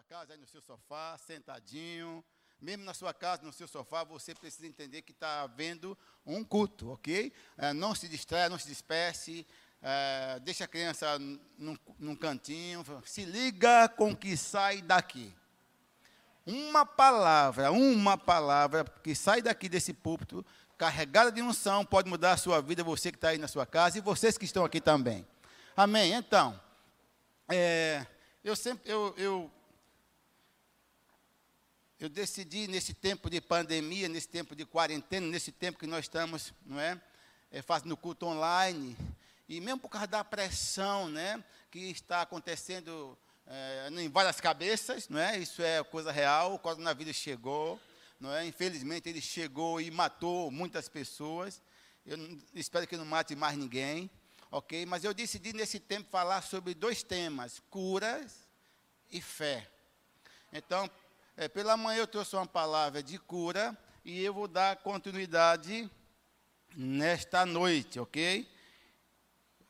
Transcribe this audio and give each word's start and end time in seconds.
sua 0.00 0.02
casa, 0.02 0.32
aí 0.32 0.38
no 0.38 0.46
seu 0.46 0.62
sofá, 0.62 1.18
sentadinho. 1.18 2.24
Mesmo 2.60 2.84
na 2.84 2.94
sua 2.94 3.12
casa, 3.12 3.42
no 3.42 3.52
seu 3.52 3.68
sofá, 3.68 4.02
você 4.04 4.34
precisa 4.34 4.66
entender 4.66 5.02
que 5.02 5.12
está 5.12 5.42
havendo 5.42 5.96
um 6.24 6.42
culto, 6.42 6.90
ok? 6.90 7.32
É, 7.58 7.72
não 7.72 7.94
se 7.94 8.08
distraia, 8.08 8.48
não 8.48 8.58
se 8.58 8.66
disperse. 8.66 9.46
É, 9.82 10.40
deixa 10.40 10.64
a 10.64 10.68
criança 10.68 11.18
num, 11.58 11.76
num 11.98 12.16
cantinho. 12.16 12.84
Se 13.04 13.24
liga 13.24 13.88
com 13.88 14.12
o 14.12 14.16
que 14.16 14.36
sai 14.36 14.80
daqui. 14.80 15.34
Uma 16.46 16.86
palavra, 16.86 17.70
uma 17.70 18.16
palavra 18.16 18.84
que 18.84 19.14
sai 19.14 19.42
daqui 19.42 19.68
desse 19.68 19.92
púlpito, 19.92 20.44
carregada 20.78 21.30
de 21.30 21.42
unção, 21.42 21.84
pode 21.84 22.08
mudar 22.08 22.32
a 22.32 22.36
sua 22.38 22.62
vida, 22.62 22.82
você 22.82 23.10
que 23.10 23.18
está 23.18 23.28
aí 23.28 23.38
na 23.38 23.48
sua 23.48 23.66
casa 23.66 23.98
e 23.98 24.00
vocês 24.00 24.38
que 24.38 24.46
estão 24.46 24.64
aqui 24.64 24.80
também. 24.80 25.26
Amém? 25.76 26.12
Então, 26.12 26.58
é, 27.48 28.06
eu 28.42 28.56
sempre, 28.56 28.90
eu, 28.90 29.14
eu, 29.18 29.50
eu 32.00 32.08
decidi 32.08 32.66
nesse 32.66 32.94
tempo 32.94 33.28
de 33.28 33.42
pandemia, 33.42 34.08
nesse 34.08 34.26
tempo 34.26 34.56
de 34.56 34.64
quarentena, 34.64 35.26
nesse 35.26 35.52
tempo 35.52 35.78
que 35.78 35.86
nós 35.86 36.06
estamos, 36.06 36.54
não 36.64 36.80
é, 36.80 36.98
é 37.52 37.60
fazendo 37.60 37.94
culto 37.94 38.24
online, 38.24 38.96
e 39.46 39.60
mesmo 39.60 39.80
por 39.80 39.90
causa 39.90 40.06
da 40.06 40.24
pressão, 40.24 41.10
né, 41.10 41.44
que 41.70 41.78
está 41.90 42.22
acontecendo 42.22 43.18
é, 43.46 43.88
em 43.90 44.08
várias 44.08 44.40
cabeças, 44.40 45.10
não 45.10 45.20
é? 45.20 45.38
Isso 45.38 45.60
é 45.60 45.84
coisa 45.84 46.10
real. 46.10 46.54
O 46.54 46.58
coronavírus 46.58 47.16
chegou, 47.16 47.78
não 48.18 48.32
é? 48.32 48.46
Infelizmente 48.46 49.06
ele 49.08 49.20
chegou 49.20 49.78
e 49.78 49.90
matou 49.90 50.50
muitas 50.50 50.88
pessoas. 50.88 51.60
Eu 52.06 52.16
espero 52.54 52.86
que 52.86 52.96
não 52.96 53.04
mate 53.04 53.36
mais 53.36 53.58
ninguém, 53.58 54.10
ok? 54.50 54.86
Mas 54.86 55.04
eu 55.04 55.12
decidi 55.12 55.52
nesse 55.52 55.78
tempo 55.78 56.08
falar 56.10 56.40
sobre 56.42 56.72
dois 56.72 57.02
temas: 57.02 57.60
curas 57.68 58.48
e 59.10 59.20
fé. 59.20 59.68
Então, 60.52 60.90
é, 61.40 61.48
pela 61.48 61.74
manhã 61.74 62.00
eu 62.00 62.06
trouxe 62.06 62.36
uma 62.36 62.46
palavra 62.46 63.02
de 63.02 63.18
cura 63.18 63.74
e 64.04 64.22
eu 64.22 64.34
vou 64.34 64.46
dar 64.46 64.76
continuidade 64.76 65.90
nesta 66.76 67.46
noite, 67.46 67.98
ok? 67.98 68.46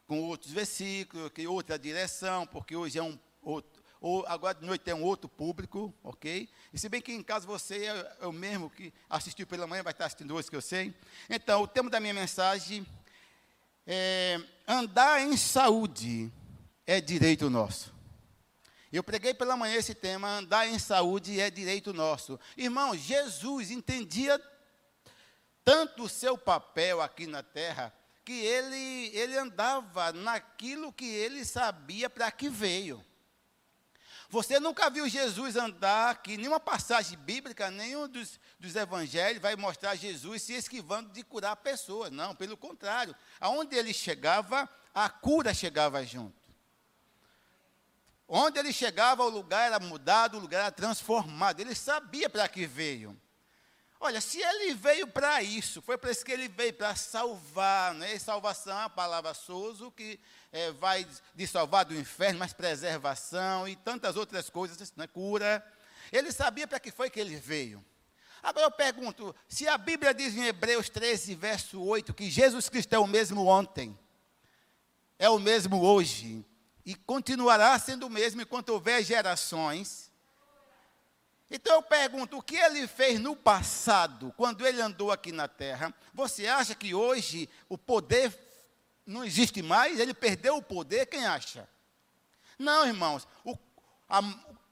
Com 0.04 0.20
outros 0.24 0.50
versículos, 0.50 1.30
outra 1.46 1.78
direção, 1.78 2.44
porque 2.44 2.74
hoje 2.74 2.98
é 2.98 3.02
um 3.04 3.16
outro, 3.40 3.80
ou 4.00 4.26
agora 4.26 4.58
de 4.58 4.66
noite 4.66 4.82
tem 4.82 4.94
um 4.94 5.04
outro 5.04 5.28
público, 5.28 5.94
ok? 6.02 6.48
E 6.72 6.78
se 6.78 6.88
bem 6.88 7.00
que 7.00 7.12
em 7.12 7.22
casa 7.22 7.46
você 7.46 7.86
é, 7.86 8.16
é 8.22 8.26
o 8.26 8.32
mesmo 8.32 8.68
que 8.68 8.92
assistiu 9.08 9.46
pela 9.46 9.64
manhã, 9.64 9.84
vai 9.84 9.92
estar 9.92 10.06
assistindo 10.06 10.34
hoje, 10.34 10.50
que 10.50 10.56
eu 10.56 10.60
sei. 10.60 10.92
Então, 11.28 11.62
o 11.62 11.68
tema 11.68 11.88
da 11.88 12.00
minha 12.00 12.12
mensagem 12.12 12.84
é 13.86 14.40
andar 14.66 15.20
em 15.20 15.36
saúde 15.36 16.32
é 16.84 17.00
direito 17.00 17.48
nosso. 17.48 17.99
Eu 18.92 19.04
preguei 19.04 19.32
pela 19.32 19.56
manhã 19.56 19.76
esse 19.76 19.94
tema, 19.94 20.28
andar 20.38 20.66
em 20.66 20.78
saúde 20.78 21.40
é 21.40 21.48
direito 21.48 21.92
nosso. 21.92 22.40
Irmão, 22.56 22.96
Jesus 22.96 23.70
entendia 23.70 24.40
tanto 25.64 26.04
o 26.04 26.08
seu 26.08 26.36
papel 26.36 27.00
aqui 27.00 27.26
na 27.26 27.42
terra, 27.42 27.94
que 28.24 28.32
ele, 28.32 29.16
ele 29.16 29.38
andava 29.38 30.12
naquilo 30.12 30.92
que 30.92 31.06
ele 31.06 31.44
sabia 31.44 32.10
para 32.10 32.30
que 32.32 32.48
veio. 32.48 33.04
Você 34.28 34.60
nunca 34.60 34.88
viu 34.88 35.08
Jesus 35.08 35.56
andar, 35.56 36.22
que 36.22 36.36
nenhuma 36.36 36.60
passagem 36.60 37.18
bíblica, 37.18 37.70
nenhum 37.70 38.08
dos, 38.08 38.38
dos 38.60 38.76
evangelhos 38.76 39.42
vai 39.42 39.56
mostrar 39.56 39.96
Jesus 39.96 40.42
se 40.42 40.52
esquivando 40.52 41.10
de 41.10 41.24
curar 41.24 41.56
pessoas. 41.56 42.12
Não, 42.12 42.34
pelo 42.34 42.56
contrário. 42.56 43.14
Aonde 43.40 43.74
ele 43.74 43.92
chegava, 43.92 44.68
a 44.94 45.08
cura 45.08 45.52
chegava 45.52 46.04
junto. 46.04 46.39
Onde 48.32 48.60
ele 48.60 48.72
chegava, 48.72 49.24
o 49.24 49.28
lugar 49.28 49.66
era 49.66 49.80
mudado, 49.80 50.36
o 50.36 50.40
lugar 50.40 50.60
era 50.60 50.70
transformado. 50.70 51.58
Ele 51.58 51.74
sabia 51.74 52.30
para 52.30 52.46
que 52.46 52.64
veio. 52.64 53.20
Olha, 53.98 54.20
se 54.20 54.40
ele 54.40 54.72
veio 54.72 55.08
para 55.08 55.42
isso, 55.42 55.82
foi 55.82 55.98
para 55.98 56.12
isso 56.12 56.24
que 56.24 56.30
ele 56.30 56.46
veio, 56.46 56.72
para 56.72 56.94
salvar, 56.94 57.92
né? 57.94 58.16
Salvação 58.20 58.78
é 58.78 58.84
a 58.84 58.88
palavra 58.88 59.34
souzo, 59.34 59.90
que 59.90 60.20
é, 60.52 60.70
vai 60.70 61.04
de 61.34 61.44
salvar 61.44 61.84
do 61.84 61.92
inferno, 61.92 62.38
mas 62.38 62.52
preservação 62.52 63.66
e 63.66 63.74
tantas 63.74 64.16
outras 64.16 64.48
coisas, 64.48 64.92
né? 64.94 65.08
cura. 65.08 65.66
Ele 66.12 66.30
sabia 66.30 66.68
para 66.68 66.78
que 66.78 66.92
foi 66.92 67.10
que 67.10 67.18
ele 67.18 67.34
veio. 67.34 67.84
Agora 68.40 68.66
eu 68.66 68.70
pergunto, 68.70 69.34
se 69.48 69.66
a 69.66 69.76
Bíblia 69.76 70.14
diz 70.14 70.36
em 70.36 70.46
Hebreus 70.46 70.88
13, 70.88 71.34
verso 71.34 71.82
8, 71.82 72.14
que 72.14 72.30
Jesus 72.30 72.68
Cristo 72.68 72.92
é 72.92 72.98
o 73.00 73.08
mesmo 73.08 73.44
ontem, 73.46 73.98
é 75.18 75.28
o 75.28 75.40
mesmo 75.40 75.82
hoje, 75.82 76.46
e 76.84 76.94
continuará 76.94 77.78
sendo 77.78 78.06
o 78.06 78.10
mesmo 78.10 78.40
enquanto 78.42 78.70
houver 78.70 79.02
gerações, 79.02 80.10
então 81.50 81.74
eu 81.74 81.82
pergunto, 81.82 82.38
o 82.38 82.42
que 82.42 82.56
ele 82.56 82.86
fez 82.86 83.18
no 83.18 83.34
passado, 83.34 84.32
quando 84.36 84.64
ele 84.64 84.80
andou 84.80 85.10
aqui 85.10 85.32
na 85.32 85.48
terra? 85.48 85.92
Você 86.14 86.46
acha 86.46 86.76
que 86.76 86.94
hoje 86.94 87.48
o 87.68 87.76
poder 87.76 88.32
não 89.04 89.24
existe 89.24 89.60
mais? 89.60 89.98
Ele 89.98 90.14
perdeu 90.14 90.56
o 90.56 90.62
poder? 90.62 91.06
Quem 91.06 91.26
acha? 91.26 91.68
Não, 92.56 92.86
irmãos. 92.86 93.26
O, 93.44 93.58
a, 94.08 94.20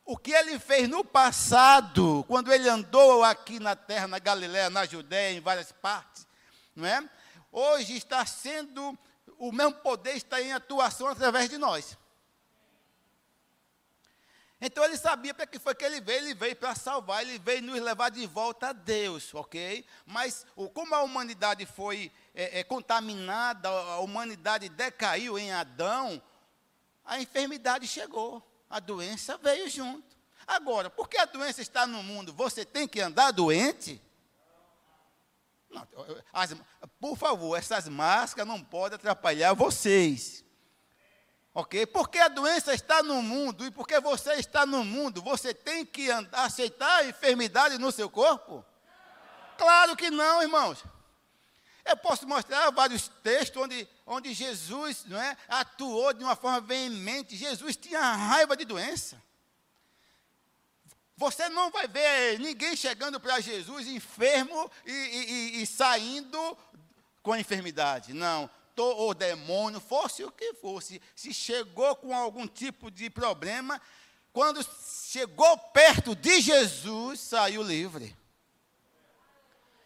o 0.04 0.16
que 0.16 0.30
ele 0.30 0.56
fez 0.60 0.88
no 0.88 1.04
passado, 1.04 2.24
quando 2.28 2.52
ele 2.52 2.68
andou 2.68 3.24
aqui 3.24 3.58
na 3.58 3.74
terra, 3.74 4.06
na 4.06 4.20
Galiléia, 4.20 4.70
na 4.70 4.86
Judéia, 4.86 5.36
em 5.36 5.40
várias 5.40 5.72
partes, 5.72 6.28
não 6.76 6.86
é? 6.86 7.02
Hoje 7.50 7.96
está 7.96 8.24
sendo, 8.24 8.96
o 9.38 9.52
mesmo 9.52 9.74
poder 9.74 10.16
está 10.16 10.40
em 10.40 10.52
atuação 10.52 11.08
através 11.08 11.48
de 11.48 11.58
nós. 11.58 11.96
Então 14.60 14.84
ele 14.84 14.96
sabia 14.96 15.32
para 15.32 15.46
que 15.46 15.58
foi 15.58 15.72
que 15.74 15.84
ele 15.84 16.00
veio, 16.00 16.18
ele 16.18 16.34
veio 16.34 16.56
para 16.56 16.74
salvar, 16.74 17.22
ele 17.22 17.38
veio 17.38 17.62
nos 17.62 17.80
levar 17.80 18.10
de 18.10 18.26
volta 18.26 18.68
a 18.68 18.72
Deus, 18.72 19.32
ok? 19.32 19.84
Mas 20.04 20.44
como 20.74 20.94
a 20.94 21.02
humanidade 21.02 21.64
foi 21.64 22.10
é, 22.34 22.60
é, 22.60 22.64
contaminada, 22.64 23.68
a 23.68 24.00
humanidade 24.00 24.68
decaiu 24.68 25.38
em 25.38 25.52
Adão, 25.52 26.20
a 27.04 27.20
enfermidade 27.20 27.86
chegou, 27.86 28.42
a 28.68 28.80
doença 28.80 29.38
veio 29.38 29.68
junto. 29.70 30.16
Agora, 30.44 30.90
porque 30.90 31.18
a 31.18 31.24
doença 31.24 31.62
está 31.62 31.86
no 31.86 32.02
mundo, 32.02 32.32
você 32.32 32.64
tem 32.64 32.88
que 32.88 33.00
andar 33.00 33.30
doente? 33.30 34.02
As, 36.32 36.54
por 37.00 37.16
favor, 37.16 37.56
essas 37.56 37.88
máscaras 37.88 38.48
não 38.48 38.62
podem 38.62 38.96
atrapalhar 38.96 39.52
vocês. 39.54 40.44
Ok? 41.54 41.86
Porque 41.86 42.18
a 42.18 42.28
doença 42.28 42.72
está 42.72 43.02
no 43.02 43.22
mundo 43.22 43.64
e 43.66 43.70
porque 43.70 43.98
você 44.00 44.34
está 44.34 44.64
no 44.64 44.84
mundo, 44.84 45.20
você 45.20 45.52
tem 45.52 45.84
que 45.84 46.08
aceitar 46.32 46.98
a 46.98 47.06
enfermidade 47.06 47.78
no 47.78 47.90
seu 47.90 48.08
corpo? 48.08 48.64
Claro 49.56 49.96
que 49.96 50.10
não, 50.10 50.40
irmãos. 50.40 50.84
Eu 51.84 51.96
posso 51.96 52.28
mostrar 52.28 52.70
vários 52.70 53.08
textos 53.22 53.62
onde, 53.62 53.88
onde 54.06 54.34
Jesus 54.34 55.04
não 55.06 55.20
é, 55.20 55.36
atuou 55.48 56.12
de 56.12 56.22
uma 56.22 56.36
forma 56.36 56.60
veemente. 56.60 57.34
Jesus 57.34 57.76
tinha 57.76 58.00
raiva 58.00 58.56
de 58.56 58.64
doença. 58.64 59.20
Você 61.18 61.48
não 61.48 61.68
vai 61.70 61.88
ver 61.88 62.38
ninguém 62.38 62.76
chegando 62.76 63.18
para 63.18 63.40
Jesus 63.40 63.88
enfermo 63.88 64.70
e, 64.86 64.92
e, 64.92 65.62
e, 65.62 65.66
saindo 65.66 66.56
com 67.22 67.32
a 67.32 67.40
enfermidade. 67.40 68.14
Não 68.14 68.48
ou 68.80 69.12
demônio, 69.12 69.80
fosse 69.80 70.22
o 70.22 70.30
que 70.30 70.54
fosse, 70.54 71.02
se 71.16 71.34
chegou 71.34 71.96
com 71.96 72.14
algum 72.14 72.46
tipo 72.46 72.92
de 72.92 73.10
problema, 73.10 73.82
quando 74.32 74.64
chegou 75.10 75.58
perto 75.58 76.14
de 76.14 76.40
Jesus, 76.40 77.18
saiu 77.18 77.60
livre. 77.60 78.16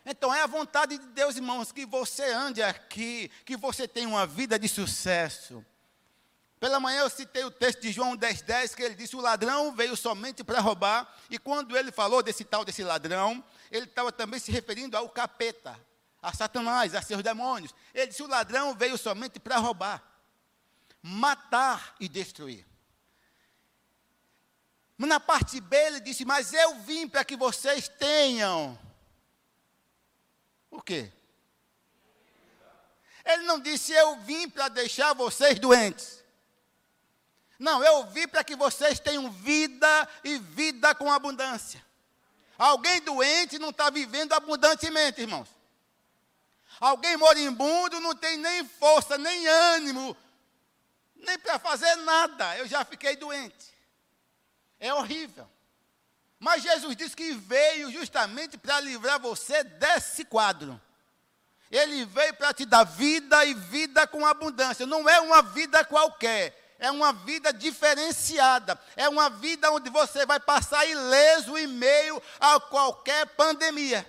Então 0.05 0.35
é 0.35 0.43
a 0.43 0.47
vontade 0.47 0.99
de 0.99 1.07
Deus, 1.07 1.37
irmãos, 1.37 1.73
que 1.73 1.87
você 1.87 2.25
ande 2.25 2.63
aqui, 2.63 3.31
que 3.47 3.57
você 3.57 3.89
tenha 3.89 4.07
uma 4.07 4.27
vida 4.27 4.59
de 4.59 4.69
sucesso. 4.69 5.65
Pela 6.63 6.79
manhã 6.79 7.01
eu 7.01 7.11
citei 7.11 7.43
o 7.43 7.51
texto 7.51 7.81
de 7.81 7.91
João 7.91 8.17
10,10, 8.17 8.43
10, 8.45 8.75
que 8.77 8.83
ele 8.85 8.95
disse: 8.95 9.17
O 9.17 9.21
ladrão 9.21 9.75
veio 9.75 9.97
somente 9.97 10.45
para 10.45 10.61
roubar. 10.61 11.13
E 11.29 11.37
quando 11.37 11.77
ele 11.77 11.91
falou 11.91 12.23
desse 12.23 12.45
tal 12.45 12.65
desse 12.65 12.85
ladrão, 12.85 13.43
ele 13.69 13.87
estava 13.87 14.13
também 14.13 14.39
se 14.39 14.53
referindo 14.53 14.97
ao 14.97 15.09
capeta, 15.09 15.77
a 16.23 16.33
Satanás, 16.33 16.95
a 16.95 17.03
seus 17.03 17.21
demônios. 17.21 17.75
Ele 17.93 18.07
disse: 18.07 18.23
o 18.23 18.29
ladrão 18.29 18.77
veio 18.77 18.97
somente 18.97 19.41
para 19.41 19.57
roubar, 19.57 20.01
matar 21.03 21.97
e 21.99 22.09
destruir. 22.09 22.65
Na 24.97 25.19
parte 25.19 25.61
B 25.61 25.77
ele 25.77 25.99
disse: 25.99 26.25
Mas 26.25 26.53
eu 26.53 26.77
vim 26.77 27.09
para 27.09 27.25
que 27.25 27.37
vocês 27.37 27.89
tenham. 27.89 28.79
O 30.71 30.81
quê? 30.81 31.11
Ele 33.25 33.43
não 33.43 33.59
disse: 33.59 33.91
Eu 33.93 34.21
vim 34.21 34.49
para 34.49 34.69
deixar 34.69 35.13
vocês 35.13 35.59
doentes. 35.59 36.22
Não, 37.63 37.81
eu 37.85 38.05
vim 38.07 38.27
para 38.27 38.43
que 38.43 38.57
vocês 38.57 38.99
tenham 38.99 39.31
vida 39.31 40.09
e 40.25 40.37
vida 40.37 40.97
com 40.97 41.13
abundância. 41.13 41.81
Alguém 42.59 43.01
doente 43.03 43.57
não 43.57 43.71
está 43.71 43.89
vivendo 43.89 44.33
abundantemente, 44.33 45.21
irmãos. 45.21 45.49
Alguém 46.81 47.17
moribundo 47.17 48.01
não 48.01 48.17
tem 48.17 48.37
nem 48.37 48.67
força, 48.67 49.17
nem 49.17 49.47
ânimo, 49.47 50.17
nem 51.15 51.39
para 51.39 51.57
fazer 51.61 51.95
nada. 51.99 52.59
Eu 52.59 52.67
já 52.67 52.85
fiquei 52.85 53.15
doente. 53.15 53.73
É 54.81 54.93
horrível. 54.93 55.49
Mas 56.41 56.65
Jesus 56.65 56.97
disse 56.97 57.15
que 57.15 57.33
veio 57.33 57.93
justamente 57.93 58.59
para 58.59 58.81
livrar 58.81 59.21
você 59.21 59.63
desse 59.63 60.25
quadro. 60.25 60.81
Ele 61.71 62.05
veio 62.07 62.35
para 62.35 62.53
te 62.53 62.67
dar 62.67 62.83
vida 62.83 63.45
e 63.45 63.55
vida 63.55 64.05
com 64.05 64.27
abundância. 64.27 64.85
Não 64.85 65.09
é 65.09 65.21
uma 65.21 65.43
vida 65.43 65.85
qualquer 65.85 66.61
é 66.83 66.91
uma 66.91 67.13
vida 67.13 67.53
diferenciada, 67.53 68.77
é 68.97 69.09
uma 69.09 69.31
vida 69.31 69.71
onde 69.71 69.89
você 69.89 70.27
vai 70.27 70.41
passar 70.41 70.85
ileso 70.85 71.57
em 71.57 71.69
meio 71.69 72.21
a 72.41 72.59
qualquer 72.59 73.25
pandemia. 73.37 74.05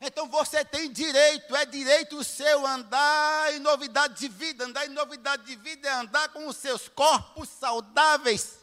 Então 0.00 0.26
você 0.26 0.64
tem 0.64 0.90
direito, 0.90 1.54
é 1.54 1.66
direito 1.66 2.24
seu 2.24 2.66
andar 2.66 3.52
em 3.52 3.58
novidade 3.58 4.14
de 4.14 4.28
vida. 4.28 4.64
Andar 4.64 4.86
em 4.86 4.90
novidade 4.90 5.44
de 5.44 5.56
vida 5.56 5.86
é 5.86 5.92
andar 5.92 6.30
com 6.30 6.46
os 6.46 6.56
seus 6.56 6.88
corpos 6.88 7.46
saudáveis. 7.50 8.60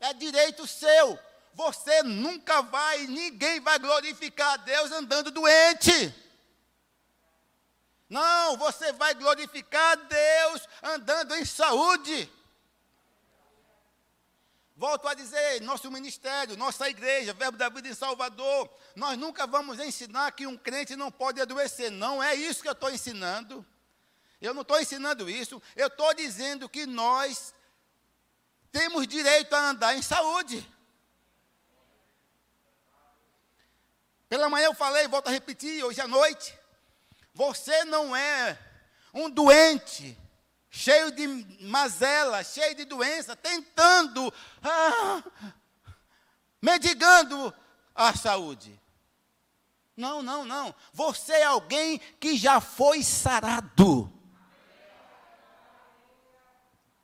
É 0.00 0.14
direito 0.14 0.66
seu. 0.66 1.18
Você 1.52 2.02
nunca 2.04 2.62
vai, 2.62 3.06
ninguém 3.06 3.60
vai 3.60 3.78
glorificar 3.78 4.54
a 4.54 4.56
Deus 4.56 4.90
andando 4.92 5.30
doente. 5.30 6.21
Não, 8.12 8.58
você 8.58 8.92
vai 8.92 9.14
glorificar 9.14 9.96
Deus 9.96 10.68
andando 10.82 11.34
em 11.34 11.46
saúde. 11.46 12.30
Volto 14.76 15.08
a 15.08 15.14
dizer, 15.14 15.62
nosso 15.62 15.90
ministério, 15.90 16.54
nossa 16.58 16.90
igreja, 16.90 17.32
Verbo 17.32 17.56
da 17.56 17.70
Vida 17.70 17.88
em 17.88 17.94
Salvador, 17.94 18.68
nós 18.94 19.16
nunca 19.16 19.46
vamos 19.46 19.80
ensinar 19.80 20.30
que 20.32 20.46
um 20.46 20.58
crente 20.58 20.94
não 20.94 21.10
pode 21.10 21.40
adoecer. 21.40 21.90
Não 21.90 22.22
é 22.22 22.34
isso 22.34 22.60
que 22.60 22.68
eu 22.68 22.72
estou 22.72 22.90
ensinando. 22.90 23.64
Eu 24.42 24.52
não 24.52 24.60
estou 24.60 24.78
ensinando 24.78 25.30
isso. 25.30 25.62
Eu 25.74 25.86
estou 25.86 26.12
dizendo 26.12 26.68
que 26.68 26.84
nós 26.84 27.54
temos 28.70 29.08
direito 29.08 29.54
a 29.54 29.70
andar 29.70 29.96
em 29.96 30.02
saúde. 30.02 30.70
Pela 34.28 34.50
manhã 34.50 34.66
eu 34.66 34.74
falei, 34.74 35.08
volto 35.08 35.28
a 35.28 35.30
repetir, 35.30 35.82
hoje 35.82 36.02
à 36.02 36.06
noite. 36.06 36.60
Você 37.34 37.84
não 37.84 38.14
é 38.14 38.58
um 39.14 39.30
doente, 39.30 40.16
cheio 40.70 41.10
de 41.12 41.26
mazela, 41.60 42.42
cheio 42.44 42.74
de 42.74 42.84
doença, 42.84 43.36
tentando, 43.36 44.32
ah, 44.62 45.22
mendigando 46.60 47.54
a 47.94 48.14
saúde. 48.14 48.80
Não, 49.96 50.22
não, 50.22 50.44
não. 50.44 50.74
Você 50.92 51.32
é 51.32 51.44
alguém 51.44 51.98
que 52.18 52.36
já 52.36 52.60
foi 52.60 53.02
sarado. 53.02 54.10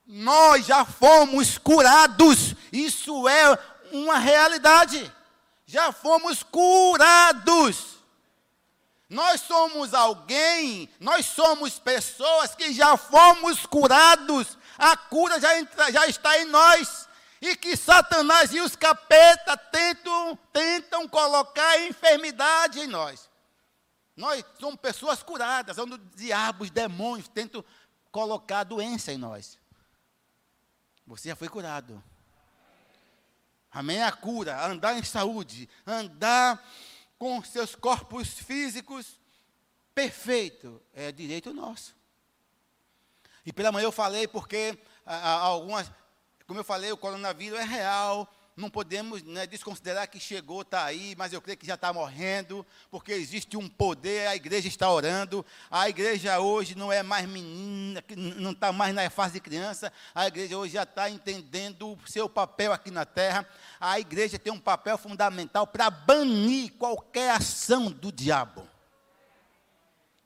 Nós 0.06 0.64
já 0.64 0.86
fomos 0.86 1.58
curados. 1.58 2.54
Isso 2.72 3.28
é 3.28 3.58
uma 3.92 4.18
realidade. 4.18 5.12
Já 5.66 5.92
fomos 5.92 6.42
curados. 6.42 7.97
Nós 9.08 9.40
somos 9.40 9.94
alguém, 9.94 10.88
nós 11.00 11.24
somos 11.24 11.78
pessoas 11.78 12.54
que 12.54 12.74
já 12.74 12.96
fomos 12.96 13.64
curados, 13.64 14.58
a 14.76 14.96
cura 14.96 15.40
já, 15.40 15.58
entra, 15.58 15.90
já 15.90 16.06
está 16.06 16.38
em 16.38 16.44
nós. 16.44 17.08
E 17.40 17.56
que 17.56 17.76
Satanás 17.76 18.52
e 18.52 18.60
os 18.60 18.76
capeta 18.76 19.56
tentam, 19.56 20.36
tentam 20.52 21.08
colocar 21.08 21.80
enfermidade 21.80 22.80
em 22.80 22.86
nós. 22.86 23.30
Nós 24.16 24.44
somos 24.58 24.80
pessoas 24.80 25.22
curadas, 25.22 25.78
onde 25.78 25.94
os 25.94 26.00
diabos, 26.16 26.70
demônios 26.70 27.28
tentam 27.28 27.64
colocar 28.10 28.64
doença 28.64 29.12
em 29.12 29.16
nós. 29.16 29.56
Você 31.06 31.28
já 31.28 31.36
foi 31.36 31.48
curado. 31.48 32.02
Amém? 33.70 34.02
A 34.02 34.10
cura, 34.10 34.66
andar 34.66 34.98
em 34.98 35.04
saúde, 35.04 35.68
andar 35.86 36.62
com 37.18 37.42
seus 37.42 37.74
corpos 37.74 38.28
físicos 38.28 39.18
perfeito, 39.94 40.80
é 40.92 41.10
direito 41.10 41.52
nosso. 41.52 41.96
E 43.44 43.52
pela 43.52 43.72
manhã 43.72 43.86
eu 43.86 43.92
falei 43.92 44.28
porque 44.28 44.78
algumas, 45.04 45.90
como 46.46 46.60
eu 46.60 46.64
falei, 46.64 46.92
o 46.92 46.96
coronavírus 46.96 47.58
é 47.58 47.64
real, 47.64 48.32
não 48.58 48.68
podemos 48.68 49.22
né, 49.22 49.46
desconsiderar 49.46 50.08
que 50.08 50.18
chegou, 50.18 50.62
está 50.62 50.84
aí, 50.84 51.14
mas 51.16 51.32
eu 51.32 51.40
creio 51.40 51.56
que 51.56 51.66
já 51.66 51.74
está 51.74 51.92
morrendo, 51.92 52.66
porque 52.90 53.12
existe 53.12 53.56
um 53.56 53.68
poder, 53.68 54.26
a 54.26 54.34
igreja 54.34 54.66
está 54.66 54.90
orando, 54.90 55.46
a 55.70 55.88
igreja 55.88 56.40
hoje 56.40 56.74
não 56.74 56.92
é 56.92 57.02
mais 57.02 57.28
menina, 57.28 58.02
não 58.16 58.50
está 58.50 58.72
mais 58.72 58.94
na 58.94 59.08
fase 59.08 59.34
de 59.34 59.40
criança, 59.40 59.92
a 60.14 60.26
igreja 60.26 60.58
hoje 60.58 60.74
já 60.74 60.82
está 60.82 61.08
entendendo 61.08 61.92
o 61.92 61.98
seu 62.06 62.28
papel 62.28 62.72
aqui 62.72 62.90
na 62.90 63.04
terra, 63.04 63.48
a 63.80 64.00
igreja 64.00 64.38
tem 64.38 64.52
um 64.52 64.60
papel 64.60 64.98
fundamental 64.98 65.66
para 65.66 65.88
banir 65.88 66.72
qualquer 66.72 67.30
ação 67.30 67.90
do 67.90 68.10
diabo. 68.10 68.68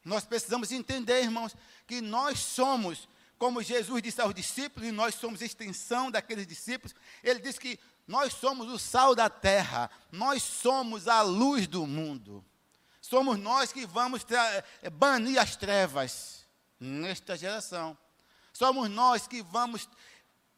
Nós 0.05 0.25
precisamos 0.25 0.73
entender, 0.73 1.23
irmãos, 1.23 1.55
que 1.87 2.01
nós 2.01 2.39
somos 2.39 3.07
como 3.43 3.61
Jesus 3.61 4.01
disse 4.01 4.21
aos 4.21 4.33
discípulos, 4.33 4.89
e 4.89 4.93
nós 4.93 5.17
somos 5.17 5.43
extensão 5.43 6.13
daqueles 6.13 6.47
discípulos, 6.47 6.95
ele 7.25 7.41
disse 7.41 7.59
que 7.59 7.77
nós 8.07 8.33
somos 8.35 8.69
o 8.69 8.79
sal 8.79 9.15
da 9.15 9.31
terra, 9.31 9.91
nós 10.11 10.43
somos 10.43 11.09
a 11.09 11.23
luz 11.23 11.67
do 11.67 11.87
mundo. 11.87 12.45
Somos 13.01 13.39
nós 13.39 13.73
que 13.73 13.87
vamos 13.87 14.25
eh, 14.83 14.91
banir 14.91 15.39
as 15.39 15.57
trevas 15.57 16.47
nesta 16.79 17.37
geração. 17.37 17.97
Somos 18.53 18.89
nós 18.89 19.27
que 19.27 19.43
vamos 19.43 19.89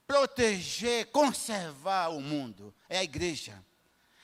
proteger, 0.07 1.07
conservar 1.11 2.09
o 2.09 2.21
mundo. 2.21 2.75
É 2.89 2.99
a 2.99 3.05
igreja. 3.05 3.65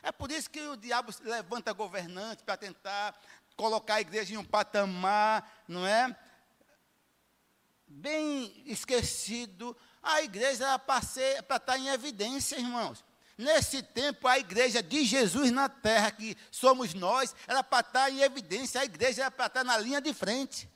É 0.02 0.10
por 0.10 0.30
isso 0.30 0.48
que 0.50 0.60
o 0.60 0.76
diabo 0.76 1.12
levanta 1.22 1.72
governantes 1.72 2.44
para 2.44 2.56
tentar 2.56 3.18
colocar 3.56 3.96
a 3.96 4.00
igreja 4.00 4.34
em 4.34 4.38
um 4.38 4.44
patamar, 4.44 5.64
não 5.68 5.86
é? 5.86 6.16
Bem 7.86 8.62
esquecido. 8.66 9.76
A 10.02 10.22
igreja 10.22 10.66
é 10.72 10.78
para 11.42 11.56
estar 11.56 11.78
em 11.78 11.88
evidência, 11.88 12.56
irmãos. 12.56 13.04
Nesse 13.40 13.82
tempo, 13.82 14.28
a 14.28 14.38
igreja 14.38 14.82
de 14.82 15.02
Jesus 15.02 15.50
na 15.50 15.66
terra, 15.66 16.10
que 16.10 16.36
somos 16.50 16.92
nós, 16.92 17.34
era 17.48 17.64
para 17.64 17.80
estar 17.80 18.10
em 18.10 18.20
evidência, 18.20 18.82
a 18.82 18.84
igreja 18.84 19.22
era 19.22 19.30
para 19.30 19.46
estar 19.46 19.64
na 19.64 19.78
linha 19.78 19.98
de 19.98 20.12
frente. 20.12 20.68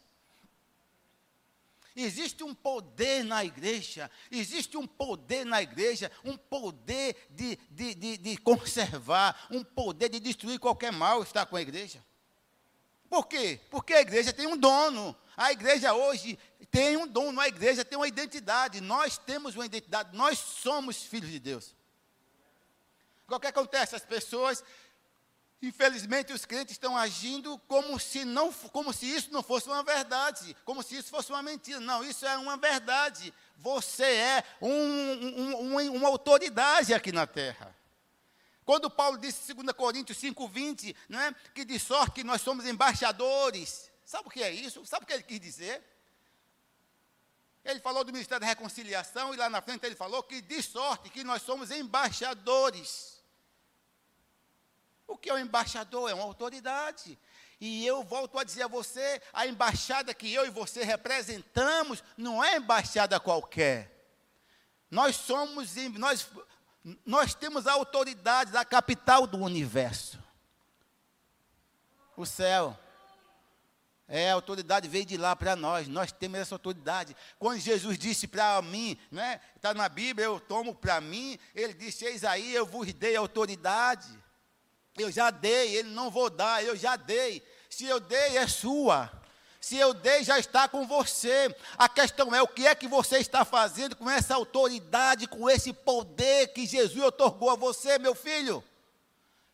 Existe 1.95 2.43
um 2.43 2.55
poder 2.55 3.23
na 3.23 3.45
igreja, 3.45 4.11
existe 4.31 4.79
um 4.79 4.87
poder 4.87 5.45
na 5.45 5.61
igreja, 5.61 6.11
um 6.25 6.39
poder 6.39 7.29
de, 7.29 7.59
de, 7.71 7.95
de, 7.95 8.17
de 8.17 8.37
conservar, 8.39 9.47
um 9.51 9.63
poder 9.63 10.09
de 10.09 10.19
destruir 10.19 10.59
qualquer 10.59 10.91
mal 10.91 11.23
está 11.23 11.45
com 11.45 11.57
a 11.57 11.63
igreja. 11.63 12.03
Por 13.11 13.27
quê? 13.27 13.61
Porque 13.69 13.93
a 13.93 14.01
igreja 14.01 14.33
tem 14.33 14.47
um 14.47 14.57
dono. 14.57 15.15
A 15.37 15.53
igreja 15.53 15.93
hoje 15.93 16.39
tem 16.71 16.97
um 16.97 17.07
dono, 17.07 17.39
a 17.39 17.47
igreja 17.47 17.85
tem 17.85 17.99
uma 17.99 18.09
identidade. 18.09 18.81
Nós 18.81 19.19
temos 19.19 19.55
uma 19.55 19.67
identidade, 19.67 20.17
nós 20.17 20.39
somos 20.39 21.03
filhos 21.03 21.31
de 21.31 21.39
Deus. 21.39 21.75
O 23.29 23.41
que 23.41 23.47
acontece? 23.47 23.97
As 23.97 24.05
pessoas, 24.05 24.63
infelizmente, 25.63 26.33
os 26.33 26.45
crentes 26.45 26.73
estão 26.73 26.97
agindo 26.97 27.59
como 27.67 27.99
se, 27.99 28.25
não, 28.25 28.53
como 28.53 28.93
se 28.93 29.07
isso 29.07 29.33
não 29.33 29.43
fosse 29.43 29.67
uma 29.67 29.83
verdade, 29.83 30.57
como 30.65 30.83
se 30.83 30.97
isso 30.97 31.09
fosse 31.09 31.31
uma 31.31 31.43
mentira. 31.43 31.81
Não, 31.81 32.05
isso 32.05 32.27
é 32.27 32.37
uma 32.37 32.57
verdade. 32.57 33.33
Você 33.57 34.05
é 34.05 34.45
um, 34.61 34.71
um, 34.71 35.77
um, 35.77 35.95
uma 35.97 36.09
autoridade 36.09 36.93
aqui 36.93 37.13
na 37.13 37.27
terra. 37.27 37.75
Quando 38.65 38.91
Paulo 38.91 39.19
disse 39.19 39.53
em 39.53 39.55
2 39.55 39.77
Coríntios 39.77 40.19
5,20, 40.19 40.95
é, 41.11 41.35
que 41.53 41.65
de 41.65 41.79
sorte 41.79 42.13
que 42.13 42.25
nós 42.25 42.41
somos 42.41 42.67
embaixadores. 42.67 43.91
Sabe 44.05 44.29
o 44.29 44.31
que 44.31 44.43
é 44.43 44.51
isso? 44.51 44.85
Sabe 44.87 45.05
o 45.05 45.07
que 45.07 45.13
ele 45.13 45.23
quis 45.23 45.41
dizer? 45.41 45.83
Ele 47.65 47.81
falou 47.81 48.05
do 48.05 48.13
Ministério 48.13 48.41
da 48.41 48.47
Reconciliação 48.47 49.33
e 49.33 49.37
lá 49.37 49.49
na 49.49 49.63
frente 49.63 49.85
ele 49.85 49.95
falou 49.95 50.23
que 50.23 50.43
de 50.43 50.63
sorte 50.63 51.09
que 51.09 51.25
nós 51.25 51.43
somos 51.43 51.71
embaixadores. 51.71 53.14
O 55.07 55.17
que 55.17 55.31
é 55.31 55.35
um 55.35 55.39
embaixador? 55.39 56.11
É 56.11 56.15
uma 56.15 56.25
autoridade. 56.25 57.19
E 57.61 57.87
eu 57.87 58.03
volto 58.03 58.39
a 58.39 58.45
dizer 58.45 58.65
a 58.65 58.69
você: 58.69 59.21
a 59.33 59.47
embaixada 59.47 60.15
que 60.15 60.33
eu 60.33 60.47
e 60.47 60.51
você 60.51 60.83
representamos 60.83 62.03
não 62.17 62.43
é 62.43 62.57
embaixada 62.57 63.21
qualquer. 63.21 63.91
Nós 64.91 65.17
somos, 65.17 65.75
nós, 65.97 66.29
nós 67.05 67.35
temos 67.35 67.67
a 67.67 67.73
autoridade 67.73 68.53
da 68.53 68.65
capital 68.65 69.27
do 69.27 69.39
universo 69.39 70.25
o 72.17 72.25
céu. 72.25 72.79
É, 74.07 74.31
a 74.31 74.35
autoridade 74.35 74.87
veio 74.87 75.07
de 75.07 75.17
lá 75.17 75.35
para 75.35 75.57
nós, 75.57 75.89
nós 75.89 76.13
temos 76.13 76.39
essa 76.39 76.55
autoridade. 76.55 77.17
Quando 77.39 77.59
Jesus 77.59 77.99
disse 77.99 78.27
para 78.27 78.61
mim, 78.61 78.99
né, 79.11 79.41
está 79.57 79.73
na 79.73 79.89
Bíblia, 79.89 80.27
eu 80.27 80.39
tomo 80.39 80.75
para 80.75 81.01
mim, 81.01 81.39
ele 81.55 81.73
disse: 81.73 82.05
Eis 82.05 82.23
aí, 82.23 82.55
eu 82.55 82.67
vos 82.67 82.93
dei 82.93 83.17
autoridade. 83.17 84.07
Eu 84.97 85.11
já 85.11 85.31
dei, 85.31 85.77
ele 85.77 85.91
não 85.91 86.11
vou 86.11 86.31
dar, 86.31 86.65
eu 86.65 86.77
já 86.77 86.97
dei. 86.97 87.43
Se 87.69 87.85
eu 87.85 87.99
dei, 87.99 88.37
é 88.37 88.47
sua. 88.47 89.11
Se 89.61 89.77
eu 89.77 89.95
dei, 89.95 90.23
já 90.23 90.39
está 90.39 90.69
com 90.69 90.87
você. 90.87 91.55
A 91.77 91.89
questão 91.89 92.35
é 92.35 92.41
o 92.41 92.47
que 92.47 92.67
é 92.67 92.75
que 92.75 92.87
você 92.87 93.19
está 93.19 93.45
fazendo 93.45 93.97
com 93.97 94.09
essa 94.09 94.35
autoridade, 94.35 95.27
com 95.27 95.49
esse 95.49 95.73
poder 95.73 96.49
que 96.49 96.67
Jesus 96.67 97.03
otorgou 97.03 97.51
a 97.51 97.57
você, 97.57 97.99
meu 97.99 98.15
filho. 98.15 98.63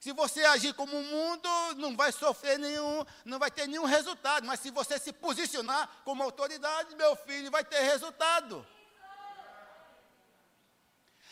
Se 0.01 0.13
você 0.13 0.41
agir 0.45 0.75
como 0.75 0.99
o 0.99 1.05
mundo, 1.05 1.49
não 1.77 1.97
vai 1.97 2.11
sofrer 2.11 2.59
nenhum, 2.59 3.05
não 3.25 3.39
vai 3.39 3.51
ter 3.51 3.67
nenhum 3.67 3.85
resultado. 3.85 4.47
Mas 4.47 4.61
se 4.61 4.71
você 4.71 4.99
se 4.99 5.13
posicionar 5.13 5.89
como 6.05 6.23
autoridade, 6.23 6.97
meu 6.97 7.15
filho, 7.15 7.51
vai 7.51 7.65
ter 7.65 7.81
resultado. 7.81 8.67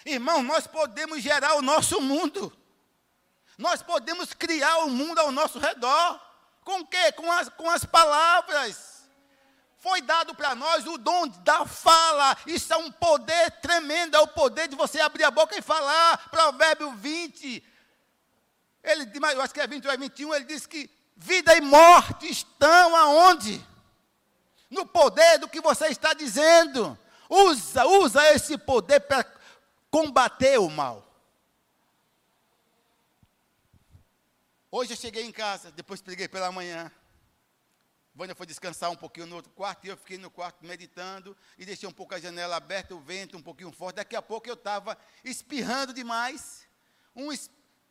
Irmão, 0.05 0.43
nós 0.43 0.67
podemos 0.67 1.21
gerar 1.23 1.55
o 1.55 1.63
nosso 1.63 2.01
mundo. 2.01 2.57
Nós 3.59 3.83
podemos 3.83 4.33
criar 4.33 4.79
o 4.85 4.89
mundo 4.89 5.19
ao 5.19 5.33
nosso 5.33 5.59
redor. 5.59 6.21
Com 6.63 6.81
o 6.81 6.87
quê? 6.87 7.11
Com 7.13 7.31
as, 7.33 7.49
com 7.49 7.69
as 7.69 7.85
palavras. 7.85 9.03
Foi 9.79 10.01
dado 10.01 10.33
para 10.35 10.55
nós 10.55 10.87
o 10.87 10.97
dom 10.97 11.27
da 11.27 11.67
fala. 11.67 12.37
Isso 12.47 12.73
é 12.73 12.77
um 12.77 12.91
poder 12.93 13.51
tremendo. 13.61 14.17
É 14.17 14.21
o 14.21 14.29
poder 14.29 14.69
de 14.69 14.77
você 14.77 15.01
abrir 15.01 15.25
a 15.25 15.31
boca 15.31 15.57
e 15.59 15.63
falar. 15.63 16.29
Provérbio 16.31 16.93
20. 16.93 17.65
Ele, 18.85 19.11
eu 19.35 19.43
acho 19.43 19.53
que 19.53 19.61
é 19.61 19.67
20 19.67 19.89
ou 19.89 19.99
21. 19.99 20.35
Ele 20.35 20.45
diz 20.45 20.65
que 20.65 20.89
vida 21.17 21.57
e 21.57 21.61
morte 21.61 22.31
estão 22.31 22.95
aonde? 22.95 23.65
No 24.71 24.87
poder 24.87 25.39
do 25.39 25.49
que 25.49 25.61
você 25.61 25.89
está 25.89 26.15
dizendo. 26.15 26.97
Usa, 27.29 27.85
usa 27.87 28.33
esse 28.33 28.57
poder 28.57 29.01
para 29.01 29.25
combater 29.91 30.59
o 30.61 30.71
mal. 30.71 31.08
Hoje 34.71 34.93
eu 34.93 34.97
cheguei 34.99 35.25
em 35.25 35.33
casa, 35.33 35.73
depois 35.73 36.03
peguei 36.03 36.29
pela 36.29 36.53
manhã. 36.53 36.93
Vânia 38.15 38.35
foi 38.35 38.47
descansar 38.47 38.91
um 38.91 38.97
pouquinho 38.97 39.27
no 39.27 39.37
outro 39.37 39.51
quarto 39.53 39.87
e 39.87 39.89
eu 39.89 39.97
fiquei 39.97 40.19
no 40.19 40.31
quarto 40.31 40.63
meditando 40.67 41.35
e 41.57 41.65
deixei 41.65 41.89
um 41.89 41.93
pouco 41.93 42.15
a 42.15 42.21
janela 42.21 42.57
aberta, 42.57 42.95
o 42.95 43.01
vento 43.01 43.35
um 43.35 43.43
pouquinho 43.43 43.73
forte. 43.73 43.97
Daqui 43.97 44.15
a 44.15 44.21
pouco 44.21 44.47
eu 44.47 44.53
estava 44.53 44.99
espirrando 45.25 45.95
demais, 45.95 46.69
um 47.17 47.31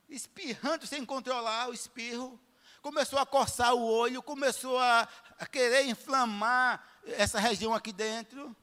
espirrando 0.08 0.86
sem 0.86 1.04
controlar 1.04 1.70
o 1.70 1.74
espirro. 1.74 2.40
Começou 2.80 3.18
a 3.18 3.26
coçar 3.26 3.74
o 3.74 3.84
olho, 3.84 4.22
começou 4.22 4.78
a, 4.78 5.10
a 5.40 5.48
querer 5.48 5.88
inflamar 5.88 6.88
essa 7.06 7.40
região 7.40 7.74
aqui 7.74 7.92
dentro. 7.92 8.56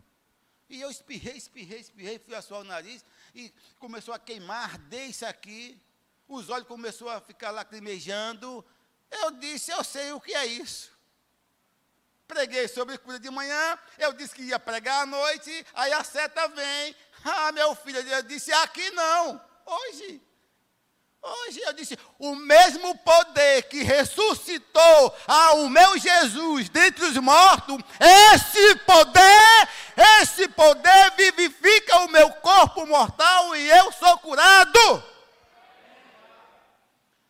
E 0.68 0.80
eu 0.80 0.88
espirrei, 0.88 1.36
espirrei, 1.36 1.80
espirrei, 1.80 2.18
fui 2.20 2.36
assoar 2.36 2.60
o 2.60 2.64
nariz 2.64 3.04
e 3.34 3.52
começou 3.80 4.14
a 4.14 4.20
queimar, 4.20 4.70
arder 4.70 5.10
isso 5.10 5.26
aqui. 5.26 5.83
Os 6.28 6.48
olhos 6.48 6.66
começou 6.66 7.08
a 7.08 7.20
ficar 7.20 7.50
lacrimejando. 7.50 8.64
Eu 9.10 9.30
disse, 9.32 9.70
eu 9.70 9.84
sei 9.84 10.12
o 10.12 10.20
que 10.20 10.34
é 10.34 10.46
isso. 10.46 10.92
Preguei 12.26 12.66
sobre 12.68 12.96
cura 12.98 13.18
de 13.18 13.30
manhã, 13.30 13.78
eu 13.98 14.12
disse 14.14 14.34
que 14.34 14.42
ia 14.42 14.58
pregar 14.58 15.02
à 15.02 15.06
noite, 15.06 15.66
aí 15.74 15.92
a 15.92 16.02
seta 16.02 16.48
vem. 16.48 16.96
Ah, 17.24 17.52
meu 17.52 17.74
filho, 17.74 18.00
eu 18.00 18.22
disse, 18.22 18.52
aqui 18.52 18.90
não, 18.92 19.40
hoje. 19.66 20.22
Hoje 21.24 21.60
eu 21.60 21.72
disse: 21.72 21.98
o 22.18 22.36
mesmo 22.36 22.98
poder 22.98 23.62
que 23.62 23.82
ressuscitou 23.82 25.16
ao 25.26 25.70
meu 25.70 25.96
Jesus 25.98 26.68
dentre 26.68 27.06
os 27.06 27.16
mortos, 27.16 27.78
esse 27.98 28.76
poder, 28.80 29.68
esse 30.20 30.46
poder 30.48 31.12
vivifica 31.16 32.00
o 32.00 32.08
meu 32.08 32.30
corpo 32.30 32.84
mortal 32.84 33.56
e 33.56 33.70
eu 33.70 33.90
sou 33.92 34.18
curado. 34.18 35.13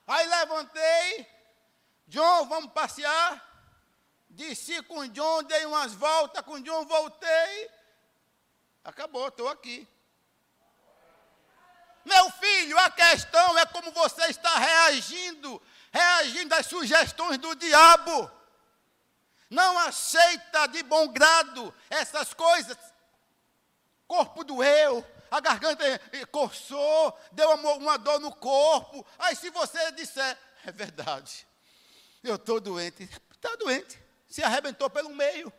Aí 0.06 0.26
levantei, 0.26 1.26
John, 2.06 2.46
vamos 2.46 2.73
passear. 2.73 3.42
Desci 4.28 4.82
com 4.82 5.06
John, 5.08 5.42
dei 5.44 5.64
umas 5.64 5.94
voltas 5.94 6.44
com 6.44 6.61
John, 6.61 6.84
voltei. 6.84 7.70
Acabou, 8.84 9.28
estou 9.28 9.49
aqui. 9.49 9.88
Meu 12.04 12.30
filho, 12.32 12.78
a 12.78 12.90
questão 12.90 13.58
é 13.58 13.64
como 13.66 13.90
você 13.92 14.26
está 14.26 14.58
reagindo, 14.58 15.62
reagindo 15.90 16.54
às 16.54 16.66
sugestões 16.66 17.38
do 17.38 17.54
diabo. 17.54 18.30
Não 19.49 19.78
aceita 19.78 20.66
de 20.66 20.82
bom 20.82 21.08
grado 21.08 21.75
essas 21.88 22.34
coisas. 22.34 22.76
Corpo 24.06 24.44
doeu, 24.44 25.06
a 25.34 25.40
garganta 25.40 25.84
coçou, 26.30 27.18
deu 27.32 27.50
uma, 27.50 27.98
dor 27.98 28.20
no 28.20 28.32
corpo. 28.32 29.04
Aí 29.18 29.34
se 29.34 29.50
você 29.50 29.90
disser, 29.92 30.38
é 30.64 30.70
verdade, 30.70 31.44
eu 32.22 32.36
estou 32.36 32.60
doente, 32.60 33.02
está 33.32 33.56
doente, 33.56 34.00
se 34.28 34.42
arrebentou 34.44 34.88
pelo 34.88 35.10
meio. 35.10 35.52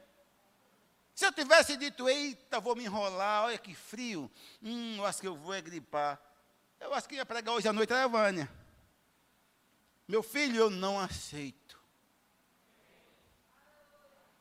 Se 1.14 1.26
eu 1.26 1.32
tivesse 1.34 1.76
dito, 1.76 2.08
eita, 2.08 2.60
vou 2.60 2.76
me 2.76 2.86
enrolar, 2.86 3.46
olha 3.46 3.58
que 3.58 3.76
frio, 3.76 4.32
hum, 4.64 4.96
eu 4.98 5.06
acho 5.06 5.20
que 5.20 5.28
eu 5.28 5.36
vou 5.36 5.54
é 5.54 5.62
gripar. 5.62 6.22
Eu 6.80 6.94
acho 6.94 7.08
que 7.08 7.16
ia 7.16 7.26
pregar 7.26 7.54
hoje 7.54 7.68
à 7.68 7.74
noite 7.74 7.94
a 7.94 8.08
Vânia. 8.08 8.50
Meu 10.08 10.22
filho, 10.24 10.58
eu 10.58 10.70
não 10.70 11.00
aceito. 11.00 11.78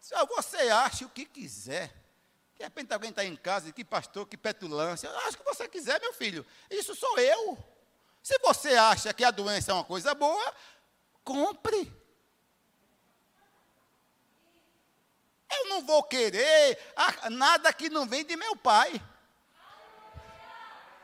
Você 0.00 0.68
acha 0.68 1.06
o 1.06 1.08
que 1.08 1.24
quiser. 1.24 2.03
De 2.56 2.62
repente 2.62 2.92
alguém 2.92 3.11
está 3.11 3.25
em 3.25 3.37
casa, 3.37 3.73
que 3.73 3.84
pastor, 3.84 4.26
que 4.26 4.37
petulância. 4.37 5.11
Acho 5.26 5.38
que 5.38 5.44
você 5.44 5.68
quiser, 5.68 6.00
meu 6.00 6.12
filho. 6.12 6.46
Isso 6.70 6.94
sou 6.94 7.18
eu. 7.18 7.58
Se 8.23 8.38
você 8.38 8.75
acha 8.75 9.12
que 9.12 9.25
a 9.25 9.30
doença 9.30 9.73
é 9.73 9.75
uma 9.75 9.84
coisa 9.84 10.14
boa, 10.14 10.54
compre. 11.23 11.92
Eu 15.50 15.68
não 15.68 15.82
vou 15.82 16.02
querer 16.02 16.78
nada 17.30 17.73
que 17.73 17.90
não 17.90 18.06
vem 18.06 18.25
de 18.25 18.37
meu 18.37 18.56
pai. 18.56 19.00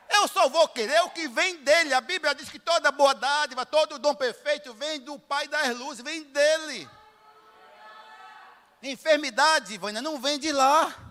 Eu 0.09 0.27
só 0.27 0.49
vou 0.49 0.67
querer 0.67 1.01
o 1.03 1.09
que 1.09 1.27
vem 1.27 1.57
dele. 1.63 1.93
A 1.93 2.01
Bíblia 2.01 2.35
diz 2.35 2.49
que 2.49 2.59
toda 2.59 2.91
boa 2.91 3.13
dádiva, 3.13 3.65
todo 3.65 3.97
dom 3.97 4.13
perfeito 4.13 4.73
vem 4.73 4.99
do 4.99 5.17
Pai 5.17 5.47
das 5.47 5.75
luzes, 5.77 6.03
vem 6.03 6.23
dele. 6.23 6.89
Enfermidade, 8.83 9.73
Ivânia, 9.73 10.01
não 10.01 10.19
vem 10.19 10.37
de 10.37 10.51
lá. 10.51 11.10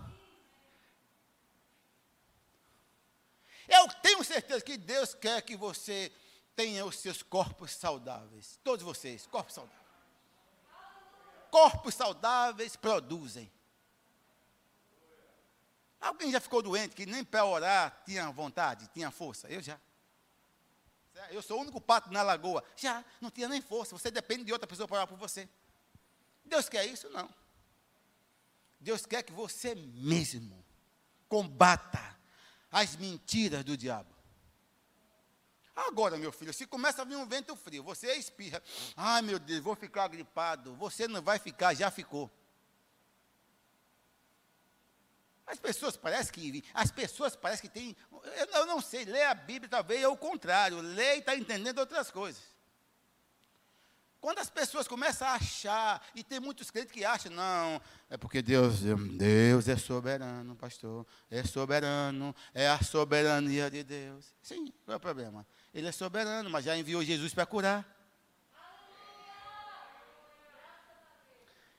Eu 3.70 3.86
tenho 4.02 4.24
certeza 4.24 4.64
que 4.64 4.76
Deus 4.76 5.14
quer 5.14 5.40
que 5.42 5.56
você 5.56 6.12
tenha 6.56 6.84
os 6.84 6.98
seus 6.98 7.22
corpos 7.22 7.70
saudáveis. 7.70 8.58
Todos 8.64 8.84
vocês, 8.84 9.28
corpos 9.28 9.54
saudáveis. 9.54 9.80
Corpos 11.52 11.94
saudáveis 11.94 12.74
produzem. 12.74 13.50
Alguém 16.00 16.32
já 16.32 16.40
ficou 16.40 16.60
doente 16.62 16.96
que 16.96 17.06
nem 17.06 17.22
para 17.22 17.44
orar 17.44 18.02
tinha 18.04 18.28
vontade, 18.32 18.88
tinha 18.88 19.10
força? 19.12 19.48
Eu 19.48 19.62
já. 19.62 19.78
Eu 21.30 21.42
sou 21.42 21.58
o 21.58 21.60
único 21.60 21.80
pato 21.80 22.10
na 22.10 22.22
lagoa. 22.22 22.64
Já, 22.76 23.04
não 23.20 23.30
tinha 23.30 23.48
nem 23.48 23.60
força. 23.60 23.96
Você 23.96 24.10
depende 24.10 24.44
de 24.44 24.52
outra 24.52 24.66
pessoa 24.66 24.88
para 24.88 24.96
orar 24.96 25.06
por 25.06 25.18
você. 25.18 25.48
Deus 26.44 26.68
quer 26.68 26.86
isso? 26.86 27.08
Não. 27.10 27.28
Deus 28.80 29.06
quer 29.06 29.22
que 29.22 29.32
você 29.32 29.74
mesmo 29.76 30.64
combata 31.28 32.09
as 32.70 32.96
mentiras 32.96 33.64
do 33.64 33.76
diabo. 33.76 34.14
Agora, 35.74 36.16
meu 36.16 36.30
filho, 36.30 36.52
se 36.52 36.66
começa 36.66 37.02
a 37.02 37.04
vir 37.04 37.16
um 37.16 37.26
vento 37.26 37.56
frio, 37.56 37.82
você 37.82 38.14
espirra. 38.14 38.62
Ai, 38.96 39.22
meu 39.22 39.38
Deus, 39.38 39.60
vou 39.60 39.74
ficar 39.74 40.08
gripado. 40.08 40.74
Você 40.76 41.08
não 41.08 41.22
vai 41.22 41.38
ficar, 41.38 41.74
já 41.74 41.90
ficou. 41.90 42.30
As 45.46 45.58
pessoas 45.58 45.96
parecem 45.96 46.32
que. 46.32 46.64
As 46.72 46.90
pessoas 46.90 47.34
parecem 47.34 47.68
que 47.68 47.74
têm. 47.74 47.96
Eu, 48.52 48.66
não 48.66 48.80
sei, 48.80 49.04
ler 49.04 49.24
a 49.24 49.34
Bíblia 49.34 49.68
talvez 49.68 50.02
é 50.02 50.08
o 50.08 50.16
contrário. 50.16 50.80
Lê 50.80 51.16
e 51.16 51.18
está 51.18 51.34
entendendo 51.34 51.78
outras 51.78 52.10
coisas. 52.10 52.42
Quando 54.20 54.38
as 54.38 54.50
pessoas 54.50 54.86
começam 54.86 55.26
a 55.26 55.32
achar, 55.32 56.06
e 56.14 56.22
tem 56.22 56.38
muitos 56.38 56.70
crentes 56.70 56.92
que 56.92 57.04
acham, 57.04 57.32
não, 57.32 57.80
é 58.10 58.18
porque 58.18 58.42
Deus, 58.42 58.80
Deus 58.80 59.66
é 59.66 59.76
soberano, 59.76 60.54
pastor, 60.56 61.06
é 61.30 61.42
soberano, 61.42 62.34
é 62.52 62.68
a 62.68 62.82
soberania 62.82 63.70
de 63.70 63.82
Deus. 63.82 64.26
Sim, 64.42 64.72
qual 64.84 64.94
é 64.94 64.96
o 64.98 65.00
problema? 65.00 65.46
Ele 65.72 65.88
é 65.88 65.92
soberano, 65.92 66.50
mas 66.50 66.66
já 66.66 66.76
enviou 66.76 67.02
Jesus 67.02 67.32
para 67.32 67.46
curar. 67.46 67.96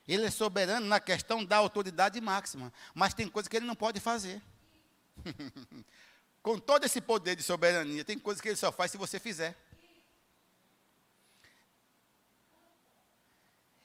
Ele 0.06 0.24
é 0.24 0.30
soberano 0.30 0.86
na 0.86 0.98
questão 0.98 1.44
da 1.44 1.58
autoridade 1.58 2.20
máxima, 2.20 2.72
mas 2.92 3.14
tem 3.14 3.28
coisas 3.28 3.48
que 3.48 3.56
ele 3.56 3.66
não 3.66 3.76
pode 3.76 4.00
fazer. 4.00 4.42
Com 6.42 6.58
todo 6.58 6.84
esse 6.84 7.00
poder 7.00 7.36
de 7.36 7.42
soberania, 7.44 8.04
tem 8.04 8.18
coisas 8.18 8.40
que 8.40 8.48
ele 8.48 8.56
só 8.56 8.72
faz 8.72 8.90
se 8.90 8.98
você 8.98 9.20
fizer. 9.20 9.56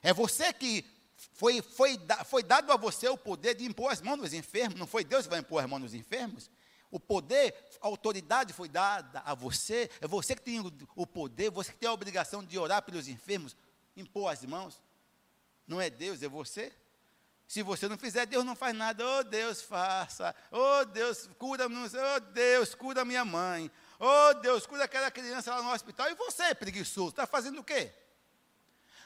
É 0.01 0.13
você 0.13 0.53
que 0.53 0.85
foi, 1.33 1.61
foi, 1.61 1.99
foi 2.25 2.43
dado 2.43 2.71
a 2.71 2.77
você 2.77 3.07
o 3.07 3.17
poder 3.17 3.55
de 3.55 3.65
impor 3.65 3.91
as 3.91 4.01
mãos 4.01 4.17
nos 4.17 4.33
enfermos. 4.33 4.79
Não 4.79 4.87
foi 4.87 5.03
Deus 5.03 5.25
que 5.25 5.29
vai 5.29 5.39
impor 5.39 5.63
as 5.63 5.69
mãos 5.69 5.79
nos 5.81 5.93
enfermos? 5.93 6.49
O 6.89 6.99
poder, 6.99 7.53
a 7.81 7.87
autoridade 7.87 8.53
foi 8.53 8.69
dada 8.69 9.21
a 9.25 9.33
você. 9.33 9.89
É 9.99 10.07
você 10.07 10.35
que 10.35 10.41
tem 10.41 10.59
o 10.95 11.07
poder, 11.07 11.51
você 11.51 11.71
que 11.71 11.77
tem 11.77 11.89
a 11.89 11.93
obrigação 11.93 12.43
de 12.43 12.57
orar 12.57 12.81
pelos 12.81 13.07
enfermos, 13.07 13.55
impor 13.95 14.31
as 14.31 14.43
mãos. 14.45 14.81
Não 15.67 15.81
é 15.81 15.89
Deus, 15.89 16.23
é 16.23 16.27
você. 16.27 16.71
Se 17.47 17.63
você 17.63 17.87
não 17.87 17.97
fizer, 17.97 18.25
Deus 18.25 18.45
não 18.45 18.55
faz 18.55 18.75
nada. 18.75 19.05
Oh, 19.05 19.23
Deus, 19.23 19.61
faça. 19.61 20.35
Oh, 20.51 20.85
Deus, 20.85 21.29
cura, 21.37 21.65
oh, 21.67 22.19
Deus, 22.31 22.75
cura 22.75 23.05
minha 23.05 23.25
mãe. 23.25 23.71
Oh, 23.99 24.33
Deus, 24.35 24.65
cura 24.65 24.83
aquela 24.83 25.09
criança 25.09 25.55
lá 25.55 25.61
no 25.61 25.71
hospital. 25.71 26.09
E 26.09 26.15
você, 26.15 26.53
preguiçoso, 26.53 27.09
está 27.09 27.25
fazendo 27.25 27.59
o 27.59 27.63
quê? 27.63 27.93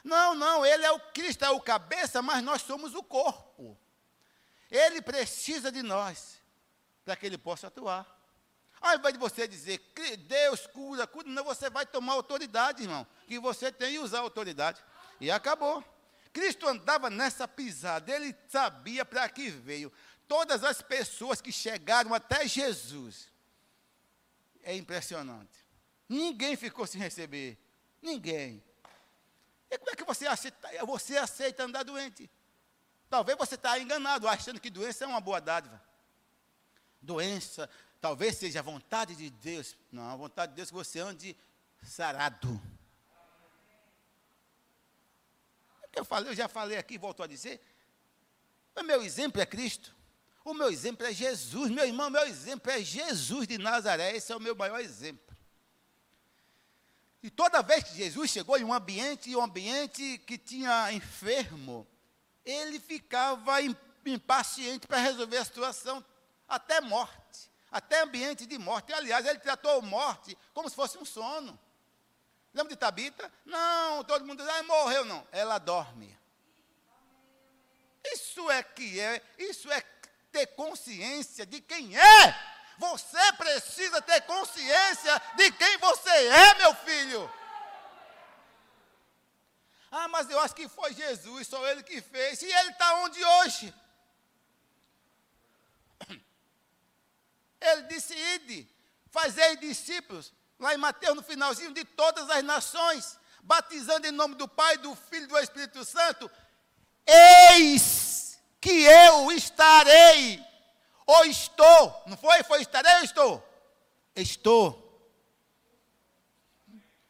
Não, 0.02 0.34
não, 0.34 0.66
ele 0.66 0.84
é 0.84 0.90
o 0.90 0.98
Cristo, 0.98 1.44
é 1.44 1.50
o 1.50 1.60
cabeça, 1.60 2.20
mas 2.20 2.42
nós 2.42 2.62
somos 2.62 2.94
o 2.94 3.02
corpo. 3.02 3.78
Ele 4.70 5.00
precisa 5.00 5.70
de 5.70 5.82
nós 5.82 6.40
para 7.04 7.14
que 7.14 7.26
ele 7.26 7.38
possa 7.38 7.68
atuar. 7.68 8.06
Ao 8.80 8.96
invés 8.96 9.14
de 9.14 9.20
você 9.20 9.46
dizer, 9.46 9.80
Deus 10.26 10.66
cura, 10.66 11.06
cura, 11.06 11.28
não, 11.28 11.44
você 11.44 11.70
vai 11.70 11.86
tomar 11.86 12.14
autoridade, 12.14 12.82
irmão. 12.82 13.06
Que 13.28 13.38
você 13.38 13.70
tem 13.70 13.92
que 13.92 13.98
usar 14.00 14.20
autoridade. 14.20 14.82
E 15.20 15.30
acabou. 15.30 15.84
Cristo 16.32 16.66
andava 16.66 17.08
nessa 17.08 17.46
pisada, 17.46 18.10
ele 18.10 18.34
sabia 18.48 19.04
para 19.04 19.28
que 19.28 19.50
veio. 19.50 19.92
Todas 20.26 20.64
as 20.64 20.80
pessoas 20.80 21.40
que 21.40 21.52
chegaram 21.52 22.12
até 22.14 22.48
Jesus, 22.48 23.30
é 24.62 24.74
impressionante. 24.74 25.64
Ninguém 26.08 26.56
ficou 26.56 26.86
sem 26.86 27.00
receber. 27.00 27.58
Ninguém. 28.00 28.64
E 29.72 29.78
como 29.78 29.90
é 29.90 29.96
que 29.96 30.04
você 30.04 30.26
aceita, 30.26 30.84
você 30.84 31.16
aceita 31.16 31.64
andar 31.64 31.82
doente? 31.82 32.30
Talvez 33.08 33.38
você 33.38 33.54
está 33.54 33.78
enganado, 33.78 34.28
achando 34.28 34.60
que 34.60 34.68
doença 34.68 35.04
é 35.04 35.06
uma 35.06 35.20
boa 35.20 35.40
dádiva. 35.40 35.82
Doença, 37.00 37.70
talvez 37.98 38.36
seja 38.36 38.58
a 38.58 38.62
vontade 38.62 39.16
de 39.16 39.30
Deus. 39.30 39.74
Não, 39.90 40.10
a 40.10 40.14
vontade 40.14 40.52
de 40.52 40.56
Deus 40.56 40.68
é 40.68 40.70
que 40.70 40.74
você 40.74 41.00
ande 41.00 41.34
sarado. 41.82 42.60
Eu, 45.94 46.04
falei, 46.04 46.30
eu 46.30 46.36
já 46.36 46.48
falei 46.48 46.76
aqui, 46.76 46.98
volto 46.98 47.22
a 47.22 47.26
dizer. 47.26 47.58
O 48.76 48.82
meu 48.82 49.02
exemplo 49.02 49.40
é 49.40 49.46
Cristo. 49.46 49.96
O 50.44 50.52
meu 50.52 50.70
exemplo 50.70 51.06
é 51.06 51.14
Jesus. 51.14 51.70
Meu 51.70 51.86
irmão, 51.86 52.10
meu 52.10 52.26
exemplo 52.26 52.70
é 52.70 52.82
Jesus 52.82 53.48
de 53.48 53.56
Nazaré. 53.56 54.14
Esse 54.14 54.32
é 54.32 54.36
o 54.36 54.40
meu 54.40 54.54
maior 54.54 54.80
exemplo. 54.80 55.31
E 57.22 57.30
toda 57.30 57.62
vez 57.62 57.84
que 57.84 57.94
Jesus 57.94 58.30
chegou 58.30 58.58
em 58.58 58.64
um 58.64 58.74
ambiente, 58.74 59.34
um 59.36 59.42
ambiente 59.42 60.18
que 60.26 60.36
tinha 60.36 60.92
enfermo, 60.92 61.86
ele 62.44 62.80
ficava 62.80 63.58
impaciente 64.04 64.88
para 64.88 64.98
resolver 64.98 65.36
a 65.36 65.44
situação, 65.44 66.04
até 66.48 66.80
morte, 66.80 67.50
até 67.70 68.02
ambiente 68.02 68.44
de 68.44 68.58
morte. 68.58 68.92
Aliás, 68.92 69.24
ele 69.24 69.38
tratou 69.38 69.80
morte 69.82 70.36
como 70.52 70.68
se 70.68 70.74
fosse 70.74 70.98
um 70.98 71.04
sono. 71.04 71.58
Lembra 72.52 72.74
de 72.74 72.76
Tabita? 72.76 73.32
Não, 73.46 74.02
todo 74.04 74.26
mundo 74.26 74.42
diz, 74.42 74.52
ah, 74.52 74.62
morreu, 74.64 75.04
não. 75.04 75.26
Ela 75.30 75.58
dorme. 75.58 76.18
Isso 78.04 78.50
é 78.50 78.62
que 78.62 78.98
é, 78.98 79.22
isso 79.38 79.70
é 79.70 79.80
ter 80.32 80.48
consciência 80.48 81.46
de 81.46 81.60
quem 81.60 81.96
é. 81.96 82.51
Você 82.82 83.32
precisa 83.34 84.02
ter 84.02 84.22
consciência 84.22 85.22
de 85.36 85.52
quem 85.52 85.78
você 85.78 86.10
é, 86.10 86.54
meu 86.54 86.74
filho. 86.74 87.32
Ah, 89.88 90.08
mas 90.08 90.28
eu 90.28 90.40
acho 90.40 90.54
que 90.54 90.68
foi 90.68 90.92
Jesus, 90.92 91.46
só 91.46 91.64
ele 91.68 91.84
que 91.84 92.00
fez. 92.00 92.42
E 92.42 92.46
ele 92.46 92.70
está 92.70 92.94
onde 92.96 93.24
hoje? 93.24 93.72
Ele 97.60 97.82
disse: 97.82 98.14
Ide, 98.34 98.68
fazei 99.12 99.56
discípulos, 99.58 100.32
lá 100.58 100.74
em 100.74 100.78
Mateus, 100.78 101.14
no 101.14 101.22
finalzinho, 101.22 101.72
de 101.72 101.84
todas 101.84 102.28
as 102.30 102.42
nações, 102.42 103.16
batizando 103.44 104.08
em 104.08 104.10
nome 104.10 104.34
do 104.34 104.48
Pai, 104.48 104.76
do 104.78 104.96
Filho 104.96 105.24
e 105.24 105.28
do 105.28 105.38
Espírito 105.38 105.84
Santo. 105.84 106.28
Eis 107.06 108.40
que 108.60 108.82
eu 108.82 109.30
estarei, 109.30 110.44
ou 111.06 111.24
estou, 111.24 112.02
não 112.06 112.16
foi? 112.16 112.42
Foi 112.42 112.60
estarei 112.60 112.94
ou 112.96 113.04
estou? 113.04 113.48
Estou. 114.14 114.82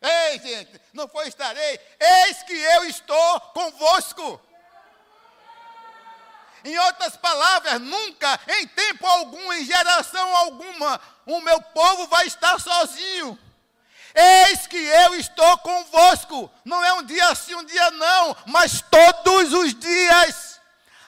Ei, 0.01 0.39
gente, 0.41 0.81
não 0.93 1.07
foi 1.07 1.29
estarei, 1.29 1.81
eis 2.01 2.43
que 2.43 2.53
eu 2.53 2.85
estou 2.87 3.41
convosco. 3.53 4.41
Em 6.65 6.77
outras 6.79 7.17
palavras, 7.17 7.81
nunca, 7.81 8.41
em 8.49 8.67
tempo 8.67 9.07
algum, 9.07 9.53
em 9.53 9.65
geração 9.65 10.37
alguma, 10.37 11.01
o 11.27 11.41
meu 11.41 11.61
povo 11.61 12.07
vai 12.09 12.27
estar 12.27 12.59
sozinho. 12.61 13.39
Eis 14.15 14.67
que 14.67 14.77
eu 14.77 15.15
estou 15.15 15.59
convosco. 15.59 16.51
Não 16.65 16.85
é 16.85 16.93
um 16.95 17.03
dia 17.03 17.35
sim, 17.35 17.55
um 17.55 17.65
dia 17.65 17.91
não, 17.93 18.37
mas 18.47 18.81
todos 18.83 19.53
os 19.53 19.75
dias, 19.75 20.61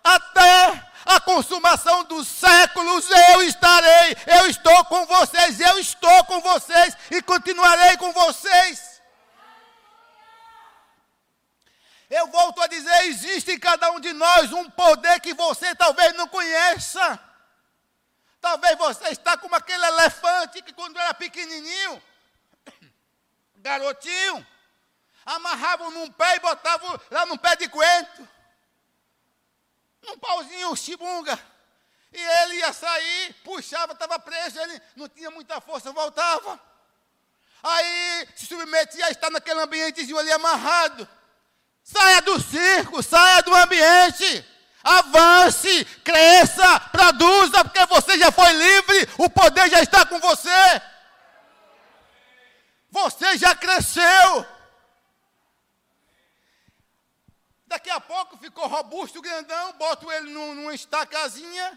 até 0.02 0.93
a 1.04 1.20
consumação 1.20 2.04
dos 2.04 2.26
séculos, 2.26 3.08
eu 3.10 3.42
estarei. 3.42 4.16
Eu 4.26 4.46
estou 4.46 4.84
com 4.86 5.06
vocês, 5.06 5.60
eu 5.60 5.78
estou 5.78 6.24
com 6.24 6.40
vocês 6.40 6.96
e 7.10 7.22
continuarei 7.22 7.96
com 7.96 8.12
vocês. 8.12 8.94
Eu 12.10 12.26
volto 12.28 12.62
a 12.62 12.66
dizer: 12.66 13.06
existe 13.06 13.52
em 13.52 13.58
cada 13.58 13.90
um 13.90 14.00
de 14.00 14.12
nós 14.12 14.52
um 14.52 14.70
poder 14.70 15.20
que 15.20 15.34
você 15.34 15.74
talvez 15.74 16.14
não 16.14 16.28
conheça. 16.28 17.20
Talvez 18.40 18.76
você 18.76 19.08
está 19.08 19.36
como 19.38 19.54
aquele 19.54 19.84
elefante 19.86 20.62
que 20.62 20.72
quando 20.72 20.98
era 20.98 21.14
pequenininho, 21.14 22.02
garotinho, 23.56 24.46
amarravam 25.24 25.90
num 25.90 26.10
pé 26.10 26.36
e 26.36 26.40
botavam 26.40 27.00
lá 27.10 27.24
num 27.24 27.38
pé 27.38 27.56
de 27.56 27.68
coentro, 27.68 28.28
num 30.04 30.18
pauzinho 30.18 30.76
chibunga. 30.76 31.38
E 32.12 32.20
ele 32.20 32.56
ia 32.56 32.72
sair, 32.72 33.34
puxava, 33.42 33.92
estava 33.92 34.18
preso, 34.18 34.60
ele 34.60 34.80
não 34.94 35.08
tinha 35.08 35.30
muita 35.30 35.60
força, 35.60 35.92
voltava. 35.92 36.60
Aí 37.62 38.28
se 38.36 38.46
submetia 38.46 39.06
a 39.06 39.10
estar 39.10 39.30
naquele 39.30 39.60
ambientezinho 39.60 40.18
ali 40.18 40.30
amarrado. 40.30 41.08
Saia 41.82 42.22
do 42.22 42.40
circo, 42.40 43.02
saia 43.02 43.42
do 43.42 43.54
ambiente. 43.54 44.44
Avance, 44.84 45.84
cresça, 46.04 46.78
produza, 46.92 47.64
porque 47.64 47.86
você 47.86 48.18
já 48.18 48.30
foi 48.30 48.52
livre, 48.52 49.08
o 49.16 49.30
poder 49.30 49.70
já 49.70 49.80
está 49.80 50.04
com 50.04 50.20
você. 50.20 50.82
Você 52.90 53.38
já 53.38 53.54
cresceu. 53.56 54.46
Daqui 57.74 57.90
a 57.90 58.00
pouco 58.00 58.37
ficou 58.37 58.68
robusto, 58.68 59.20
grandão, 59.20 59.72
boto 59.72 60.10
ele 60.12 60.30
num, 60.30 60.54
numa 60.54 60.72
estacazinha, 60.72 61.76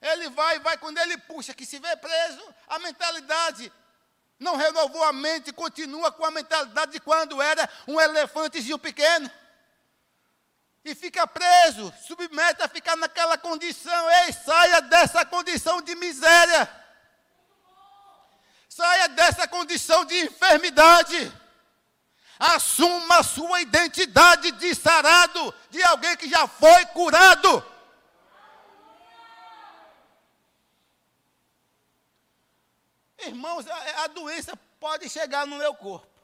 ele 0.00 0.30
vai, 0.30 0.58
vai, 0.58 0.78
quando 0.78 0.96
ele 0.96 1.18
puxa, 1.18 1.52
que 1.52 1.66
se 1.66 1.78
vê 1.78 1.94
preso, 1.96 2.42
a 2.66 2.78
mentalidade 2.78 3.70
não 4.38 4.56
renovou 4.56 5.04
a 5.04 5.12
mente, 5.12 5.52
continua 5.52 6.10
com 6.10 6.24
a 6.24 6.30
mentalidade 6.30 6.92
de 6.92 7.00
quando 7.00 7.42
era 7.42 7.68
um 7.86 8.00
elefantezinho 8.00 8.78
pequeno 8.78 9.30
e 10.82 10.94
fica 10.94 11.26
preso, 11.26 11.92
submete 12.06 12.62
a 12.62 12.68
ficar 12.68 12.96
naquela 12.96 13.36
condição. 13.36 14.10
Ei, 14.24 14.32
saia 14.32 14.80
dessa 14.80 15.26
condição 15.26 15.82
de 15.82 15.94
miséria. 15.94 16.70
Saia 18.66 19.10
dessa 19.10 19.46
condição 19.46 20.06
de 20.06 20.18
enfermidade. 20.20 21.43
Assuma 22.38 23.18
a 23.18 23.22
sua 23.22 23.60
identidade 23.60 24.52
de 24.52 24.74
sarado, 24.74 25.54
de 25.70 25.82
alguém 25.82 26.16
que 26.16 26.28
já 26.28 26.46
foi 26.46 26.86
curado. 26.86 27.64
Irmãos, 33.18 33.66
a, 33.66 34.04
a 34.04 34.06
doença 34.08 34.56
pode 34.78 35.08
chegar 35.08 35.46
no 35.46 35.56
meu 35.56 35.74
corpo 35.74 36.14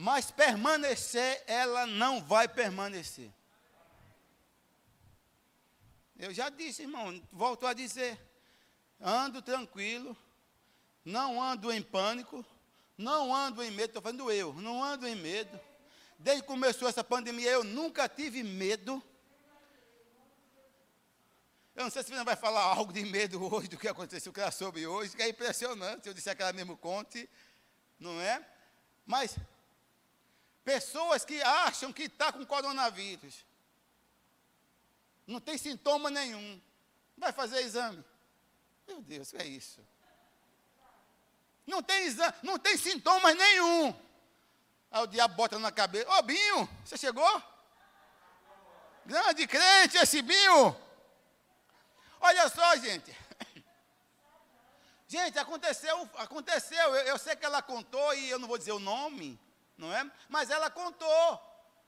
mas 0.00 0.30
permanecer, 0.30 1.44
ela 1.46 1.86
não 1.86 2.22
vai 2.22 2.48
permanecer. 2.48 3.30
Eu 6.16 6.32
já 6.32 6.48
disse, 6.48 6.82
irmão, 6.82 7.22
volto 7.30 7.66
a 7.66 7.74
dizer: 7.74 8.18
ando 8.98 9.42
tranquilo, 9.42 10.16
não 11.04 11.42
ando 11.42 11.70
em 11.70 11.82
pânico, 11.82 12.42
não 13.00 13.34
ando 13.34 13.62
em 13.62 13.70
medo, 13.70 13.90
estou 13.90 14.02
falando 14.02 14.30
eu, 14.30 14.52
não 14.54 14.82
ando 14.82 15.06
em 15.06 15.14
medo. 15.14 15.58
Desde 16.18 16.42
que 16.42 16.48
começou 16.48 16.88
essa 16.88 17.02
pandemia, 17.02 17.50
eu 17.50 17.64
nunca 17.64 18.08
tive 18.08 18.42
medo. 18.42 19.02
Eu 21.74 21.84
não 21.84 21.90
sei 21.90 22.02
se 22.02 22.10
você 22.10 22.24
vai 22.24 22.36
falar 22.36 22.62
algo 22.62 22.92
de 22.92 23.04
medo 23.04 23.42
hoje, 23.52 23.68
do 23.68 23.78
que 23.78 23.88
aconteceu, 23.88 24.32
que 24.32 24.40
ela 24.40 24.50
soube 24.50 24.86
hoje, 24.86 25.16
que 25.16 25.22
é 25.22 25.28
impressionante. 25.28 26.06
Eu 26.06 26.14
disse 26.14 26.28
aquela 26.28 26.52
mesmo 26.52 26.76
conte, 26.76 27.28
não 27.98 28.20
é? 28.20 28.44
Mas 29.06 29.36
Pessoas 30.64 31.24
que 31.24 31.40
acham 31.42 31.92
que 31.92 32.04
está 32.04 32.32
com 32.32 32.44
coronavírus. 32.44 33.44
Não 35.26 35.40
tem 35.40 35.56
sintoma 35.56 36.10
nenhum. 36.10 36.60
Vai 37.16 37.32
fazer 37.32 37.60
exame. 37.62 38.04
Meu 38.86 39.00
Deus, 39.00 39.32
o 39.32 39.36
que 39.36 39.42
é 39.42 39.46
isso? 39.46 39.80
Não 41.70 41.80
tem, 41.80 42.04
não 42.42 42.58
tem 42.58 42.76
sintomas 42.76 43.36
nenhum. 43.36 43.94
Aí 44.90 45.02
o 45.04 45.06
diabo 45.06 45.36
bota 45.36 45.56
na 45.56 45.70
cabeça. 45.70 46.10
Ô, 46.18 46.22
Binho, 46.22 46.68
você 46.84 46.98
chegou? 46.98 47.42
Grande 49.06 49.46
crente 49.46 49.96
esse 49.96 50.20
Binho. 50.20 50.76
Olha 52.20 52.48
só, 52.48 52.76
gente. 52.76 53.16
Gente, 55.06 55.38
aconteceu, 55.38 56.10
aconteceu. 56.16 56.94
Eu, 56.96 57.06
eu, 57.06 57.18
sei 57.18 57.36
que 57.36 57.46
ela 57.46 57.62
contou 57.62 58.14
e 58.14 58.30
eu 58.30 58.38
não 58.40 58.48
vou 58.48 58.58
dizer 58.58 58.72
o 58.72 58.80
nome, 58.80 59.38
não 59.78 59.94
é? 59.94 60.10
Mas 60.28 60.50
ela 60.50 60.70
contou 60.70 61.40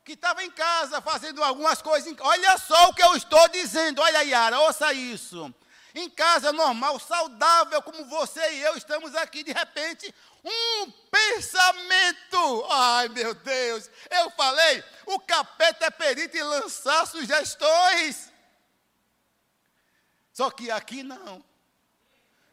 que 0.04 0.12
estava 0.12 0.44
em 0.44 0.50
casa 0.50 1.00
fazendo 1.00 1.42
algumas 1.42 1.82
coisas. 1.82 2.14
Olha 2.20 2.56
só 2.56 2.88
o 2.88 2.94
que 2.94 3.02
eu 3.02 3.16
estou 3.16 3.48
dizendo. 3.48 4.00
Olha, 4.00 4.22
Yara, 4.22 4.60
ouça 4.60 4.92
isso. 4.92 5.52
Em 5.94 6.08
casa 6.08 6.52
normal, 6.52 6.98
saudável, 6.98 7.82
como 7.82 8.04
você 8.06 8.40
e 8.54 8.62
eu 8.62 8.76
estamos 8.76 9.14
aqui, 9.14 9.42
de 9.42 9.52
repente, 9.52 10.14
um 10.44 10.90
pensamento. 11.10 12.66
Ai, 12.70 13.08
meu 13.08 13.34
Deus, 13.34 13.90
eu 14.10 14.30
falei, 14.30 14.82
o 15.06 15.20
capeta 15.20 15.86
é 15.86 15.90
perito 15.90 16.36
em 16.36 16.42
lançar 16.42 17.06
sugestões. 17.06 18.32
Só 20.32 20.50
que 20.50 20.70
aqui 20.70 21.02
não. 21.02 21.44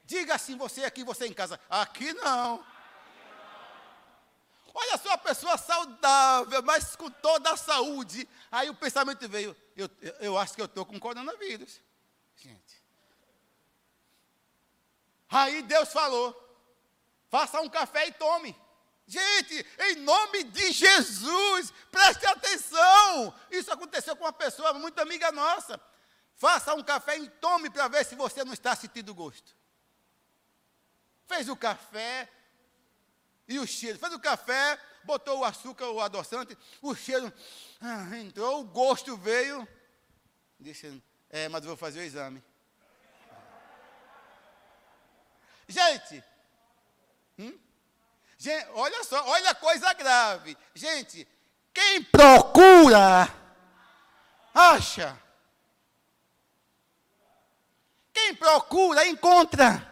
Diga 0.04 0.36
assim, 0.36 0.58
você 0.58 0.84
aqui, 0.84 1.04
você 1.04 1.28
em 1.28 1.34
casa. 1.34 1.60
Aqui 1.70 2.14
não. 2.14 2.66
Olha 4.74 4.98
só 4.98 5.12
a 5.14 5.18
pessoa 5.18 5.58
saudável, 5.58 6.62
mas 6.64 6.96
com 6.96 7.10
toda 7.10 7.52
a 7.52 7.58
saúde. 7.58 8.28
Aí 8.52 8.70
o 8.70 8.76
pensamento 8.76 9.28
veio, 9.28 9.56
eu, 9.76 9.90
eu 10.20 10.38
acho 10.38 10.54
que 10.54 10.62
eu 10.62 10.66
estou 10.66 10.86
com 10.86 11.00
coronavírus. 11.00 11.82
Gente. 12.36 12.84
Aí 15.30 15.62
Deus 15.62 15.90
falou, 15.90 16.36
faça 17.30 17.62
um 17.62 17.70
café 17.70 18.08
e 18.08 18.12
tome. 18.14 18.56
Gente, 19.06 19.66
em 19.80 19.96
nome 19.98 20.44
de 20.44 20.72
Jesus, 20.72 21.74
preste 21.92 22.26
atenção. 22.26 23.34
Isso 23.50 23.72
aconteceu 23.72 24.16
com 24.16 24.24
uma 24.24 24.34
pessoa 24.34 24.74
muito 24.74 25.00
amiga 25.00 25.32
nossa. 25.32 25.80
Faça 26.36 26.74
um 26.74 26.84
café 26.84 27.18
e 27.18 27.30
tome 27.30 27.70
para 27.70 27.88
ver 27.88 28.06
se 28.06 28.16
você 28.16 28.44
não 28.44 28.54
está 28.54 28.76
sentindo 28.76 29.14
gosto. 29.14 29.56
Fez 31.26 31.50
o 31.50 31.56
café 31.56 32.30
e 33.48 33.60
o 33.60 33.66
cheiro. 33.66 33.98
Fez 33.98 34.14
o 34.14 34.20
café, 34.20 34.80
botou 35.04 35.40
o 35.40 35.44
açúcar, 35.44 35.90
o 35.90 36.00
adoçante, 36.00 36.58
o 36.82 36.96
cheiro 36.96 37.34
ah, 37.82 38.18
entrou, 38.18 38.62
o 38.62 38.64
gosto 38.64 39.18
veio. 39.18 39.68
Disse, 40.60 41.02
é, 41.30 41.50
mas 41.50 41.66
vou 41.66 41.76
fazer 41.76 42.00
o 42.00 42.04
exame. 42.04 42.44
Gente, 45.70 46.24
hum? 47.38 47.56
gente, 48.36 48.68
olha 48.74 49.04
só, 49.04 49.24
olha 49.30 49.52
a 49.52 49.56
coisa 49.56 49.94
grave. 49.94 50.58
Gente, 50.74 51.28
quem 51.72 52.02
procura, 52.04 53.30
acha. 54.52 55.16
Quem 58.12 58.34
procura, 58.34 59.06
encontra. 59.06 59.88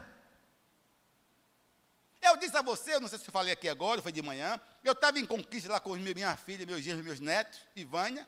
Eu 2.20 2.36
disse 2.38 2.58
a 2.58 2.64
você, 2.64 3.00
não 3.00 3.08
sei 3.08 3.20
se 3.20 3.28
eu 3.28 3.32
falei 3.32 3.54
aqui 3.54 3.70
agora, 3.70 4.02
foi 4.02 4.12
de 4.12 4.24
manhã, 4.24 4.60
eu 4.84 4.94
estava 4.94 5.20
em 5.20 5.26
conquista 5.28 5.72
lá 5.72 5.80
com 5.80 5.96
minha 5.96 6.36
filha, 6.36 6.66
meus 6.66 6.82
genros, 6.82 7.06
meus 7.06 7.20
netos, 7.20 7.60
Ivânia. 7.76 8.28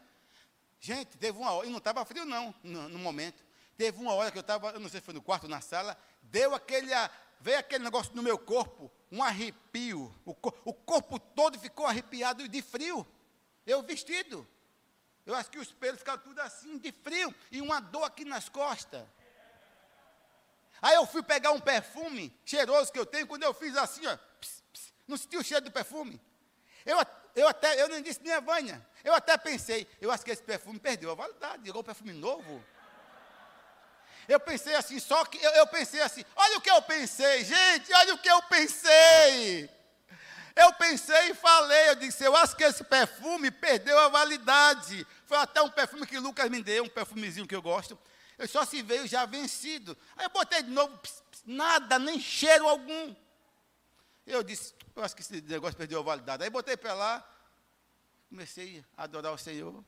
Gente, 0.79 1.17
teve 1.17 1.37
uma 1.37 1.51
hora, 1.51 1.67
e 1.67 1.71
não 1.71 1.79
estava 1.79 2.05
frio 2.05 2.25
não, 2.25 2.53
no, 2.63 2.89
no, 2.89 2.99
momento. 2.99 3.43
Teve 3.75 3.99
uma 3.99 4.13
hora 4.13 4.29
que 4.29 4.37
eu 4.37 4.41
estava, 4.41 4.69
eu 4.69 4.79
não 4.79 4.87
sei 4.87 4.99
se 4.99 5.05
foi 5.05 5.15
no 5.15 5.21
quarto 5.21 5.45
ou 5.45 5.49
na 5.49 5.61
sala, 5.61 5.97
deu 6.21 6.53
aquele, 6.53 6.93
veio 7.39 7.59
aquele 7.59 7.83
negócio 7.83 8.15
no 8.15 8.21
meu 8.21 8.37
corpo, 8.37 8.91
um 9.11 9.23
arrepio. 9.23 10.13
O, 10.25 10.35
o 10.65 10.73
corpo 10.73 11.19
todo 11.19 11.59
ficou 11.59 11.85
arrepiado 11.85 12.47
de 12.47 12.61
frio. 12.61 13.05
Eu 13.65 13.81
vestido. 13.83 14.47
Eu 15.25 15.35
acho 15.35 15.49
que 15.49 15.59
os 15.59 15.71
pelos 15.71 15.99
ficaram 15.99 16.19
tudo 16.19 16.39
assim, 16.41 16.77
de 16.77 16.91
frio. 16.91 17.33
E 17.51 17.61
uma 17.61 17.79
dor 17.79 18.03
aqui 18.03 18.25
nas 18.25 18.49
costas. 18.49 19.05
Aí 20.81 20.95
eu 20.95 21.05
fui 21.05 21.21
pegar 21.21 21.51
um 21.51 21.59
perfume 21.59 22.33
cheiroso 22.45 22.91
que 22.91 22.99
eu 22.99 23.05
tenho, 23.05 23.27
quando 23.27 23.43
eu 23.43 23.53
fiz 23.53 23.75
assim, 23.75 24.05
ó, 24.07 24.17
pss, 24.39 24.63
pss, 24.71 24.93
não 25.07 25.17
senti 25.17 25.37
o 25.37 25.43
cheiro 25.43 25.65
do 25.65 25.71
perfume. 25.71 26.21
Eu, 26.85 26.97
eu 27.35 27.47
até, 27.47 27.81
eu 27.81 27.89
não 27.89 28.01
disse 28.01 28.21
minha 28.21 28.39
Vânia, 28.39 28.85
eu 29.03 29.13
até 29.13 29.37
pensei, 29.37 29.85
eu 29.99 30.09
acho 30.09 30.23
que 30.23 30.31
esse 30.31 30.41
perfume 30.41 30.79
perdeu 30.79 31.11
a 31.11 31.15
validade, 31.15 31.67
igual 31.67 31.81
um 31.81 31.85
perfume 31.85 32.13
novo. 32.13 32.63
Eu 34.29 34.39
pensei 34.39 34.75
assim, 34.75 34.99
só 34.99 35.25
que 35.25 35.43
eu, 35.43 35.51
eu 35.53 35.65
pensei 35.65 35.99
assim, 36.01 36.23
olha 36.35 36.59
o 36.59 36.61
que 36.61 36.69
eu 36.69 36.79
pensei, 36.83 37.43
gente, 37.43 37.91
olha 37.91 38.13
o 38.13 38.17
que 38.19 38.29
eu 38.29 38.39
pensei. 38.43 39.67
Eu 40.55 40.71
pensei 40.73 41.31
e 41.31 41.33
falei, 41.33 41.89
eu 41.89 41.95
disse, 41.95 42.23
eu 42.23 42.35
acho 42.35 42.55
que 42.55 42.63
esse 42.63 42.83
perfume 42.83 43.49
perdeu 43.49 43.97
a 43.97 44.07
validade. 44.07 45.07
Foi 45.25 45.35
até 45.35 45.63
um 45.63 45.69
perfume 45.71 46.05
que 46.05 46.19
Lucas 46.19 46.47
me 46.47 46.61
deu, 46.61 46.83
um 46.83 46.89
perfumezinho 46.89 47.47
que 47.47 47.55
eu 47.55 47.61
gosto. 47.61 47.97
Eu 48.37 48.47
só 48.47 48.63
se 48.65 48.83
veio 48.83 49.07
já 49.07 49.25
vencido. 49.25 49.97
Aí 50.15 50.25
eu 50.25 50.29
botei 50.29 50.61
de 50.61 50.69
novo, 50.69 50.95
pss, 50.99 51.23
nada, 51.43 51.97
nem 51.97 52.19
cheiro 52.19 52.67
algum. 52.67 53.15
Eu 54.27 54.43
disse, 54.43 54.75
eu 54.95 55.03
acho 55.03 55.15
que 55.15 55.23
esse 55.23 55.41
negócio 55.41 55.75
perdeu 55.75 56.01
a 56.01 56.03
validade. 56.03 56.43
Aí 56.43 56.51
botei 56.51 56.77
para 56.77 56.93
lá, 56.93 57.27
comecei 58.29 58.85
a 58.95 59.05
adorar 59.05 59.33
o 59.33 59.39
Senhor. 59.39 59.83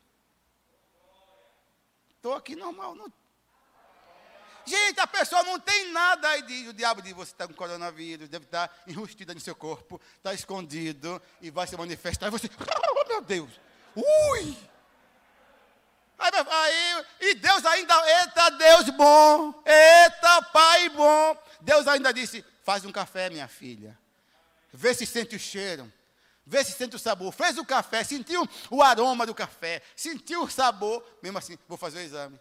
Estou 2.16 2.34
aqui 2.34 2.56
normal. 2.56 2.96
Não. 2.96 3.21
Gente, 4.65 5.00
a 5.00 5.08
pessoa 5.08 5.43
não 5.43 5.60
tem 5.60 5.91
nada. 5.91 6.30
Aí 6.30 6.41
diz, 6.43 6.67
o 6.67 6.74
diabo 6.74 7.02
diz, 7.02 7.13
você 7.13 7.32
está 7.32 7.47
com 7.47 7.54
coronavírus, 7.54 8.30
deve 8.30 8.45
estar 8.45 8.67
tá 8.67 8.76
enrustida 8.88 9.34
no 9.34 9.39
seu 9.39 9.56
corpo, 9.56 10.00
está 10.17 10.34
escondido 10.34 11.21
e 11.41 11.50
vai 11.50 11.67
se 11.67 11.76
manifestar. 11.78 12.28
E 12.28 12.32
você, 12.32 12.50
oh, 12.58 13.08
meu 13.08 13.21
Deus, 13.21 13.50
ui! 13.95 14.58
Aí, 16.17 16.32
aí, 16.50 17.06
e 17.21 17.34
Deus 17.36 17.65
ainda, 17.65 17.95
eita 18.21 18.50
Deus 18.52 18.89
bom, 18.91 19.63
eita 19.65 20.41
Pai 20.43 20.89
bom. 20.89 21.38
Deus 21.60 21.88
ainda 21.88 22.13
disse: 22.13 22.45
faz 22.63 22.86
um 22.86 22.91
café, 22.91 23.30
minha 23.30 23.47
filha. 23.47 23.97
Vê 24.71 24.93
se 24.93 25.06
sente 25.06 25.36
o 25.36 25.39
cheiro. 25.39 25.91
Vê 26.45 26.63
se 26.63 26.71
sente 26.71 26.95
o 26.95 27.00
sabor. 27.00 27.32
Fez 27.32 27.58
o 27.58 27.65
café, 27.65 28.04
sentiu 28.04 28.47
o 28.69 28.82
aroma 28.82 29.26
do 29.26 29.34
café, 29.34 29.82
sentiu 29.95 30.43
o 30.43 30.50
sabor. 30.50 31.04
Mesmo 31.21 31.38
assim, 31.38 31.58
vou 31.67 31.78
fazer 31.78 32.00
o 32.00 32.02
exame. 32.02 32.39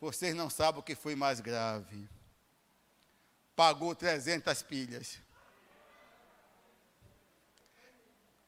Vocês 0.00 0.34
não 0.34 0.48
sabem 0.48 0.80
o 0.80 0.82
que 0.82 0.94
foi 0.94 1.16
mais 1.16 1.40
grave. 1.40 2.08
Pagou 3.56 3.94
300 3.94 4.62
pilhas. 4.62 5.18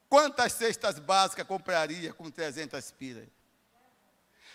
Quantas 0.07 0.53
cestas 0.53 0.99
básicas 0.99 1.47
compraria 1.47 2.13
com 2.13 2.29
300 2.29 2.91
pilhas? 2.91 3.27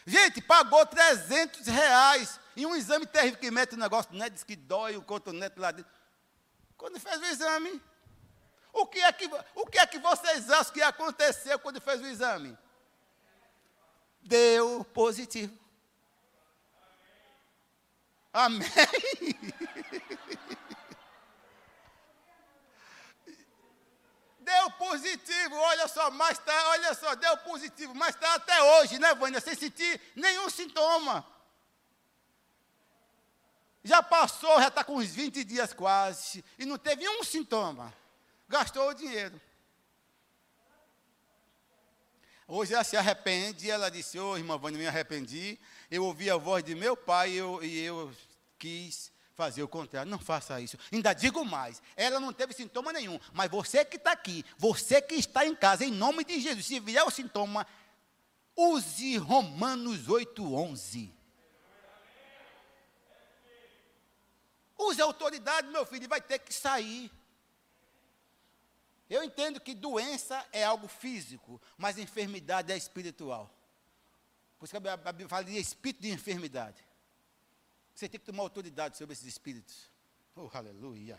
Gente, 0.07 0.41
pagou 0.41 0.87
300 0.87 1.67
reais 1.67 2.39
em 2.57 2.65
um 2.65 2.77
exame 2.77 3.07
terrível 3.07 3.41
que 3.41 3.51
mete 3.51 3.75
o 3.75 3.79
negócio, 3.79 4.15
né? 4.15 4.31
Diz 4.31 4.45
que 4.45 4.55
dói 4.55 4.97
o 4.97 5.03
cotonete 5.03 5.59
lá 5.59 5.73
dentro. 5.73 5.91
Quando 6.77 7.01
fez 7.01 7.21
o 7.21 7.25
exame, 7.25 7.83
o 8.73 8.87
que, 8.87 9.01
é 9.01 9.13
que, 9.13 9.29
o 9.55 9.67
que 9.67 9.79
é 9.79 9.87
que 9.87 9.99
vocês 9.99 10.51
acham 10.51 10.73
que 10.73 10.83
aconteceu 10.83 11.59
quando 11.59 11.81
fez 11.81 12.01
o 12.01 12.07
exame? 12.07 12.57
Deu 14.23 14.85
positivo. 14.85 15.66
Amém. 18.37 18.69
Deu 24.41 24.71
positivo, 24.73 25.55
olha 25.57 25.89
só, 25.89 26.11
mas 26.11 26.39
tá, 26.41 26.69
olha 26.69 26.93
só, 26.93 27.15
deu 27.15 27.35
positivo, 27.39 27.95
mas 27.95 28.15
está 28.15 28.35
até 28.35 28.63
hoje, 28.63 28.99
né, 28.99 29.15
Vânia, 29.15 29.41
sem 29.41 29.55
sentir 29.55 29.99
nenhum 30.15 30.51
sintoma. 30.51 31.27
Já 33.83 34.03
passou, 34.03 34.61
já 34.61 34.69
está 34.69 34.85
com 34.85 34.97
uns 34.97 35.09
20 35.15 35.43
dias 35.43 35.73
quase, 35.73 36.45
e 36.59 36.67
não 36.67 36.77
teve 36.77 37.09
um 37.09 37.25
sintoma. 37.25 37.91
Gastou 38.47 38.91
o 38.91 38.95
dinheiro. 38.95 39.41
Hoje 42.47 42.75
ela 42.75 42.85
se 42.85 42.97
arrepende, 42.97 43.71
ela 43.71 43.91
disse, 43.91 44.19
ô 44.19 44.33
oh, 44.33 44.37
irmã 44.37 44.59
Vânia, 44.59 44.79
me 44.79 44.87
arrependi. 44.87 45.59
Eu 45.91 46.05
ouvi 46.05 46.31
a 46.31 46.37
voz 46.37 46.63
de 46.63 46.75
meu 46.77 46.97
pai 46.97 47.33
eu, 47.33 47.65
e 47.65 47.81
eu 47.81 48.15
quis 48.59 49.13
fazer 49.35 49.63
o 49.63 49.69
contrário. 49.69 50.11
Não 50.11 50.19
faça 50.19 50.61
isso. 50.61 50.79
Ainda 50.93 51.13
digo 51.13 51.45
mais: 51.45 51.83
ela 51.95 52.19
não 52.19 52.33
teve 52.33 52.53
sintoma 52.53 52.93
nenhum. 52.93 53.21
Mas 53.33 53.51
você 53.51 53.85
que 53.85 53.97
está 53.97 54.13
aqui, 54.13 54.45
você 54.57 55.01
que 55.01 55.15
está 55.15 55.47
em 55.47 55.55
casa, 55.55 55.85
em 55.85 55.91
nome 55.91 56.25
de 56.25 56.41
Jesus, 56.41 56.67
se 56.67 56.81
vier 56.81 57.05
o 57.05 57.11
sintoma, 57.11 57.67
use 58.57 59.17
Romanos 59.19 60.07
8,11. 60.07 61.13
Use 64.79 65.01
a 65.01 65.05
autoridade, 65.05 65.69
meu 65.69 65.87
filho, 65.87 66.09
vai 66.09 66.21
ter 66.21 66.39
que 66.39 66.53
sair. 66.53 67.11
Eu 69.09 69.23
entendo 69.23 69.61
que 69.61 69.75
doença 69.75 70.45
é 70.53 70.65
algo 70.65 70.89
físico, 70.89 71.61
mas 71.79 71.97
enfermidade 71.97 72.73
é 72.73 72.77
espiritual. 72.77 73.51
Por 74.59 74.65
isso 74.65 74.73
que 74.81 74.89
a 74.89 74.97
Bíblia 75.13 75.29
fala 75.29 75.45
de 75.45 75.57
espírito 75.57 76.03
de 76.03 76.11
enfermidade. 76.11 76.85
Você 77.97 78.11
tem 78.11 78.21
que 78.21 78.27
tomar 78.27 78.43
autoridade 78.43 78.99
sobre 78.99 79.15
esses 79.15 79.25
espíritos. 79.25 79.91
Oh, 80.35 80.51
aleluia. 80.53 81.19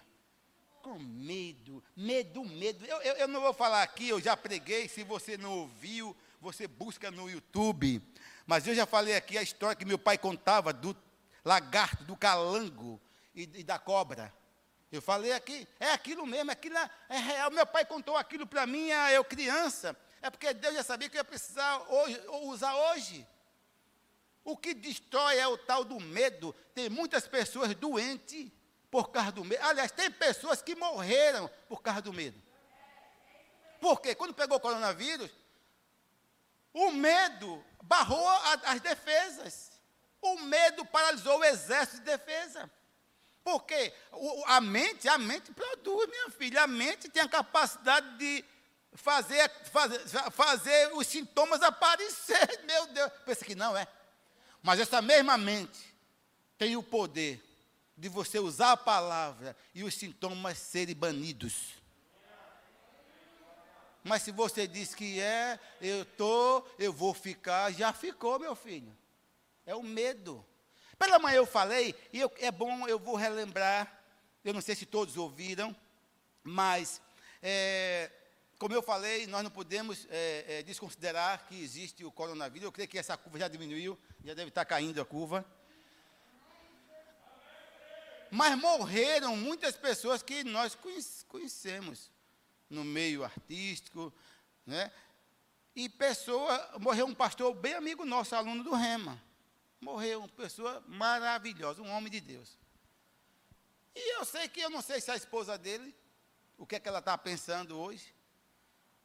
Com 0.84 1.00
medo, 1.00 1.84
medo, 1.96 2.46
medo. 2.46 2.86
Eu, 2.86 3.02
eu, 3.02 3.13
eu 3.16 3.28
não 3.28 3.42
vou 3.42 3.52
falar 3.52 3.82
aqui, 3.82 4.10
eu 4.10 4.22
já 4.22 4.38
preguei, 4.38 4.88
se 4.88 5.04
você 5.04 5.40
não 5.40 5.62
ouviu, 5.62 6.16
você 6.40 6.68
busca 6.68 7.10
no 7.10 7.28
YouTube. 7.28 8.00
Mas 8.46 8.68
eu 8.68 8.76
já 8.76 8.86
falei 8.86 9.16
aqui 9.16 9.40
a 9.40 9.42
história 9.42 9.76
que 9.76 9.86
meu 9.86 9.98
pai 9.98 10.20
contava 10.20 10.72
do 10.72 10.96
lagarto, 11.44 12.04
do 12.04 12.16
calango 12.16 13.02
e, 13.34 13.50
e 13.56 13.63
da 13.63 13.80
cobra. 13.80 14.32
Eu 14.92 15.02
falei 15.02 15.32
aqui, 15.32 15.68
é 15.80 15.92
aquilo 15.94 16.28
mesmo, 16.28 16.52
aquilo 16.52 16.78
é, 16.78 17.18
real. 17.18 17.50
Meu 17.50 17.66
pai 17.66 17.86
contou 17.86 18.16
aquilo 18.16 18.46
para 18.46 18.68
mim, 18.68 18.90
eu 19.12 19.26
criança. 19.26 19.98
É 20.22 20.30
porque 20.30 20.54
Deus 20.54 20.76
já 20.76 20.84
sabia 20.84 21.10
que 21.10 21.18
eu 21.18 21.22
ia 21.22 21.26
precisar 21.26 21.80
hoje, 21.90 22.22
usar 22.44 22.76
hoje. 22.76 23.28
O 24.48 24.56
que 24.56 24.74
destrói 24.74 25.38
é 25.38 25.46
o 25.46 25.58
tal 25.58 25.84
do 25.84 26.00
medo. 26.00 26.56
Tem 26.74 26.90
muitas 26.90 27.28
pessoas 27.28 27.76
doentes 27.76 28.50
por 28.90 29.12
causa 29.12 29.34
do 29.34 29.44
medo. 29.44 29.62
Aliás, 29.62 29.92
tem 29.92 30.10
pessoas 30.10 30.62
que 30.62 30.74
morreram 30.74 31.52
por 31.68 31.82
causa 31.82 32.02
do 32.02 32.14
medo. 32.14 32.42
Por 33.82 34.00
quê? 34.00 34.16
Quando 34.16 34.34
pegou 34.34 34.56
o 34.56 34.62
coronavírus, 34.62 35.30
o 36.72 36.92
medo 36.92 37.62
barrou 37.84 38.26
a, 38.26 38.54
as 38.68 38.80
defesas. 38.80 39.70
O 40.22 40.40
medo 40.40 40.86
paralisou 40.86 41.40
o 41.40 41.44
exército 41.44 41.98
de 41.98 42.06
defesa. 42.06 42.72
Porque 43.44 43.94
a 44.46 44.62
mente, 44.62 45.10
a 45.10 45.18
mente 45.18 45.52
produz, 45.52 46.08
minha 46.08 46.30
filha. 46.30 46.64
A 46.64 46.68
mente 46.68 47.10
tem 47.10 47.22
a 47.22 47.28
capacidade 47.28 48.18
de 48.18 48.46
fazer, 48.94 49.52
fazer, 49.74 50.00
fazer 50.32 50.94
os 50.94 51.06
sintomas 51.06 51.62
aparecer. 51.62 52.48
Meu 52.64 52.88
Deus. 52.88 53.12
Pensa 53.26 53.44
que 53.44 53.54
não 53.54 53.76
é. 53.76 53.86
Mas 54.68 54.82
essa 54.82 55.02
mesma 55.02 55.38
mente 55.38 55.96
tem 56.58 56.76
o 56.76 56.84
poder 56.84 57.42
de 57.96 58.10
você 58.10 58.38
usar 58.38 58.74
a 58.74 58.78
palavra 58.78 59.56
e 59.74 59.82
os 59.82 59.94
sintomas 59.94 60.58
serem 60.58 60.94
banidos. 60.94 61.76
Mas 64.04 64.24
se 64.24 64.32
você 64.34 64.68
diz 64.68 64.94
que 64.94 65.22
é, 65.22 65.58
eu 65.80 66.02
estou, 66.02 66.70
eu 66.78 66.92
vou 66.92 67.14
ficar, 67.14 67.72
já 67.72 67.94
ficou, 67.94 68.38
meu 68.40 68.58
filho. 68.58 68.94
É 69.66 69.74
o 69.74 69.82
medo. 69.82 70.46
Pela 71.00 71.18
manhã 71.18 71.38
eu 71.38 71.46
falei, 71.46 71.96
e 72.12 72.20
eu, 72.20 72.30
é 72.38 72.52
bom, 72.52 72.86
eu 72.90 73.00
vou 73.00 73.16
relembrar, 73.16 74.04
eu 74.44 74.54
não 74.54 74.60
sei 74.60 74.76
se 74.76 74.86
todos 74.86 75.16
ouviram, 75.16 75.74
mas, 76.44 77.02
é, 77.42 78.12
como 78.58 78.74
eu 78.74 78.82
falei, 78.82 79.28
nós 79.28 79.43
não 79.43 79.52
podemos 79.52 80.08
é, 80.10 80.46
é, 80.60 80.63
desconsiderar 80.63 81.46
que 81.48 81.62
existe 81.62 82.04
o 82.04 82.12
coronavírus. 82.12 82.65
Eu 82.65 82.72
creio 82.72 82.89
que 82.89 82.98
essa 82.98 83.15
curva 83.15 83.38
já 83.38 83.48
diminuiu, 83.48 83.98
já 84.24 84.34
deve 84.34 84.50
estar 84.50 84.65
caindo 84.65 85.00
a 85.00 85.06
curva. 85.06 85.46
Mas 88.32 88.58
morreram 88.58 89.38
muitas 89.38 89.78
pessoas 89.78 90.24
que 90.24 90.43
nós 90.43 90.76
conhecemos 91.28 92.12
no 92.70 92.84
meio 92.84 93.24
artístico, 93.24 94.12
né? 94.65 94.91
E 95.76 95.88
pessoa, 95.88 96.80
morreu 96.80 97.06
um 97.06 97.13
pastor 97.13 97.54
bem 97.54 97.76
amigo 97.76 98.04
nosso, 98.04 98.36
aluno 98.36 98.63
do 98.63 98.74
Rema. 98.74 99.22
Morreu 99.80 100.20
uma 100.20 100.28
pessoa 100.28 100.84
maravilhosa, 100.88 101.84
um 101.84 101.91
homem 101.91 102.12
de 102.12 102.20
Deus. 102.20 102.58
E 103.96 104.15
eu 104.15 104.26
sei 104.26 104.48
que 104.50 104.60
eu 104.60 104.72
não 104.72 104.82
sei 104.82 105.00
se 105.00 105.12
a 105.12 105.15
esposa 105.15 105.56
dele, 105.58 105.96
o 106.58 106.65
que 106.65 106.76
é 106.76 106.80
que 106.80 106.88
ela 106.88 107.00
está 107.00 107.15
pensando 107.15 107.78
hoje, 107.78 108.17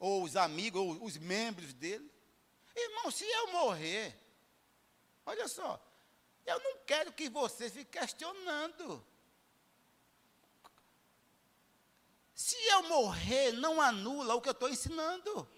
ou 0.02 0.24
os 0.24 0.34
amigos, 0.34 0.80
ou 0.80 1.04
os 1.04 1.16
membros 1.16 1.72
dele. 1.72 2.12
Irmão, 2.74 3.08
se 3.08 3.24
eu 3.24 3.52
morrer, 3.52 4.12
olha 5.24 5.46
só, 5.46 5.80
eu 6.44 6.58
não 6.58 6.78
quero 6.84 7.12
que 7.12 7.28
você 7.28 7.70
fique 7.70 8.00
questionando. 8.00 9.06
Se 12.34 12.56
eu 12.66 12.82
morrer, 12.88 13.52
não 13.52 13.80
anula 13.80 14.34
o 14.34 14.40
que 14.40 14.48
eu 14.48 14.52
estou 14.52 14.68
ensinando. 14.68 15.48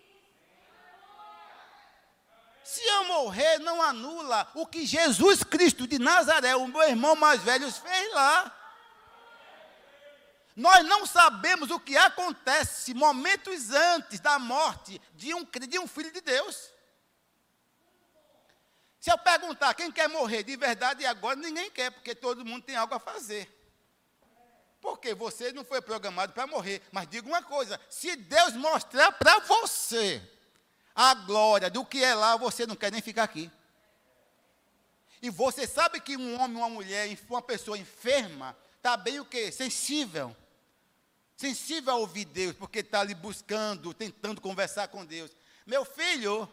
Se 2.62 2.84
eu 2.84 3.04
morrer, 3.04 3.60
não 3.60 3.80
anula 3.80 4.50
o 4.54 4.66
que 4.66 4.84
Jesus 4.84 5.42
Cristo 5.42 5.86
de 5.86 5.98
Nazaré, 5.98 6.54
o 6.54 6.68
meu 6.68 6.82
irmão 6.82 7.16
mais 7.16 7.42
velho, 7.42 7.72
fez 7.72 8.12
lá. 8.12 8.63
Nós 10.56 10.84
não 10.86 11.04
sabemos 11.04 11.70
o 11.70 11.80
que 11.80 11.96
acontece 11.96 12.94
momentos 12.94 13.70
antes 13.70 14.20
da 14.20 14.38
morte 14.38 15.00
de 15.14 15.34
um, 15.34 15.44
de 15.44 15.78
um 15.78 15.86
filho 15.86 16.12
de 16.12 16.20
Deus. 16.20 16.72
Se 19.00 19.10
eu 19.10 19.18
perguntar 19.18 19.74
quem 19.74 19.90
quer 19.90 20.08
morrer 20.08 20.44
de 20.44 20.56
verdade 20.56 21.04
agora, 21.04 21.36
ninguém 21.36 21.70
quer, 21.70 21.90
porque 21.90 22.14
todo 22.14 22.44
mundo 22.44 22.62
tem 22.62 22.76
algo 22.76 22.94
a 22.94 23.00
fazer. 23.00 23.50
Porque 24.80 25.12
você 25.12 25.52
não 25.52 25.64
foi 25.64 25.82
programado 25.82 26.32
para 26.32 26.46
morrer. 26.46 26.80
Mas 26.92 27.08
diga 27.08 27.26
uma 27.26 27.42
coisa: 27.42 27.80
se 27.90 28.14
Deus 28.16 28.54
mostrar 28.54 29.10
para 29.12 29.40
você 29.40 30.22
a 30.94 31.14
glória 31.14 31.68
do 31.68 31.84
que 31.84 32.02
é 32.02 32.14
lá, 32.14 32.36
você 32.36 32.66
não 32.66 32.76
quer 32.76 32.92
nem 32.92 33.02
ficar 33.02 33.24
aqui. 33.24 33.50
E 35.20 35.30
você 35.30 35.66
sabe 35.66 36.00
que 36.00 36.16
um 36.16 36.40
homem, 36.40 36.58
uma 36.58 36.68
mulher, 36.68 37.08
uma 37.28 37.42
pessoa 37.42 37.76
enferma, 37.76 38.56
está 38.76 38.96
bem 38.96 39.18
o 39.20 39.24
quê? 39.24 39.50
Sensível. 39.50 40.36
Sensível 41.36 41.94
a 41.94 41.96
ouvir 41.96 42.24
Deus, 42.26 42.54
porque 42.54 42.78
está 42.78 43.00
ali 43.00 43.14
buscando, 43.14 43.92
tentando 43.92 44.40
conversar 44.40 44.88
com 44.88 45.04
Deus. 45.04 45.30
Meu 45.66 45.84
filho, 45.84 46.48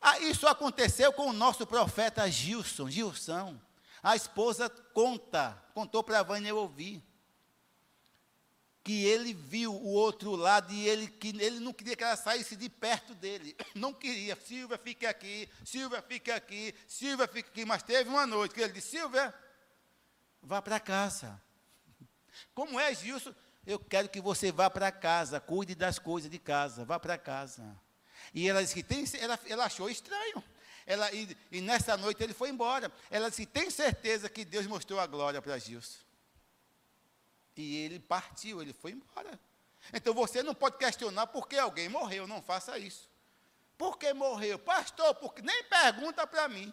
ah, 0.00 0.18
isso 0.20 0.46
aconteceu 0.46 1.12
com 1.12 1.28
o 1.28 1.32
nosso 1.32 1.66
profeta 1.66 2.30
Gilson, 2.30 2.88
Gilson. 2.88 3.60
A 4.02 4.16
esposa 4.16 4.68
conta, 4.68 5.62
contou 5.74 6.02
para 6.02 6.20
a 6.20 6.22
Vânia 6.22 6.54
ouvir 6.54 7.02
que 8.82 9.04
ele 9.04 9.34
viu 9.34 9.74
o 9.74 9.88
outro 9.88 10.34
lado 10.34 10.72
e 10.72 10.88
ele, 10.88 11.06
que 11.06 11.28
ele 11.28 11.60
não 11.60 11.72
queria 11.72 11.94
que 11.94 12.02
ela 12.02 12.16
saísse 12.16 12.56
de 12.56 12.68
perto 12.68 13.14
dele. 13.14 13.54
Não 13.74 13.92
queria. 13.92 14.34
Silvia, 14.36 14.78
fique 14.78 15.06
aqui. 15.06 15.48
Silvia, 15.64 16.02
fique 16.02 16.30
aqui. 16.30 16.74
Silvia, 16.88 17.28
fique 17.28 17.50
aqui. 17.50 17.64
Mas 17.64 17.82
teve 17.82 18.08
uma 18.08 18.26
noite 18.26 18.54
que 18.54 18.60
ele 18.60 18.72
disse: 18.72 18.92
Silvia, 18.92 19.34
vá 20.42 20.62
para 20.62 20.80
casa. 20.80 21.40
Como 22.54 22.80
é, 22.80 22.94
Gilson? 22.94 23.34
Eu 23.70 23.78
quero 23.78 24.08
que 24.08 24.20
você 24.20 24.50
vá 24.50 24.68
para 24.68 24.90
casa. 24.90 25.38
Cuide 25.38 25.76
das 25.76 25.96
coisas 25.96 26.28
de 26.28 26.40
casa. 26.40 26.84
Vá 26.84 26.98
para 26.98 27.16
casa. 27.16 27.62
E 28.34 28.48
ela 28.48 28.60
disse 28.60 28.74
que 28.74 28.82
tem, 28.82 29.04
ela, 29.20 29.38
ela 29.46 29.64
achou 29.66 29.88
estranho. 29.88 30.42
Ela, 30.84 31.12
e, 31.12 31.36
e 31.52 31.60
nessa 31.60 31.96
noite 31.96 32.20
ele 32.20 32.34
foi 32.34 32.48
embora. 32.48 32.90
Ela 33.08 33.30
disse: 33.30 33.46
tem 33.46 33.70
certeza 33.70 34.28
que 34.28 34.44
Deus 34.44 34.66
mostrou 34.66 34.98
a 34.98 35.06
glória 35.06 35.40
para 35.40 35.56
Gilson. 35.56 36.00
E 37.56 37.76
ele 37.84 38.00
partiu, 38.00 38.60
ele 38.60 38.72
foi 38.72 38.90
embora. 38.90 39.38
Então 39.92 40.12
você 40.12 40.42
não 40.42 40.54
pode 40.54 40.76
questionar 40.76 41.28
por 41.28 41.46
que 41.46 41.56
alguém 41.56 41.88
morreu, 41.88 42.26
não 42.26 42.42
faça 42.42 42.76
isso. 42.76 43.08
Por 43.78 43.98
que 43.98 44.12
morreu? 44.12 44.58
Pastor, 44.58 45.14
porque 45.14 45.42
nem 45.42 45.62
pergunta 45.64 46.26
para 46.26 46.48
mim. 46.48 46.72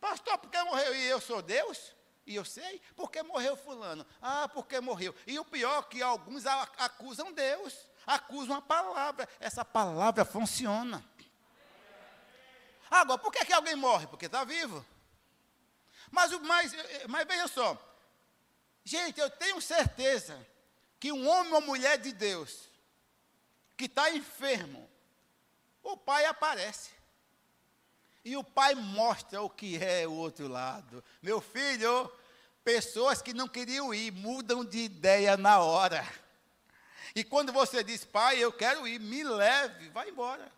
Pastor, 0.00 0.38
por 0.38 0.50
que 0.50 0.62
morreu? 0.64 0.94
E 0.94 1.04
eu 1.04 1.20
sou 1.20 1.42
Deus? 1.42 1.93
E 2.26 2.34
eu 2.34 2.44
sei. 2.44 2.80
Por 2.96 3.10
que 3.10 3.22
morreu 3.22 3.56
fulano? 3.56 4.06
Ah, 4.20 4.48
porque 4.48 4.80
morreu. 4.80 5.14
E 5.26 5.38
o 5.38 5.44
pior 5.44 5.80
é 5.80 5.90
que 5.90 6.02
alguns 6.02 6.44
acusam 6.46 7.32
Deus, 7.32 7.74
acusam 8.06 8.56
a 8.56 8.62
palavra. 8.62 9.28
Essa 9.38 9.64
palavra 9.64 10.24
funciona. 10.24 11.04
Agora, 12.90 13.18
por 13.18 13.32
que, 13.32 13.44
que 13.44 13.52
alguém 13.52 13.76
morre? 13.76 14.06
Porque 14.06 14.26
está 14.26 14.44
vivo. 14.44 14.84
Mas, 16.10 16.30
mas, 16.40 16.72
mas 17.08 17.26
veja 17.26 17.48
só, 17.48 17.76
Gente, 18.84 19.18
eu 19.18 19.30
tenho 19.30 19.60
certeza 19.62 20.46
que 21.00 21.10
um 21.10 21.26
homem 21.26 21.54
ou 21.54 21.62
mulher 21.62 21.96
de 21.96 22.12
Deus 22.12 22.68
que 23.76 23.86
está 23.86 24.10
enfermo, 24.10 24.88
o 25.82 25.96
pai 25.96 26.26
aparece. 26.26 26.90
E 28.24 28.36
o 28.36 28.42
pai 28.42 28.74
mostra 28.74 29.42
o 29.42 29.50
que 29.50 29.76
é 29.76 30.06
o 30.06 30.12
outro 30.12 30.48
lado. 30.48 31.04
Meu 31.22 31.40
filho, 31.40 32.10
pessoas 32.64 33.20
que 33.20 33.34
não 33.34 33.46
queriam 33.46 33.92
ir 33.92 34.10
mudam 34.10 34.64
de 34.64 34.78
ideia 34.78 35.36
na 35.36 35.60
hora. 35.60 36.02
E 37.14 37.22
quando 37.22 37.52
você 37.52 37.84
diz, 37.84 38.04
pai, 38.04 38.42
eu 38.42 38.52
quero 38.52 38.88
ir, 38.88 38.98
me 38.98 39.22
leve, 39.22 39.90
vai 39.90 40.08
embora. 40.08 40.50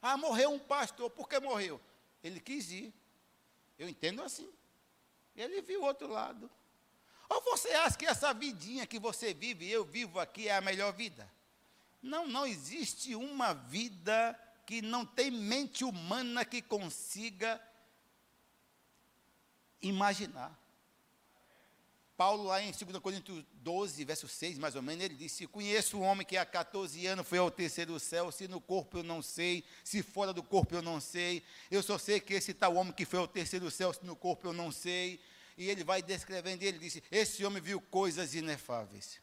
Ah, 0.00 0.16
morreu 0.16 0.50
um 0.50 0.58
pastor, 0.58 1.10
por 1.10 1.28
que 1.28 1.38
morreu? 1.40 1.80
Ele 2.22 2.40
quis 2.40 2.70
ir. 2.70 2.94
Eu 3.78 3.88
entendo 3.88 4.22
assim. 4.22 4.48
Ele 5.34 5.60
viu 5.60 5.82
o 5.82 5.84
outro 5.84 6.06
lado. 6.06 6.48
Ou 7.28 7.40
você 7.42 7.70
acha 7.70 7.96
que 7.96 8.06
essa 8.06 8.32
vidinha 8.32 8.86
que 8.86 8.98
você 8.98 9.34
vive, 9.34 9.68
eu 9.68 9.84
vivo 9.84 10.20
aqui, 10.20 10.48
é 10.48 10.56
a 10.56 10.60
melhor 10.60 10.92
vida? 10.92 11.28
Não, 12.00 12.26
não 12.26 12.46
existe 12.46 13.14
uma 13.14 13.52
vida 13.52 14.38
que 14.66 14.80
não 14.82 15.04
tem 15.04 15.30
mente 15.30 15.84
humana 15.84 16.44
que 16.44 16.62
consiga 16.62 17.60
imaginar. 19.80 20.58
Paulo, 22.16 22.44
lá 22.44 22.62
em 22.62 22.70
2 22.70 22.98
Coríntios 22.98 23.44
12, 23.54 24.04
verso 24.04 24.28
6, 24.28 24.58
mais 24.58 24.76
ou 24.76 24.82
menos, 24.82 25.04
ele 25.04 25.14
disse: 25.14 25.46
Conheço 25.46 25.98
um 25.98 26.02
homem 26.02 26.26
que 26.26 26.36
há 26.36 26.44
14 26.44 27.04
anos 27.06 27.26
foi 27.26 27.38
ao 27.38 27.50
terceiro 27.50 27.98
céu, 27.98 28.30
se 28.30 28.46
no 28.46 28.60
corpo 28.60 28.98
eu 28.98 29.02
não 29.02 29.20
sei, 29.20 29.64
se 29.82 30.02
fora 30.02 30.32
do 30.32 30.42
corpo 30.42 30.74
eu 30.74 30.82
não 30.82 31.00
sei, 31.00 31.42
eu 31.70 31.82
só 31.82 31.98
sei 31.98 32.20
que 32.20 32.34
esse 32.34 32.54
tal 32.54 32.76
homem 32.76 32.92
que 32.92 33.04
foi 33.04 33.18
ao 33.18 33.26
terceiro 33.26 33.70
céu, 33.70 33.92
se 33.92 34.04
no 34.04 34.14
corpo 34.14 34.46
eu 34.46 34.52
não 34.52 34.70
sei, 34.70 35.20
e 35.56 35.68
ele 35.68 35.82
vai 35.82 36.00
descrevendo, 36.02 36.62
ele 36.62 36.78
disse: 36.78 37.02
Esse 37.10 37.44
homem 37.44 37.60
viu 37.60 37.80
coisas 37.80 38.34
inefáveis. 38.34 39.20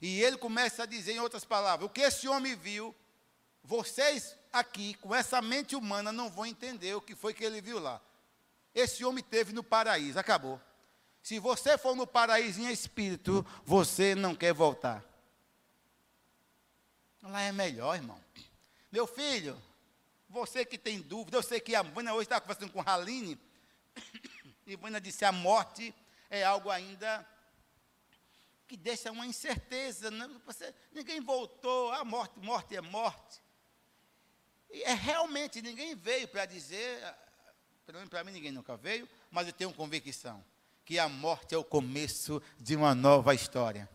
E 0.00 0.22
ele 0.22 0.36
começa 0.36 0.82
a 0.82 0.86
dizer, 0.86 1.12
em 1.14 1.20
outras 1.20 1.44
palavras, 1.44 1.88
o 1.88 1.92
que 1.92 2.02
esse 2.02 2.28
homem 2.28 2.54
viu 2.54 2.94
vocês 3.64 4.36
aqui, 4.52 4.94
com 4.94 5.14
essa 5.14 5.40
mente 5.40 5.74
humana, 5.74 6.12
não 6.12 6.30
vão 6.30 6.44
entender 6.44 6.94
o 6.94 7.00
que 7.00 7.14
foi 7.14 7.32
que 7.32 7.42
ele 7.42 7.62
viu 7.62 7.78
lá. 7.78 8.00
Esse 8.74 9.04
homem 9.04 9.24
teve 9.24 9.52
no 9.52 9.64
paraíso, 9.64 10.18
acabou. 10.18 10.60
Se 11.22 11.38
você 11.38 11.78
for 11.78 11.96
no 11.96 12.06
paraíso 12.06 12.60
em 12.60 12.70
espírito, 12.70 13.44
você 13.64 14.14
não 14.14 14.34
quer 14.34 14.52
voltar. 14.52 15.02
Lá 17.22 17.40
é 17.40 17.52
melhor, 17.52 17.96
irmão. 17.96 18.22
Meu 18.92 19.06
filho, 19.06 19.60
você 20.28 20.64
que 20.66 20.76
tem 20.76 21.00
dúvida, 21.00 21.38
eu 21.38 21.42
sei 21.42 21.58
que 21.58 21.74
a 21.74 21.82
Vânia 21.82 22.12
hoje 22.12 22.24
está 22.24 22.38
conversando 22.38 22.70
com 22.70 22.82
Haline, 22.82 23.38
e 24.66 24.76
Vânia 24.76 25.00
disse: 25.00 25.24
a 25.24 25.32
morte 25.32 25.94
é 26.28 26.44
algo 26.44 26.68
ainda 26.68 27.26
que 28.66 28.76
deixa 28.76 29.10
uma 29.10 29.26
incerteza. 29.26 30.10
Né? 30.10 30.28
Você, 30.44 30.74
ninguém 30.92 31.20
voltou, 31.20 31.92
a 31.92 32.04
morte, 32.04 32.38
morte 32.40 32.76
é 32.76 32.80
morte. 32.82 33.43
E 34.70 34.82
é 34.82 34.94
realmente, 34.94 35.62
ninguém 35.62 35.94
veio 35.94 36.28
para 36.28 36.46
dizer, 36.46 37.00
pelo 37.86 37.98
menos 37.98 38.10
para 38.10 38.24
mim 38.24 38.32
ninguém 38.32 38.52
nunca 38.52 38.76
veio, 38.76 39.08
mas 39.30 39.46
eu 39.46 39.52
tenho 39.52 39.72
convicção 39.72 40.44
que 40.84 40.98
a 40.98 41.08
morte 41.08 41.54
é 41.54 41.58
o 41.58 41.64
começo 41.64 42.42
de 42.60 42.76
uma 42.76 42.94
nova 42.94 43.34
história. 43.34 43.88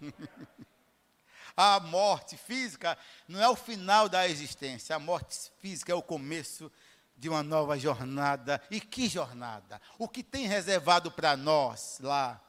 a 1.56 1.80
morte 1.80 2.36
física 2.36 2.96
não 3.26 3.42
é 3.42 3.48
o 3.48 3.56
final 3.56 4.08
da 4.08 4.28
existência, 4.28 4.94
a 4.94 4.98
morte 4.98 5.50
física 5.58 5.92
é 5.92 5.94
o 5.94 6.02
começo 6.02 6.70
de 7.16 7.28
uma 7.28 7.42
nova 7.42 7.78
jornada. 7.78 8.62
E 8.70 8.80
que 8.80 9.08
jornada? 9.08 9.80
O 9.98 10.08
que 10.08 10.22
tem 10.22 10.46
reservado 10.46 11.10
para 11.10 11.36
nós 11.36 11.98
lá 12.00 12.40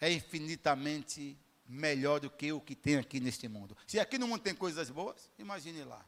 é 0.00 0.12
infinitamente 0.12 1.38
melhor 1.66 2.18
do 2.18 2.30
que 2.30 2.52
o 2.52 2.60
que 2.60 2.74
tem 2.74 2.96
aqui 2.96 3.20
neste 3.20 3.46
mundo. 3.46 3.76
Se 3.86 4.00
aqui 4.00 4.18
no 4.18 4.26
mundo 4.26 4.40
tem 4.40 4.54
coisas 4.54 4.90
boas, 4.90 5.30
imagine 5.38 5.84
lá. 5.84 6.04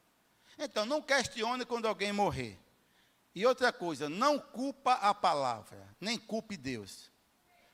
Então, 0.62 0.84
não 0.84 1.00
questione 1.00 1.64
quando 1.64 1.88
alguém 1.88 2.12
morrer. 2.12 2.58
E 3.34 3.46
outra 3.46 3.72
coisa, 3.72 4.08
não 4.08 4.38
culpa 4.38 4.92
a 4.94 5.14
palavra, 5.14 5.88
nem 6.00 6.18
culpe 6.18 6.56
Deus. 6.56 7.10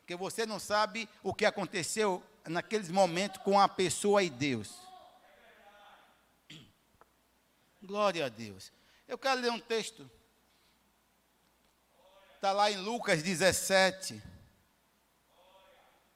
Porque 0.01 0.15
você 0.15 0.47
não 0.47 0.61
sabe 0.61 1.09
o 1.23 1.35
que 1.35 1.45
aconteceu 1.45 2.23
naqueles 2.45 2.89
momentos 2.91 3.43
com 3.43 3.59
a 3.59 3.69
pessoa 3.69 4.23
e 4.23 4.31
Deus. 4.31 4.73
Glória 7.83 8.27
a 8.27 8.29
Deus. 8.29 8.73
Eu 9.09 9.19
quero 9.19 9.41
ler 9.41 9.51
um 9.51 9.59
texto. 9.59 10.09
Está 12.35 12.53
lá 12.53 12.71
em 12.71 12.77
Lucas 12.77 13.23
17, 13.23 14.23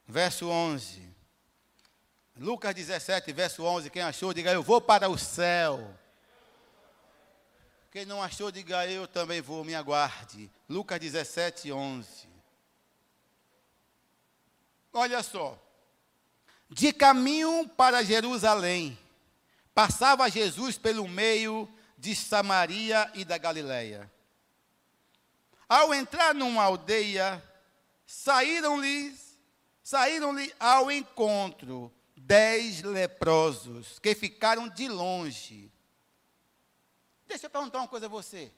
verso 0.07 0.49
11. 0.49 1.11
Lucas 2.37 2.75
17, 2.75 3.33
verso 3.33 3.65
11. 3.65 3.91
Quem 3.91 4.03
achou, 4.03 4.33
diga 4.33 4.53
eu 4.53 4.63
vou 4.63 4.81
para 4.81 5.09
o 5.09 5.19
céu. 5.19 5.99
Quem 7.91 8.05
não 8.05 8.23
achou, 8.23 8.53
diga 8.53 8.87
eu 8.87 9.09
também 9.09 9.41
vou, 9.41 9.65
me 9.65 9.75
aguarde. 9.75 10.49
Lucas 10.69 11.01
17, 11.01 11.73
11. 11.73 12.29
Olha 14.93 15.23
só. 15.25 15.59
De 16.69 16.93
caminho 16.93 17.69
para 17.69 18.05
Jerusalém, 18.05 18.97
passava 19.75 20.31
Jesus 20.31 20.79
pelo 20.79 21.09
meio 21.09 21.69
de 21.99 22.15
Samaria 22.15 23.11
e 23.15 23.25
da 23.25 23.37
Galiléia. 23.37 24.11
Ao 25.69 25.93
entrar 25.93 26.33
numa 26.33 26.63
aldeia, 26.63 27.43
saíram-lhe 28.07 29.19
saíram-lhe 29.83 30.55
ao 30.61 30.93
encontro 30.93 31.93
dez 32.17 32.83
leprosos 32.83 33.99
que 33.99 34.15
ficaram 34.15 34.69
de 34.69 34.87
longe 34.87 35.73
Deixa 37.31 37.47
eu 37.47 37.51
perguntar 37.51 37.79
uma 37.79 37.87
coisa 37.87 38.07
a 38.07 38.09
você. 38.09 38.53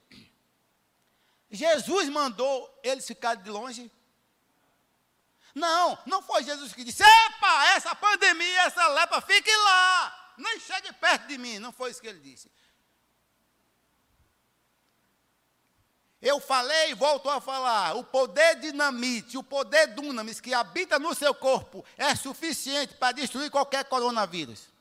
Jesus 1.51 2.09
mandou 2.09 2.81
eles 2.83 3.05
ficarem 3.05 3.43
de 3.43 3.49
longe? 3.51 3.91
Não, 5.53 5.95
não 6.07 6.23
foi 6.23 6.43
Jesus 6.43 6.73
que 6.73 6.83
disse: 6.83 7.03
Epa, 7.03 7.67
essa 7.75 7.93
pandemia, 7.93 8.61
essa 8.61 8.87
lepra, 8.87 9.21
fique 9.21 9.55
lá, 9.55 10.33
nem 10.39 10.59
chegue 10.59 10.91
perto 10.93 11.27
de 11.27 11.37
mim. 11.37 11.59
Não 11.59 11.71
foi 11.71 11.91
isso 11.91 12.01
que 12.01 12.07
ele 12.07 12.19
disse. 12.19 12.51
Eu 16.19 16.39
falei 16.39 16.89
e 16.89 16.95
volto 16.95 17.29
a 17.29 17.39
falar: 17.39 17.95
o 17.95 18.03
poder 18.03 18.55
dinamite, 18.55 19.37
o 19.37 19.43
poder 19.43 19.85
dunamis 19.85 20.41
que 20.41 20.51
habita 20.51 20.97
no 20.97 21.13
seu 21.13 21.35
corpo 21.35 21.85
é 21.95 22.15
suficiente 22.15 22.95
para 22.95 23.11
destruir 23.11 23.51
qualquer 23.51 23.85
coronavírus. 23.85 24.72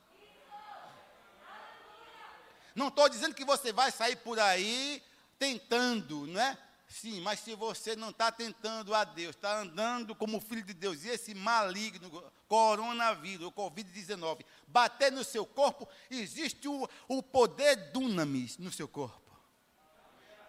Não 2.74 2.88
estou 2.88 3.08
dizendo 3.08 3.34
que 3.34 3.44
você 3.44 3.72
vai 3.72 3.90
sair 3.90 4.16
por 4.16 4.38
aí 4.38 5.02
tentando, 5.38 6.26
não 6.26 6.40
é? 6.40 6.56
Sim, 6.92 7.22
mas 7.22 7.40
se 7.40 7.54
você 7.54 7.96
não 7.96 8.10
está 8.10 8.30
tentando 8.30 8.94
a 8.94 9.02
Deus, 9.02 9.34
está 9.34 9.60
andando 9.60 10.14
como 10.14 10.38
filho 10.38 10.62
de 10.62 10.74
Deus, 10.74 11.04
e 11.04 11.08
esse 11.08 11.34
maligno, 11.34 12.22
coronavírus, 12.46 13.46
o 13.46 13.52
Covid-19, 13.52 14.44
bater 14.66 15.10
no 15.10 15.24
seu 15.24 15.46
corpo, 15.46 15.88
existe 16.10 16.68
o, 16.68 16.86
o 17.08 17.22
poder 17.22 17.76
dunamis 17.92 18.58
no 18.58 18.70
seu 18.70 18.86
corpo. 18.86 19.22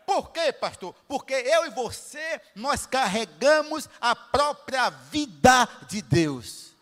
Por 0.06 0.32
quê, 0.32 0.52
pastor? 0.52 0.94
Porque 1.08 1.34
eu 1.34 1.66
e 1.66 1.70
você, 1.70 2.42
nós 2.54 2.86
carregamos 2.86 3.88
a 4.02 4.14
própria 4.14 4.90
vida 4.90 5.66
de 5.88 6.02
Deus. 6.02 6.74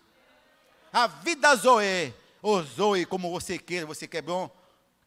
A 0.92 1.06
vida 1.06 1.56
Zoe, 1.56 2.14
ou 2.42 2.64
Zoe, 2.64 3.06
como 3.06 3.30
você 3.30 3.60
queira, 3.60 3.86
você 3.86 4.08
quer 4.08 4.24
bom, 4.24 4.50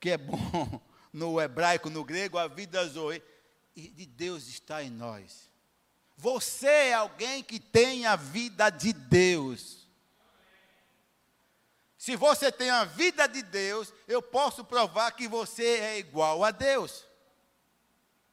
que 0.05 0.11
é 0.11 0.19
bom 0.19 0.83
no 1.11 1.41
hebraico, 1.41 1.89
no 1.89 2.05
grego, 2.05 2.37
a 2.37 2.47
vida 2.47 2.87
zoe, 2.87 3.23
e 3.75 3.89
de 3.89 4.05
Deus 4.05 4.49
está 4.49 4.83
em 4.83 4.91
nós. 4.91 5.49
Você 6.15 6.67
é 6.67 6.93
alguém 6.93 7.43
que 7.43 7.59
tem 7.59 8.05
a 8.05 8.15
vida 8.15 8.69
de 8.69 8.93
Deus. 8.93 9.89
Se 11.97 12.17
você 12.17 12.53
tem 12.53 12.69
a 12.69 12.85
vida 12.85 13.27
de 13.27 13.43
Deus, 13.43 13.95
eu 14.07 14.21
posso 14.21 14.63
provar 14.63 15.13
que 15.13 15.27
você 15.27 15.65
é 15.79 15.99
igual 15.99 16.45
a 16.45 16.51
Deus. 16.51 17.07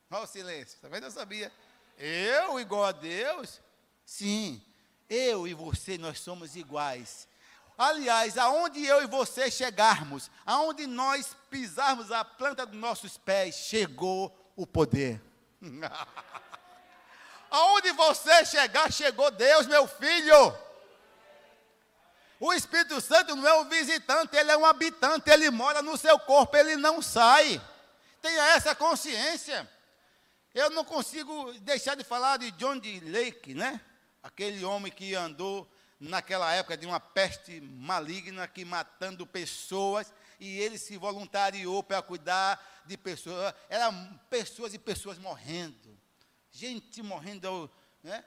Olha 0.10 0.24
o 0.24 0.28
silêncio, 0.28 0.78
talvez 0.82 1.02
tá 1.02 1.08
não 1.08 1.16
sabia. 1.16 1.54
Eu 1.98 2.60
igual 2.60 2.84
a 2.84 2.92
Deus? 2.92 3.62
Sim, 4.06 4.62
eu 5.10 5.48
e 5.48 5.54
você, 5.54 5.98
nós 5.98 6.20
somos 6.20 6.58
iguais. 6.58 7.30
Aliás, 7.78 8.38
aonde 8.38 8.86
eu 8.86 9.02
e 9.04 9.08
você 9.08 9.50
chegarmos, 9.50 10.30
aonde 10.46 10.86
nós 10.86 11.36
pisarmos 11.50 12.12
a 12.12 12.24
planta 12.24 12.66
dos 12.66 12.80
nossos 12.80 13.18
pés, 13.18 13.56
chegou 13.56 14.36
o 14.56 14.68
poder. 14.68 15.22
aonde 17.50 17.92
você 17.92 18.46
chegar, 18.46 18.92
chegou 18.92 19.32
Deus, 19.32 19.68
meu 19.68 19.88
filho. 19.88 20.56
O 22.40 22.54
Espírito 22.54 23.00
Santo 23.02 23.36
não 23.36 23.48
é 23.48 23.54
um 23.60 23.70
visitante, 23.70 24.36
ele 24.36 24.52
é 24.52 24.58
um 24.58 24.66
habitante, 24.66 25.30
ele 25.30 25.50
mora 25.52 25.82
no 25.82 25.96
seu 25.96 26.18
corpo, 26.18 26.58
ele 26.58 26.76
não 26.76 27.02
sai. 27.02 27.62
Tenha 28.22 28.56
essa 28.56 28.74
consciência. 28.74 29.70
Eu 30.54 30.70
não 30.72 30.84
consigo 30.84 31.54
deixar 31.60 31.96
de 31.96 32.04
falar 32.04 32.38
de 32.38 32.52
John 32.52 32.78
D. 32.78 33.00
Lake, 33.00 33.54
né? 33.54 33.80
Aquele 34.22 34.66
homem 34.66 34.92
que 34.92 35.16
andou 35.16 35.72
naquela 36.02 36.52
época 36.52 36.76
de 36.76 36.88
uma 36.88 37.00
peste 37.00 37.62
maligna 37.62 38.48
que 38.48 38.66
matando 38.66 39.26
pessoas, 39.28 40.12
e 40.40 40.60
ele 40.60 40.80
se 40.80 40.98
voluntariou 40.98 41.84
para 41.84 42.02
cuidar 42.02 42.84
de 42.88 42.98
pessoas. 42.98 43.54
Eram 43.70 44.20
pessoas 44.28 44.74
e 44.74 44.80
pessoas 44.80 45.20
morrendo. 45.20 45.96
Gente 46.52 47.04
morrendo, 47.04 47.70
né? 48.02 48.26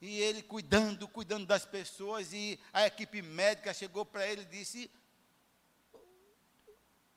E 0.00 0.20
ele 0.20 0.40
cuidando, 0.40 1.08
cuidando 1.08 1.46
das 1.46 1.64
pessoas, 1.64 2.32
e 2.32 2.60
a 2.72 2.86
equipe 2.86 3.20
médica 3.20 3.74
chegou 3.74 4.06
para 4.06 4.24
ele 4.24 4.42
e 4.42 4.46
disse: 4.46 4.88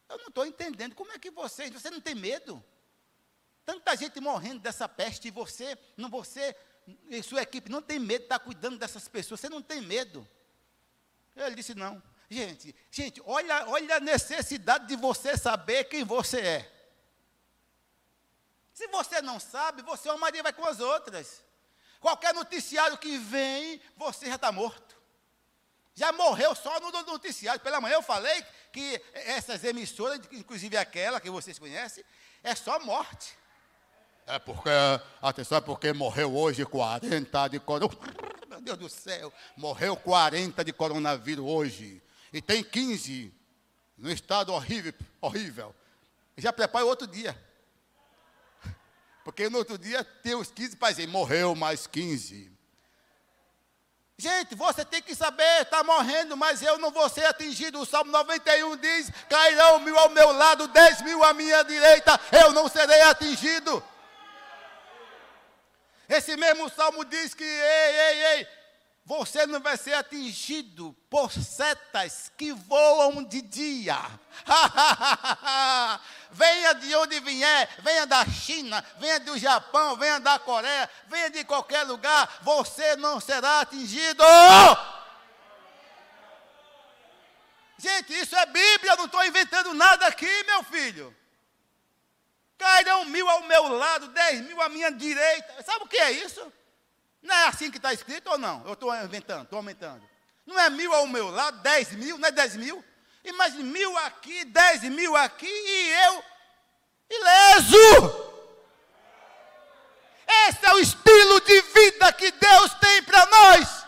Eu 0.07 0.17
não 0.17 0.29
estou 0.29 0.45
entendendo, 0.45 0.95
como 0.95 1.11
é 1.11 1.19
que 1.19 1.29
vocês, 1.29 1.69
você 1.69 1.91
não 1.91 2.01
tem 2.01 2.15
medo? 2.15 2.63
Tanta 3.63 3.95
gente 3.95 4.19
morrendo 4.19 4.61
dessa 4.61 4.89
peste 4.89 5.27
e 5.27 5.31
você, 5.31 5.77
não 5.95 6.09
você 6.09 6.55
e 7.09 7.21
sua 7.23 7.41
equipe 7.41 7.69
não 7.69 7.81
tem 7.81 7.99
medo 7.99 8.19
de 8.19 8.25
estar 8.25 8.39
cuidando 8.39 8.77
dessas 8.77 9.07
pessoas, 9.07 9.39
você 9.39 9.49
não 9.49 9.61
tem 9.61 9.81
medo. 9.81 10.27
Ele 11.35 11.55
disse, 11.55 11.75
não. 11.75 12.01
Gente, 12.29 12.75
gente, 12.91 13.21
olha, 13.25 13.67
olha 13.69 13.95
a 13.95 13.99
necessidade 13.99 14.87
de 14.87 14.95
você 14.95 15.35
saber 15.37 15.85
quem 15.85 16.03
você 16.03 16.39
é. 16.39 16.79
Se 18.73 18.87
você 18.87 19.21
não 19.21 19.39
sabe, 19.39 19.81
você 19.81 20.07
é 20.07 20.11
uma 20.11 20.19
Maria 20.19 20.43
vai 20.43 20.53
com 20.53 20.65
as 20.65 20.79
outras. 20.79 21.43
Qualquer 21.99 22.33
noticiário 22.33 22.97
que 22.97 23.17
vem, 23.17 23.81
você 23.97 24.27
já 24.27 24.35
está 24.35 24.51
morto. 24.51 24.95
Já 25.95 26.11
morreu 26.13 26.55
só 26.55 26.79
no 26.79 26.91
noticiário. 26.91 27.59
Pela 27.59 27.81
manhã 27.81 27.95
eu 27.95 28.01
falei 28.01 28.45
que 28.71 29.01
essas 29.13 29.63
emissoras, 29.63 30.21
inclusive 30.31 30.77
aquela 30.77 31.19
que 31.19 31.29
vocês 31.29 31.59
conhecem, 31.59 32.05
é 32.43 32.55
só 32.55 32.79
morte. 32.79 33.37
É 34.29 34.37
porque, 34.37 34.69
atenção, 35.19 35.57
é 35.57 35.61
porque 35.61 35.91
morreu 35.91 36.35
hoje 36.35 36.63
40 36.63 37.47
de 37.47 37.59
coronavírus. 37.59 38.15
Meu 38.47 38.61
Deus 38.61 38.77
do 38.77 38.87
céu, 38.87 39.33
morreu 39.57 39.97
40 39.97 40.63
de 40.63 40.71
coronavírus 40.71 41.43
hoje. 41.43 41.99
E 42.31 42.39
tem 42.39 42.63
15 42.63 43.33
num 43.97 44.11
estado 44.11 44.53
horrível, 44.53 44.93
horrível. 45.19 45.75
Já 46.37 46.53
prepara 46.53 46.85
outro 46.85 47.07
dia. 47.07 47.35
Porque 49.25 49.49
no 49.49 49.57
outro 49.57 49.79
dia 49.79 50.03
tem 50.03 50.35
os 50.35 50.51
15 50.51 50.75
para 50.75 51.07
morreu 51.07 51.55
mais 51.55 51.87
15. 51.87 52.51
Gente, 54.15 54.53
você 54.53 54.85
tem 54.85 55.01
que 55.01 55.15
saber, 55.15 55.63
está 55.63 55.83
morrendo, 55.83 56.37
mas 56.37 56.61
eu 56.61 56.77
não 56.77 56.91
vou 56.91 57.09
ser 57.09 57.25
atingido. 57.25 57.79
O 57.79 57.85
Salmo 57.85 58.11
91 58.11 58.77
diz: 58.77 59.09
cairão 59.27 59.79
mil 59.79 59.97
ao 59.97 60.09
meu 60.09 60.31
lado, 60.33 60.67
dez 60.67 61.01
mil 61.01 61.23
à 61.23 61.33
minha 61.33 61.63
direita, 61.63 62.19
eu 62.31 62.53
não 62.53 62.69
serei 62.69 63.01
atingido. 63.01 63.83
Esse 66.09 66.35
mesmo 66.35 66.67
salmo 66.69 67.05
diz 67.05 67.35
que, 67.35 67.43
ei, 67.43 67.99
ei, 67.99 68.25
ei, 68.25 68.47
você 69.05 69.45
não 69.45 69.59
vai 69.59 69.77
ser 69.77 69.93
atingido 69.93 70.95
por 71.07 71.31
setas 71.31 72.31
que 72.35 72.51
voam 72.51 73.23
de 73.23 73.43
dia. 73.43 73.95
venha 76.31 76.73
de 76.73 76.95
onde 76.95 77.19
vier, 77.19 77.69
venha 77.83 78.07
da 78.07 78.25
China, 78.25 78.83
venha 78.99 79.19
do 79.19 79.37
Japão, 79.37 79.95
venha 79.97 80.19
da 80.19 80.39
Coreia, 80.39 80.89
venha 81.07 81.29
de 81.29 81.43
qualquer 81.43 81.83
lugar, 81.83 82.39
você 82.41 82.95
não 82.95 83.19
será 83.19 83.61
atingido. 83.61 84.23
Gente, 87.77 88.13
isso 88.13 88.35
é 88.35 88.45
Bíblia, 88.47 88.95
não 88.95 89.05
estou 89.05 89.23
inventando 89.25 89.73
nada 89.75 90.07
aqui, 90.07 90.43
meu 90.43 90.63
filho. 90.63 91.18
Cairão 92.59 93.05
mil 93.05 93.27
ao 93.27 93.41
meu 93.43 93.69
lado, 93.69 94.09
dez 94.09 94.41
mil 94.41 94.61
à 94.61 94.67
minha 94.67 94.91
direita. 94.91 95.63
Sabe 95.63 95.85
o 95.85 95.87
que 95.87 95.97
é 95.97 96.11
isso? 96.11 96.51
Não 97.23 97.33
é 97.33 97.47
assim 97.47 97.71
que 97.71 97.77
está 97.77 97.93
escrito 97.93 98.29
ou 98.29 98.37
não? 98.37 98.61
Eu 98.67 98.73
estou 98.73 98.93
inventando, 98.93 99.43
estou 99.43 99.57
aumentando. 99.57 100.03
Não 100.45 100.59
é 100.59 100.69
mil 100.69 100.93
ao 100.93 101.07
meu 101.07 101.29
lado, 101.29 101.61
dez 101.61 101.93
mil, 101.93 102.17
não 102.17 102.27
é 102.27 102.31
dez 102.31 102.57
mil? 102.57 102.83
Imagine 103.23 103.63
mil 103.63 103.97
aqui, 103.99 104.43
dez 104.43 104.83
mil 104.83 105.15
aqui 105.15 105.47
e 105.47 105.89
eu 106.05 106.23
ileso. 107.09 108.29
Esse 110.47 110.65
é 110.65 110.73
o 110.73 110.79
estilo 110.79 111.39
de 111.41 111.61
vida 111.61 112.11
que 112.13 112.29
Deus 112.29 112.73
tem 112.75 113.03
para 113.03 113.25
nós. 113.25 113.85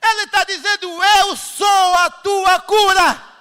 Ele 0.00 0.22
está 0.22 0.44
dizendo: 0.44 1.04
Eu 1.18 1.36
sou 1.36 1.94
a 1.96 2.10
tua 2.10 2.60
cura. 2.60 3.31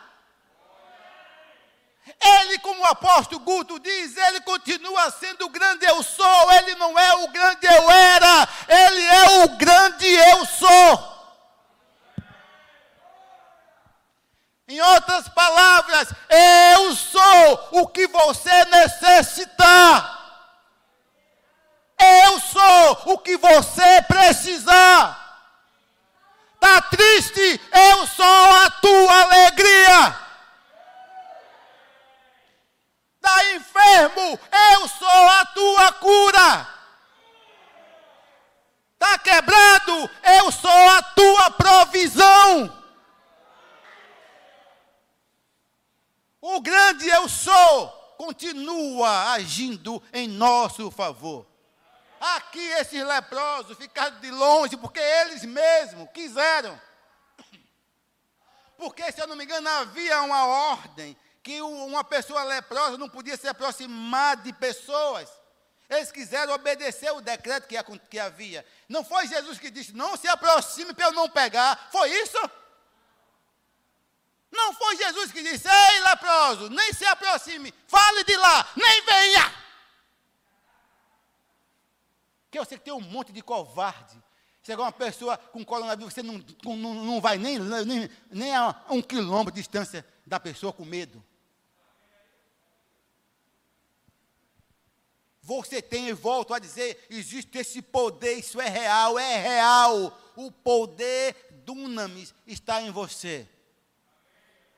Ele, 2.24 2.60
como 2.60 2.82
o 2.82 2.86
apóstolo 2.86 3.42
Guto 3.42 3.80
diz, 3.80 4.16
ele 4.16 4.42
continua 4.42 5.10
sendo 5.10 5.46
o 5.46 5.50
grande 5.50 5.86
eu 5.86 6.04
sou, 6.04 6.52
ele 6.54 6.76
não 6.76 6.98
é 6.98 7.16
o 7.16 7.28
grande 7.30 7.66
eu 7.66 7.90
era, 7.90 8.48
ele 8.68 9.02
é 9.02 9.44
o 9.44 9.50
grande 9.58 10.06
eu 10.06 10.46
sou. 10.46 11.12
Em 14.68 14.80
outras 14.80 15.28
palavras, 15.30 16.14
eu 16.30 16.96
sou 16.96 17.70
o 17.72 17.88
que 17.88 18.08
você 18.08 18.66
necessitar. 18.66 20.20
Eu 22.00 22.40
sou 22.40 23.14
o 23.14 23.18
que 23.18 23.36
você 23.38 24.02
precisar. 24.04 25.18
Está 26.54 26.82
triste? 26.84 27.62
Eu 27.74 28.08
sou 28.08 28.52
a 28.66 28.70
tua 28.70 29.22
alegria. 29.24 30.31
Está 33.22 33.54
enfermo? 33.54 34.40
Eu 34.74 34.88
sou 34.88 35.30
a 35.30 35.46
tua 35.46 35.94
cura. 35.94 36.68
Está 38.94 39.20
quebrado? 39.20 40.10
Eu 40.24 40.52
sou 40.52 40.90
a 40.90 41.04
tua 41.04 41.52
provisão. 41.52 42.82
O 46.42 46.60
grande 46.62 47.08
eu 47.10 47.30
sou 47.30 47.90
continua 48.18 49.34
agindo 49.34 50.02
em 50.12 50.28
nosso 50.28 50.90
favor. 50.90 51.46
Aqui 52.20 52.60
esses 52.60 53.04
leprosos 53.06 53.78
ficaram 53.78 54.20
de 54.20 54.32
longe 54.32 54.78
porque 54.78 55.00
eles 55.00 55.46
mesmos 55.46 56.10
quiseram. 56.12 56.80
Porque, 58.78 59.12
se 59.12 59.22
eu 59.22 59.28
não 59.28 59.36
me 59.36 59.44
engano, 59.44 59.70
havia 59.70 60.24
uma 60.24 60.48
ordem 60.48 61.16
que 61.44 61.62
uma 61.62 62.04
pessoa 62.04 62.44
leprosa 62.44 62.98
não 62.98 63.10
podia 63.10 63.36
se 63.36 63.48
aproximar 63.48 64.38
de 64.38 64.54
pessoas. 64.54 65.30
Eles 65.90 66.12
quiseram 66.12 66.54
obedecer 66.54 67.12
o 67.12 67.20
decreto 67.20 67.68
que 68.10 68.20
havia. 68.20 68.66
Não 68.88 69.04
foi 69.04 69.28
Jesus 69.28 69.60
que 69.60 69.70
disse, 69.70 69.94
não 69.94 70.16
se 70.16 70.28
aproxime 70.28 70.94
para 70.94 71.08
eu 71.08 71.12
não 71.12 71.30
pegar. 71.30 71.90
Foi 71.92 72.10
isso? 72.10 72.38
Não 74.52 74.74
foi 74.74 74.98
Jesus 74.98 75.32
que 75.32 75.42
disse, 75.42 75.68
ei 75.68 76.00
leproso, 76.02 76.70
nem 76.70 76.94
se 76.94 77.06
aproxime, 77.06 77.74
fale 77.88 78.24
de 78.24 78.36
lá, 78.36 78.70
nem 78.76 79.06
venha. 79.06 79.62
Que 82.50 82.60
eu 82.60 82.66
sei 82.66 82.78
que 82.78 82.84
tem 82.84 82.94
um 82.94 83.00
monte 83.00 83.32
de 83.32 83.42
covarde. 83.42 84.22
Chega 84.62 84.82
uma 84.82 84.92
pessoa 84.92 85.38
com 85.38 85.66
coronavírus, 85.66 86.14
você 86.14 86.22
não, 86.22 86.44
não, 86.64 86.94
não 86.94 87.22
vai 87.22 87.38
nem, 87.38 87.58
nem, 87.58 88.10
nem 88.30 88.56
a 88.56 88.76
um 88.90 89.02
quilômetro 89.02 89.54
de 89.54 89.62
distância 89.62 90.06
da 90.26 90.40
pessoa 90.40 90.72
com 90.72 90.86
medo. 90.86 91.24
Você 95.44 95.82
tem, 95.82 96.08
e 96.08 96.14
volto 96.14 96.54
a 96.54 96.60
dizer, 96.60 97.06
existe 97.10 97.58
esse 97.58 97.82
poder, 97.82 98.34
isso 98.34 98.62
é 98.62 98.70
real, 98.70 99.18
é 99.18 99.38
real. 99.38 100.18
O 100.36 100.52
poder 100.52 101.36
dunamis 101.66 102.34
está 102.46 102.82
em 102.82 102.92
você. 102.92 103.48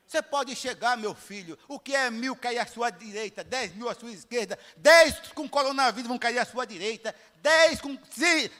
Você 0.06 0.22
pode 0.22 0.54
chegar, 0.54 0.96
meu 0.96 1.14
filho, 1.14 1.58
o 1.66 1.78
que 1.78 1.94
é 1.94 2.10
mil 2.10 2.36
cair 2.36 2.58
à 2.58 2.66
sua 2.66 2.88
direita, 2.88 3.42
dez 3.42 3.74
mil 3.74 3.88
à 3.88 3.94
sua 3.94 4.12
esquerda, 4.12 4.58
dez 4.76 5.18
com 5.34 5.48
coronavírus 5.48 6.08
vão 6.08 6.18
cair 6.18 6.38
à 6.38 6.44
sua 6.44 6.64
direita, 6.64 7.14
dez 7.42 7.80
com 7.80 7.98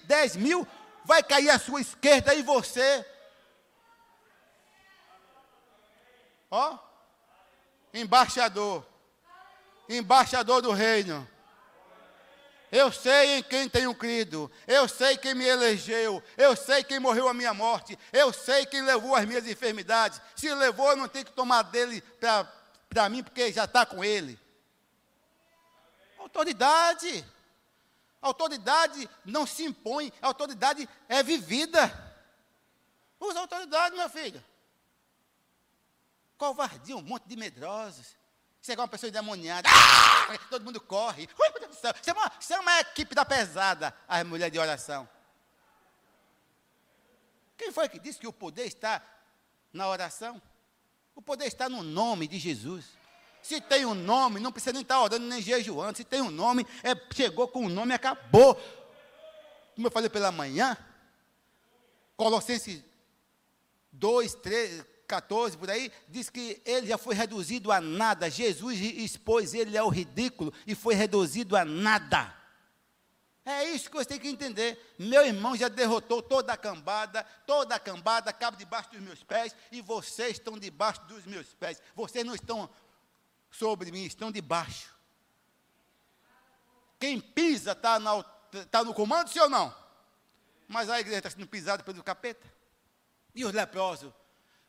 dez 0.04 0.36
mil 0.36 0.66
vai 1.04 1.22
cair 1.22 1.50
à 1.50 1.58
sua 1.58 1.80
esquerda 1.80 2.34
e 2.34 2.42
você. 2.42 3.06
Ó, 6.50 6.78
embaixador, 7.92 8.84
embaixador 9.88 10.60
do 10.60 10.72
reino. 10.72 11.33
Eu 12.76 12.90
sei 12.90 13.36
em 13.36 13.42
quem 13.44 13.68
tenho 13.68 13.94
crido. 13.94 14.50
Eu 14.66 14.88
sei 14.88 15.16
quem 15.16 15.32
me 15.32 15.44
elegeu. 15.44 16.20
Eu 16.36 16.56
sei 16.56 16.82
quem 16.82 16.98
morreu 16.98 17.28
a 17.28 17.32
minha 17.32 17.54
morte. 17.54 17.96
Eu 18.12 18.32
sei 18.32 18.66
quem 18.66 18.82
levou 18.82 19.14
as 19.14 19.24
minhas 19.24 19.46
enfermidades. 19.46 20.20
Se 20.34 20.52
levou, 20.52 20.90
eu 20.90 20.96
não 20.96 21.06
tenho 21.06 21.24
que 21.24 21.30
tomar 21.30 21.62
dele 21.62 22.02
para 22.90 23.08
mim, 23.08 23.22
porque 23.22 23.52
já 23.52 23.62
está 23.62 23.86
com 23.86 24.04
ele. 24.04 24.36
Autoridade. 26.18 27.24
Autoridade 28.20 29.08
não 29.24 29.46
se 29.46 29.62
impõe. 29.62 30.12
Autoridade 30.20 30.88
é 31.08 31.22
vivida. 31.22 31.92
Usa 33.20 33.38
autoridade, 33.38 33.94
meu 33.94 34.10
filho. 34.10 34.44
Covardia, 36.36 36.96
um 36.96 37.02
monte 37.02 37.28
de 37.28 37.36
medrosos. 37.36 38.16
Chega 38.64 38.80
uma 38.80 38.88
pessoa 38.88 39.10
endemoniada, 39.10 39.68
ah! 39.68 40.38
todo 40.48 40.64
mundo 40.64 40.80
corre. 40.80 41.28
Ui, 41.38 41.50
meu 41.50 41.60
Deus 41.60 41.76
do 41.76 41.78
céu. 41.78 41.92
É, 41.92 42.78
é 42.78 42.80
equipe 42.80 43.14
da 43.14 43.22
pesada, 43.22 43.94
as 44.08 44.24
mulheres 44.24 44.50
de 44.50 44.58
oração. 44.58 45.06
Quem 47.58 47.70
foi 47.70 47.90
que 47.90 47.98
disse 47.98 48.18
que 48.18 48.26
o 48.26 48.32
poder 48.32 48.64
está 48.64 49.02
na 49.70 49.86
oração? 49.86 50.40
O 51.14 51.20
poder 51.20 51.44
está 51.44 51.68
no 51.68 51.82
nome 51.82 52.26
de 52.26 52.38
Jesus. 52.38 52.86
Se 53.42 53.60
tem 53.60 53.84
um 53.84 53.92
nome, 53.92 54.40
não 54.40 54.50
precisa 54.50 54.72
nem 54.72 54.80
estar 54.80 54.98
orando 54.98 55.26
nem 55.26 55.42
jejuando. 55.42 55.98
Se 55.98 56.02
tem 56.02 56.22
um 56.22 56.30
nome, 56.30 56.66
é, 56.82 56.94
chegou 57.14 57.46
com 57.46 57.64
o 57.64 57.66
um 57.66 57.68
nome 57.68 57.92
e 57.92 57.96
acabou. 57.96 58.54
Como 59.74 59.86
eu 59.86 59.90
falei 59.90 60.08
pela 60.08 60.32
manhã, 60.32 60.74
Colossenses 62.16 62.82
2, 63.92 64.36
3, 64.36 64.86
14 65.14 65.56
por 65.56 65.70
aí, 65.70 65.92
diz 66.08 66.28
que 66.28 66.60
ele 66.64 66.88
já 66.88 66.98
foi 66.98 67.14
reduzido 67.14 67.70
a 67.70 67.80
nada. 67.80 68.28
Jesus 68.28 68.80
expôs 68.80 69.54
ele 69.54 69.78
ao 69.78 69.88
ridículo 69.88 70.52
e 70.66 70.74
foi 70.74 70.94
reduzido 70.94 71.56
a 71.56 71.64
nada. 71.64 72.34
É 73.44 73.64
isso 73.64 73.90
que 73.90 73.96
você 73.96 74.06
tem 74.06 74.18
que 74.18 74.28
entender. 74.28 74.94
Meu 74.98 75.24
irmão 75.24 75.54
já 75.54 75.68
derrotou 75.68 76.20
toda 76.20 76.52
a 76.52 76.56
cambada, 76.56 77.22
toda 77.46 77.76
a 77.76 77.78
cambada 77.78 78.32
cabe 78.32 78.56
debaixo 78.56 78.90
dos 78.90 79.00
meus 79.00 79.22
pés 79.22 79.54
e 79.70 79.80
vocês 79.80 80.32
estão 80.32 80.58
debaixo 80.58 81.02
dos 81.02 81.24
meus 81.26 81.46
pés. 81.54 81.80
Vocês 81.94 82.24
não 82.24 82.34
estão 82.34 82.68
sobre 83.50 83.92
mim, 83.92 84.04
estão 84.04 84.32
debaixo. 84.32 84.92
Quem 86.98 87.20
pisa 87.20 87.72
está 87.72 88.00
tá 88.70 88.82
no 88.82 88.94
comando, 88.94 89.28
sim 89.28 89.40
ou 89.40 89.48
não? 89.48 89.74
Mas 90.66 90.88
a 90.88 90.98
igreja 90.98 91.18
está 91.18 91.30
sendo 91.30 91.46
pisada 91.46 91.84
pelo 91.84 92.02
capeta. 92.02 92.52
E 93.34 93.44
os 93.44 93.52
leprosos 93.52 94.12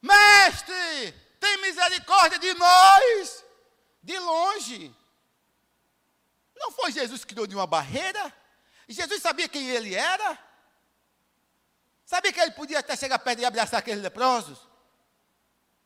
Mestre, 0.06 1.12
tem 1.39 1.62
misericórdia 1.62 2.38
de 2.38 2.53
nós. 2.53 3.43
De 4.03 4.20
longe. 4.20 4.95
Não 6.56 6.72
foi 6.72 6.91
Jesus 6.91 7.26
que 7.26 7.34
criou 7.34 7.47
de 7.47 7.56
uma 7.56 7.66
barreira? 7.66 8.32
Jesus 8.88 9.22
sabia 9.22 9.49
quem 9.49 9.68
ele 9.70 9.95
era? 9.95 10.38
Sabia 12.06 12.32
que 12.32 12.39
ele 12.39 12.51
podia 12.51 12.80
até 12.80 12.95
chegar 12.95 13.18
perto 13.18 13.39
e 13.39 13.45
abraçar 13.45 13.80
aqueles 13.80 14.03
leprosos? 14.03 14.60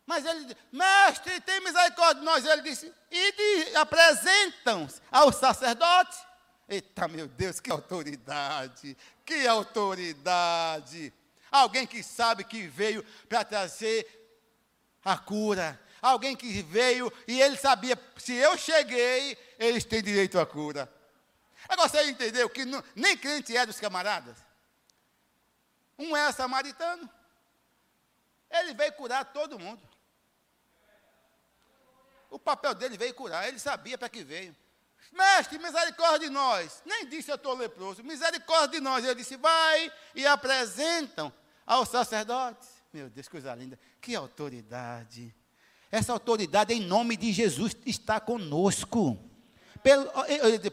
Mas 0.05 0.25
ele 0.25 0.43
disse, 0.43 0.57
mestre, 0.71 1.39
tem 1.41 1.61
misericórdia 1.61 2.15
de 2.15 2.25
nós. 2.25 2.45
Ele 2.45 2.61
disse, 2.61 2.93
e 3.09 3.75
apresentam 3.75 4.87
ao 5.09 5.31
sacerdote. 5.31 6.17
Eita, 6.67 7.07
meu 7.07 7.27
Deus, 7.27 7.59
que 7.59 7.71
autoridade, 7.71 8.97
que 9.25 9.47
autoridade. 9.47 11.13
Alguém 11.51 11.85
que 11.87 12.03
sabe 12.03 12.43
que 12.43 12.67
veio 12.67 13.03
para 13.27 13.43
trazer 13.43 14.07
a 15.03 15.17
cura. 15.17 15.79
Alguém 16.01 16.35
que 16.35 16.61
veio 16.61 17.11
e 17.27 17.41
ele 17.41 17.57
sabia, 17.57 17.99
se 18.17 18.33
eu 18.33 18.57
cheguei, 18.57 19.37
eles 19.57 19.83
têm 19.83 20.01
direito 20.01 20.39
à 20.39 20.45
cura. 20.45 20.91
Agora 21.67 21.89
você 21.89 22.03
entendeu 22.09 22.49
que 22.49 22.63
não, 22.65 22.83
nem 22.95 23.17
crente 23.17 23.55
é 23.55 23.65
dos 23.65 23.79
camaradas? 23.79 24.37
Um 25.97 26.15
é 26.15 26.31
samaritano. 26.31 27.09
Ele 28.49 28.73
veio 28.73 28.93
curar 28.93 29.25
todo 29.25 29.59
mundo. 29.59 29.81
O 32.29 32.39
papel 32.39 32.73
dele 32.73 32.97
veio 32.97 33.13
curar, 33.13 33.47
ele 33.47 33.59
sabia 33.59 33.97
para 33.97 34.09
que 34.09 34.23
veio. 34.23 34.55
Mestre, 35.11 35.57
misericórdia 35.57 36.27
de 36.27 36.29
nós. 36.29 36.81
Nem 36.85 37.07
disse 37.07 37.31
eu 37.31 37.35
estou 37.35 37.55
leproso, 37.55 38.03
misericórdia 38.03 38.79
de 38.79 38.83
nós. 38.83 39.03
Ele 39.03 39.15
disse, 39.15 39.37
vai 39.37 39.91
e 40.15 40.25
apresentam 40.25 41.31
aos 41.65 41.89
sacerdotes. 41.89 42.69
Meu 42.93 43.09
Deus, 43.09 43.27
coisa 43.27 43.53
linda. 43.53 43.79
Que 44.01 44.15
autoridade. 44.15 45.33
Essa 45.91 46.13
autoridade, 46.13 46.73
em 46.73 46.81
nome 46.81 47.17
de 47.17 47.31
Jesus, 47.31 47.75
está 47.85 48.19
conosco. 48.19 49.17
Pelo, 49.81 50.11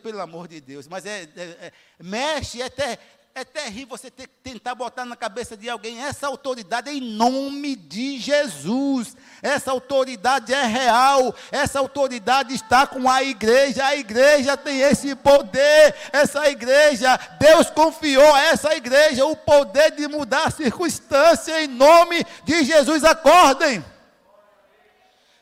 pelo 0.03 0.21
amor 0.21 0.49
de 0.49 0.61
Deus, 0.61 0.89
mas 0.89 1.07
é, 1.07 1.23
é, 1.23 1.43
é 1.67 1.73
mexe, 2.01 2.61
é, 2.61 2.69
ter, 2.69 2.99
é 3.37 3.45
terrível 3.45 3.99
você 3.99 4.11
ter, 4.11 4.27
tentar 4.43 4.75
botar 4.75 5.05
na 5.05 5.15
cabeça 5.15 5.59
de 5.59 5.69
alguém 5.69 6.03
essa 6.03 6.27
autoridade 6.27 6.91
em 6.91 7.03
nome 7.03 7.77
de 7.77 8.19
Jesus. 8.19 9.15
Essa 9.43 9.73
autoridade 9.73 10.55
é 10.55 10.65
real. 10.65 11.35
Essa 11.53 11.79
autoridade 11.79 12.55
está 12.55 12.87
com 12.87 13.07
a 13.11 13.23
igreja. 13.23 13.85
A 13.85 13.95
igreja 13.95 14.57
tem 14.57 14.81
esse 14.81 15.15
poder. 15.15 15.95
Essa 16.15 16.49
igreja, 16.49 17.15
Deus 17.39 17.69
confiou 17.69 18.35
a 18.35 18.41
essa 18.41 18.75
igreja 18.75 19.27
o 19.27 19.37
poder 19.37 19.91
de 19.91 20.09
mudar 20.09 20.47
a 20.47 20.51
circunstância 20.51 21.63
em 21.63 21.69
nome 21.69 22.25
de 22.43 22.65
Jesus. 22.65 23.05
Acordem. 23.05 23.85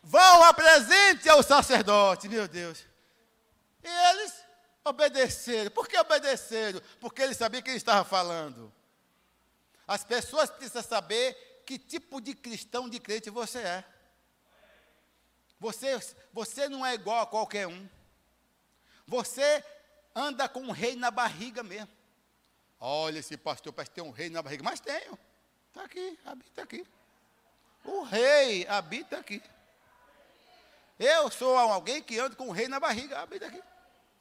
Vão 0.03 0.43
apresente 0.43 1.29
ao 1.29 1.45
sacerdote, 1.45 2.29
meu 2.29 2.49
Deus. 2.49 2.85
E 3.85 3.89
eles 4.11 4.44
Obedeceram. 4.85 5.71
Por 5.71 5.89
que 5.89 5.99
obedeceram? 5.99 6.81
Porque 7.01 7.23
ele 7.23 7.35
sabia 7.35 7.63
que 7.63 7.71
ele 7.71 7.79
estava 7.79 8.05
falando. 8.05 8.73
As 9.87 10.05
pessoas 10.05 10.51
precisam 10.51 10.83
saber 10.83 11.63
que 11.67 11.79
tipo 11.79 12.21
de 12.21 12.35
cristão, 12.35 12.89
de 12.89 13.01
crente 13.01 13.31
você 13.31 13.59
é. 13.59 13.85
Você, 15.59 15.99
você 16.33 16.69
não 16.69 16.85
é 16.85 16.95
igual 16.95 17.23
a 17.23 17.27
qualquer 17.27 17.67
um. 17.67 17.89
Você 19.07 19.65
anda 20.15 20.49
com 20.49 20.61
um 20.61 20.71
rei 20.71 20.97
na 20.97 21.11
barriga 21.11 21.63
mesmo. 21.63 21.89
Olha, 22.79 23.19
esse 23.19 23.37
pastor 23.37 23.73
parece 23.73 23.93
ter 23.93 24.03
um 24.03 24.11
rei 24.11 24.29
na 24.29 24.43
barriga. 24.43 24.63
Mas 24.63 24.81
tenho. 24.81 25.19
Está 25.69 25.85
aqui, 25.85 26.19
habita 26.25 26.63
aqui. 26.63 26.87
O 27.85 28.03
rei 28.03 28.67
habita 28.69 29.19
aqui. 29.19 29.43
Eu 30.99 31.31
sou 31.31 31.57
alguém 31.57 32.03
que 32.03 32.19
anda 32.19 32.37
com 32.37 32.49
um 32.49 32.53
rei 32.53 32.69
na 32.69 32.79
barriga, 32.79 33.21
habita 33.21 33.47
aqui. 33.47 33.63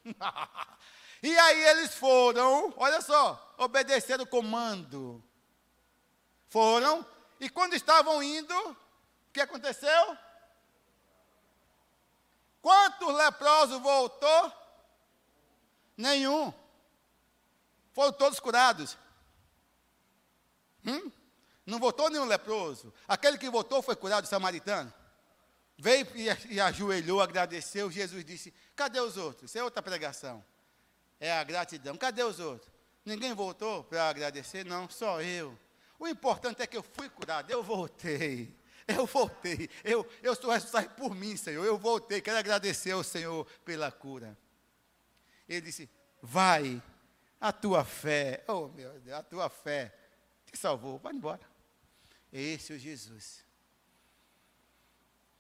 e 1.24 1.38
aí 1.38 1.64
eles 1.66 1.96
foram, 1.96 2.74
olha 2.78 3.02
só, 3.02 3.56
obedeceram 3.58 4.24
o 4.24 4.28
comando. 4.28 5.24
Foram, 6.50 7.06
e 7.40 7.50
quando 7.50 7.74
estavam 7.74 8.22
indo, 8.22 8.54
o 8.54 8.76
que 9.34 9.42
aconteceu? 9.42 10.18
Quantos 12.62 13.14
leprosos 13.14 13.82
voltou? 13.82 14.54
Nenhum. 15.98 16.54
Foram 17.94 18.14
todos 18.14 18.40
curados. 18.40 18.98
Hum? 20.86 21.12
Não 21.66 21.80
voltou 21.80 22.10
nenhum 22.10 22.26
leproso. 22.26 22.94
Aquele 23.08 23.38
que 23.38 23.50
voltou 23.50 23.82
foi 23.82 23.96
curado, 23.96 24.26
o 24.26 24.28
samaritano. 24.28 24.94
Veio 25.84 26.08
e, 26.50 26.62
ajoelhou, 26.62 27.20
agradeceu. 27.20 27.92
Jesus 27.92 28.24
disse: 28.24 28.54
Cadê 28.74 29.02
os 29.02 29.18
outros? 29.18 29.52
Isso 29.52 29.58
é 29.58 29.64
outra 29.66 29.84
pregação. 29.84 30.42
É 31.20 31.34
a 31.34 31.44
gratidão. 31.44 31.98
Cadê 31.98 32.24
os 32.24 32.40
outros? 32.40 32.72
Ninguém 33.04 33.34
voltou 33.34 33.84
para 33.84 34.08
agradecer? 34.08 34.64
Não, 34.64 34.90
só 34.90 35.22
eu. 35.22 35.60
O 36.00 36.08
importante 36.08 36.62
é 36.62 36.68
que 36.68 36.78
eu 36.78 36.84
fui 36.84 37.10
curado, 37.10 37.52
eu 37.52 37.62
voltei. 37.62 38.58
Eu 38.88 39.06
voltei. 39.06 39.70
Eu, 39.84 40.06
eu 40.22 40.36
sou 40.36 40.52
responsável 40.52 40.90
por 40.92 41.14
mim, 41.14 41.36
Senhor. 41.36 41.66
Eu 41.66 41.78
voltei. 41.78 42.22
Quero 42.22 42.38
agradecer 42.38 42.92
ao 42.92 43.04
Senhor 43.04 43.46
pela 43.66 43.92
cura. 43.92 44.38
Ele 45.50 45.62
disse: 45.62 45.90
Vai, 46.22 46.82
a 47.42 47.52
tua 47.52 47.84
fé, 47.84 48.42
oh 48.48 48.70
meu 48.70 49.00
Deus, 49.02 49.18
a 49.18 49.24
tua 49.24 49.50
fé 49.50 49.94
te 50.46 50.58
salvou. 50.58 50.98
Vai 51.00 51.14
embora. 51.14 51.42
Esse 52.32 52.72
é 52.72 52.76
o 52.78 52.80
Jesus 52.80 53.44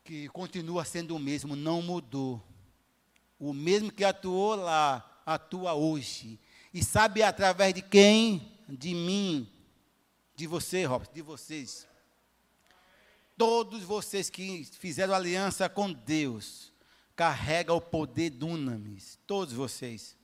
que 0.04 0.28
continua 0.30 0.84
sendo 0.84 1.16
o 1.16 1.20
mesmo, 1.20 1.56
não 1.56 1.82
mudou. 1.82 2.44
O 3.40 3.54
mesmo 3.54 3.92
que 3.92 4.04
atuou 4.04 4.56
lá, 4.56 5.22
atua 5.26 5.74
hoje. 5.74 6.40
E 6.74 6.84
sabe 6.84 7.24
através 7.24 7.74
de 7.74 7.82
quem? 7.82 8.52
De 8.68 8.94
mim, 8.94 9.50
de 10.36 10.48
você, 10.48 10.86
Robson, 10.86 11.14
de 11.14 11.22
vocês. 11.22 11.88
Todos 13.38 13.84
vocês 13.84 14.30
que 14.30 14.66
fizeram 14.66 15.14
aliança 15.14 15.68
com 15.70 15.92
Deus, 15.92 16.72
carrega 17.16 17.74
o 17.74 17.82
poder 17.82 18.30
dunamis, 18.30 19.20
todos 19.26 19.54
vocês. 19.54 20.18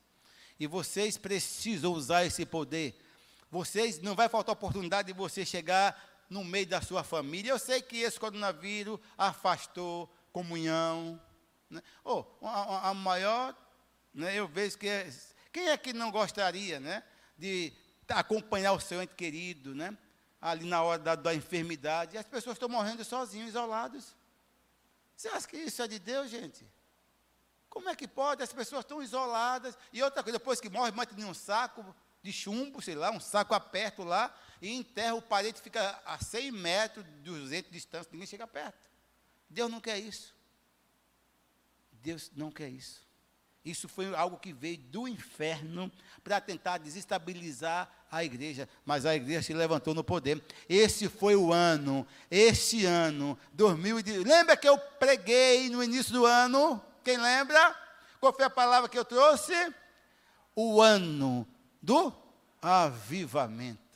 E 0.59 0.67
vocês 0.67 1.17
precisam 1.17 1.93
usar 1.93 2.25
esse 2.25 2.45
poder. 2.45 2.99
Vocês 3.51 3.99
não 4.01 4.15
vai 4.15 4.30
faltar 4.30 4.53
oportunidade 4.53 5.07
de 5.07 5.17
você 5.17 5.45
chegar 5.45 6.09
no 6.30 6.43
meio 6.43 6.67
da 6.67 6.82
sua 6.82 7.03
família. 7.03 7.51
Eu 7.51 7.59
sei 7.59 7.82
que 7.82 7.97
esse 7.97 8.19
coronavírus 8.19 8.99
afastou 9.17 10.13
comunhão. 10.32 11.19
Né? 11.69 11.82
Oh, 12.03 12.23
a, 12.41 12.89
a 12.89 12.93
maior, 12.93 13.55
né, 14.13 14.36
eu 14.36 14.47
vejo 14.47 14.77
que 14.77 14.88
é, 14.88 15.11
quem 15.51 15.69
é 15.69 15.77
que 15.77 15.93
não 15.93 16.11
gostaria 16.11 16.80
né, 16.80 17.03
de 17.38 17.73
acompanhar 18.07 18.73
o 18.73 18.80
seu 18.80 19.01
ente 19.01 19.15
querido, 19.15 19.73
né, 19.73 19.97
ali 20.41 20.65
na 20.65 20.82
hora 20.82 20.99
da, 20.99 21.15
da 21.15 21.34
enfermidade, 21.34 22.17
as 22.17 22.27
pessoas 22.27 22.55
estão 22.55 22.69
morrendo 22.69 23.03
sozinhos, 23.03 23.49
isolados. 23.49 24.15
Você 25.15 25.27
acha 25.30 25.47
que 25.47 25.57
isso 25.57 25.82
é 25.82 25.88
de 25.88 25.99
Deus, 25.99 26.30
gente? 26.30 26.65
Como 27.69 27.89
é 27.89 27.95
que 27.95 28.07
pode? 28.07 28.41
As 28.41 28.53
pessoas 28.53 28.84
estão 28.84 29.01
isoladas. 29.01 29.77
E 29.93 30.01
outra 30.01 30.23
coisa, 30.23 30.39
depois 30.39 30.59
que 30.59 30.69
morre, 30.69 30.91
mete 30.91 31.13
em 31.19 31.25
um 31.25 31.34
saco 31.34 31.95
de 32.23 32.32
chumbo, 32.32 32.82
sei 32.82 32.95
lá, 32.95 33.11
um 33.11 33.19
saco 33.19 33.53
aperto 33.53 34.03
lá, 34.03 34.34
e 34.62 34.74
enterra 34.74 35.16
o 35.16 35.22
parede, 35.22 35.62
fica 35.62 36.01
a 36.05 36.18
100 36.18 36.51
metros, 36.51 37.05
200 37.24 37.72
de 37.72 37.78
distância, 37.78 38.10
ninguém 38.12 38.28
chega 38.28 38.45
perto. 38.47 38.78
Deus 39.49 39.72
não 39.72 39.80
quer 39.80 39.97
isso. 39.97 40.36
Deus 41.91 42.32
não 42.36 42.51
quer 42.51 42.70
isso. 42.70 43.07
Isso 43.64 43.89
foi 43.89 44.14
algo 44.16 44.38
que 44.38 44.53
veio 44.53 44.78
do 44.78 45.07
inferno 45.07 45.91
para 46.24 46.39
tentar 46.39 46.78
desestabilizar 46.78 47.91
a 48.10 48.24
igreja, 48.24 48.68
mas 48.86 49.05
a 49.05 49.16
igreja 49.16 49.43
se 49.43 49.53
levantou 49.53 49.93
no 49.93 50.03
poder. 50.03 50.43
Esse 50.68 51.10
foi 51.10 51.36
o 51.36 51.53
ano, 51.53 52.07
esse 52.32 52.86
ano, 52.86 53.38
2010. 53.53 54.24
Lembra 54.24 54.55
que 54.55 54.68
eu 54.68 54.78
preguei 54.78 55.70
no 55.70 55.84
início 55.84 56.14
do 56.14 56.26
ano? 56.26 56.82
Quem 57.03 57.18
lembra? 57.18 57.76
Qual 58.20 58.34
foi 58.34 58.45
a 58.45 58.49
palavra 58.49 58.89
que 58.89 58.97
eu 58.97 59.05
trouxe? 59.05 59.53
O 60.55 60.82
ano 60.82 61.47
do 61.82 62.14
avivamento. 62.62 63.89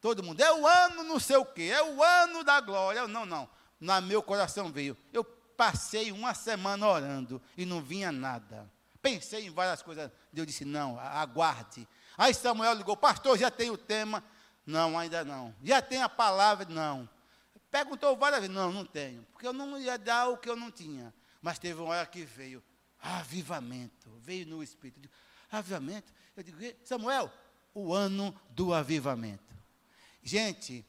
Todo 0.00 0.22
mundo, 0.22 0.40
é 0.40 0.52
o 0.52 0.66
ano 0.66 1.04
não 1.04 1.20
sei 1.20 1.36
o 1.36 1.44
quê, 1.44 1.70
é 1.74 1.82
o 1.82 2.02
ano 2.02 2.42
da 2.42 2.60
glória. 2.60 3.06
Não, 3.06 3.26
não. 3.26 3.48
Na 3.78 4.00
meu 4.00 4.22
coração 4.22 4.70
veio. 4.72 4.96
Eu 5.12 5.22
passei 5.22 6.10
uma 6.10 6.32
semana 6.32 6.86
orando 6.88 7.40
e 7.56 7.66
não 7.66 7.82
vinha 7.82 8.10
nada. 8.10 8.70
Pensei 9.02 9.46
em 9.46 9.50
várias 9.50 9.82
coisas. 9.82 10.10
Deus 10.32 10.46
disse: 10.46 10.64
não, 10.64 10.98
aguarde. 10.98 11.86
Aí 12.16 12.32
Samuel 12.34 12.74
ligou, 12.74 12.96
pastor, 12.96 13.38
já 13.38 13.50
tem 13.50 13.70
o 13.70 13.76
tema? 13.76 14.22
Não, 14.66 14.98
ainda 14.98 15.24
não. 15.24 15.54
Já 15.62 15.82
tem 15.82 16.02
a 16.02 16.08
palavra? 16.08 16.66
Não. 16.68 17.08
Perguntou 17.70 18.16
várias 18.16 18.40
vezes, 18.40 18.54
não, 18.54 18.72
não 18.72 18.84
tenho. 18.84 19.22
Porque 19.32 19.46
eu 19.46 19.52
não 19.52 19.78
ia 19.78 19.96
dar 19.96 20.28
o 20.28 20.36
que 20.36 20.48
eu 20.48 20.56
não 20.56 20.70
tinha. 20.70 21.14
Mas 21.40 21.58
teve 21.58 21.80
uma 21.80 21.90
hora 21.90 22.06
que 22.06 22.24
veio, 22.24 22.62
avivamento, 23.00 24.10
veio 24.18 24.46
no 24.46 24.62
Espírito. 24.62 25.08
avivamento? 25.50 26.12
Eu 26.36 26.42
digo, 26.42 26.58
Samuel, 26.84 27.32
o 27.72 27.94
ano 27.94 28.34
do 28.50 28.74
avivamento. 28.74 29.49
Gente, 30.22 30.84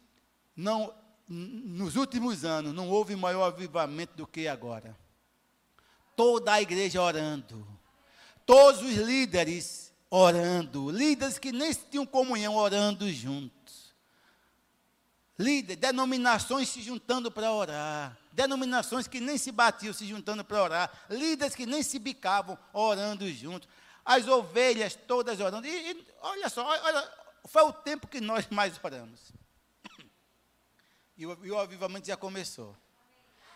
não, 0.56 0.94
nos 1.28 1.96
últimos 1.96 2.44
anos 2.44 2.74
não 2.74 2.90
houve 2.90 3.16
maior 3.16 3.46
avivamento 3.46 4.16
do 4.16 4.28
que 4.28 4.48
agora. 4.48 4.98
Toda 6.16 6.54
a 6.54 6.62
igreja 6.62 7.02
orando, 7.02 7.66
todos 8.46 8.82
os 8.82 8.96
líderes 8.96 9.94
orando, 10.10 10.92
líderes 10.92 11.40
que 11.40 11.52
nem 11.52 11.74
tinham 11.74 12.06
comunhão 12.06 12.56
orando 12.56 13.10
juntos. 13.10 13.96
Líder, 15.40 15.78
denominações 15.78 16.70
se 16.70 16.82
juntando 16.82 17.32
para 17.32 17.52
orar. 17.52 18.18
Denominações 18.32 19.08
que 19.08 19.20
nem 19.20 19.38
se 19.38 19.52
batiam 19.52 19.94
se 19.94 20.06
juntando 20.06 20.44
para 20.44 20.62
orar. 20.62 21.06
Líderes 21.10 21.56
que 21.56 21.66
nem 21.66 21.82
se 21.82 21.98
bicavam 21.98 22.58
orando 22.72 23.28
juntos. 23.32 23.68
As 24.06 24.28
ovelhas 24.28 24.96
todas 24.96 25.40
orando. 25.40 25.66
E, 25.66 25.92
e 25.92 26.08
olha 26.22 26.50
só, 26.50 26.64
olha, 26.64 27.12
foi 27.46 27.64
o 27.64 27.74
tempo 27.74 28.08
que 28.08 28.22
nós 28.22 28.48
mais 28.50 28.80
oramos. 28.84 29.20
E 31.18 31.26
o, 31.26 31.46
e 31.46 31.52
o 31.52 31.60
avivamento 31.60 32.08
já 32.08 32.18
começou. 32.18 32.76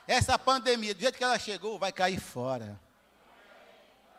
Essa 0.07 0.37
pandemia, 0.37 0.93
do 0.93 1.01
jeito 1.01 1.17
que 1.17 1.23
ela 1.23 1.39
chegou, 1.39 1.79
vai 1.79 1.91
cair 1.91 2.19
fora. 2.19 2.79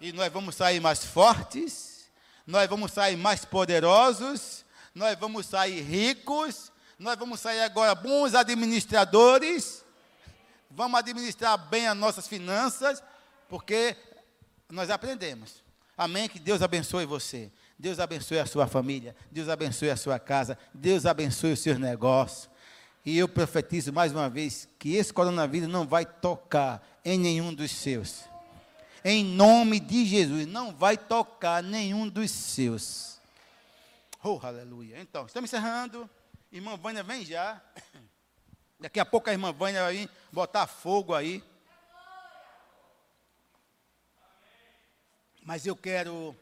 E 0.00 0.12
nós 0.12 0.32
vamos 0.32 0.56
sair 0.56 0.80
mais 0.80 1.04
fortes, 1.04 2.10
nós 2.44 2.68
vamos 2.68 2.90
sair 2.90 3.16
mais 3.16 3.44
poderosos, 3.44 4.64
nós 4.92 5.16
vamos 5.16 5.46
sair 5.46 5.80
ricos, 5.82 6.72
nós 6.98 7.16
vamos 7.16 7.38
sair 7.38 7.60
agora 7.60 7.94
bons 7.94 8.34
administradores, 8.34 9.84
vamos 10.70 10.98
administrar 10.98 11.56
bem 11.56 11.86
as 11.86 11.96
nossas 11.96 12.26
finanças, 12.26 13.02
porque 13.48 13.96
nós 14.68 14.90
aprendemos. 14.90 15.62
Amém? 15.96 16.28
Que 16.28 16.38
Deus 16.38 16.62
abençoe 16.62 17.06
você. 17.06 17.50
Deus 17.78 17.98
abençoe 18.00 18.38
a 18.38 18.46
sua 18.46 18.66
família. 18.66 19.14
Deus 19.30 19.48
abençoe 19.48 19.90
a 19.90 19.96
sua 19.96 20.18
casa. 20.18 20.58
Deus 20.72 21.04
abençoe 21.04 21.52
os 21.52 21.60
seus 21.60 21.78
negócios. 21.78 22.48
E 23.04 23.16
eu 23.18 23.28
profetizo 23.28 23.92
mais 23.92 24.12
uma 24.12 24.28
vez 24.28 24.68
que 24.78 24.94
esse 24.94 25.12
coronavírus 25.12 25.68
não 25.68 25.86
vai 25.86 26.04
tocar 26.04 26.82
em 27.04 27.18
nenhum 27.18 27.54
dos 27.54 27.70
seus. 27.70 28.24
Em 29.04 29.24
nome 29.24 29.78
de 29.78 30.04
Jesus, 30.04 30.46
não 30.46 30.74
vai 30.74 30.96
tocar 30.96 31.62
nenhum 31.62 32.08
dos 32.08 32.30
seus. 32.30 33.20
Oh, 34.24 34.40
aleluia. 34.42 35.00
Então, 35.00 35.26
estamos 35.26 35.48
encerrando. 35.48 36.10
Irmã 36.50 36.76
Vânia 36.76 37.04
vem 37.04 37.24
já. 37.24 37.62
Daqui 38.80 38.98
a 38.98 39.04
pouco 39.04 39.30
a 39.30 39.32
irmã 39.32 39.52
Vânia 39.52 39.84
vai 39.84 40.10
botar 40.32 40.66
fogo 40.66 41.14
aí. 41.14 41.44
Mas 45.44 45.64
eu 45.64 45.76
quero 45.76 46.36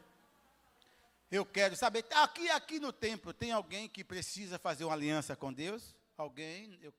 eu 1.31 1.45
quero 1.45 1.75
saber, 1.75 2.05
aqui 2.11 2.49
aqui 2.49 2.79
no 2.79 2.93
templo 2.93 3.33
tem 3.33 3.51
alguém 3.51 3.89
que 3.89 4.03
precisa 4.03 4.59
fazer 4.59 4.83
uma 4.83 4.93
aliança 4.93 5.35
com 5.35 5.51
Deus? 5.51 5.95
Alguém? 6.17 6.77
Eu, 6.81 6.93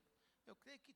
eu 0.46 0.56
creio 0.56 0.78
que 0.80 0.95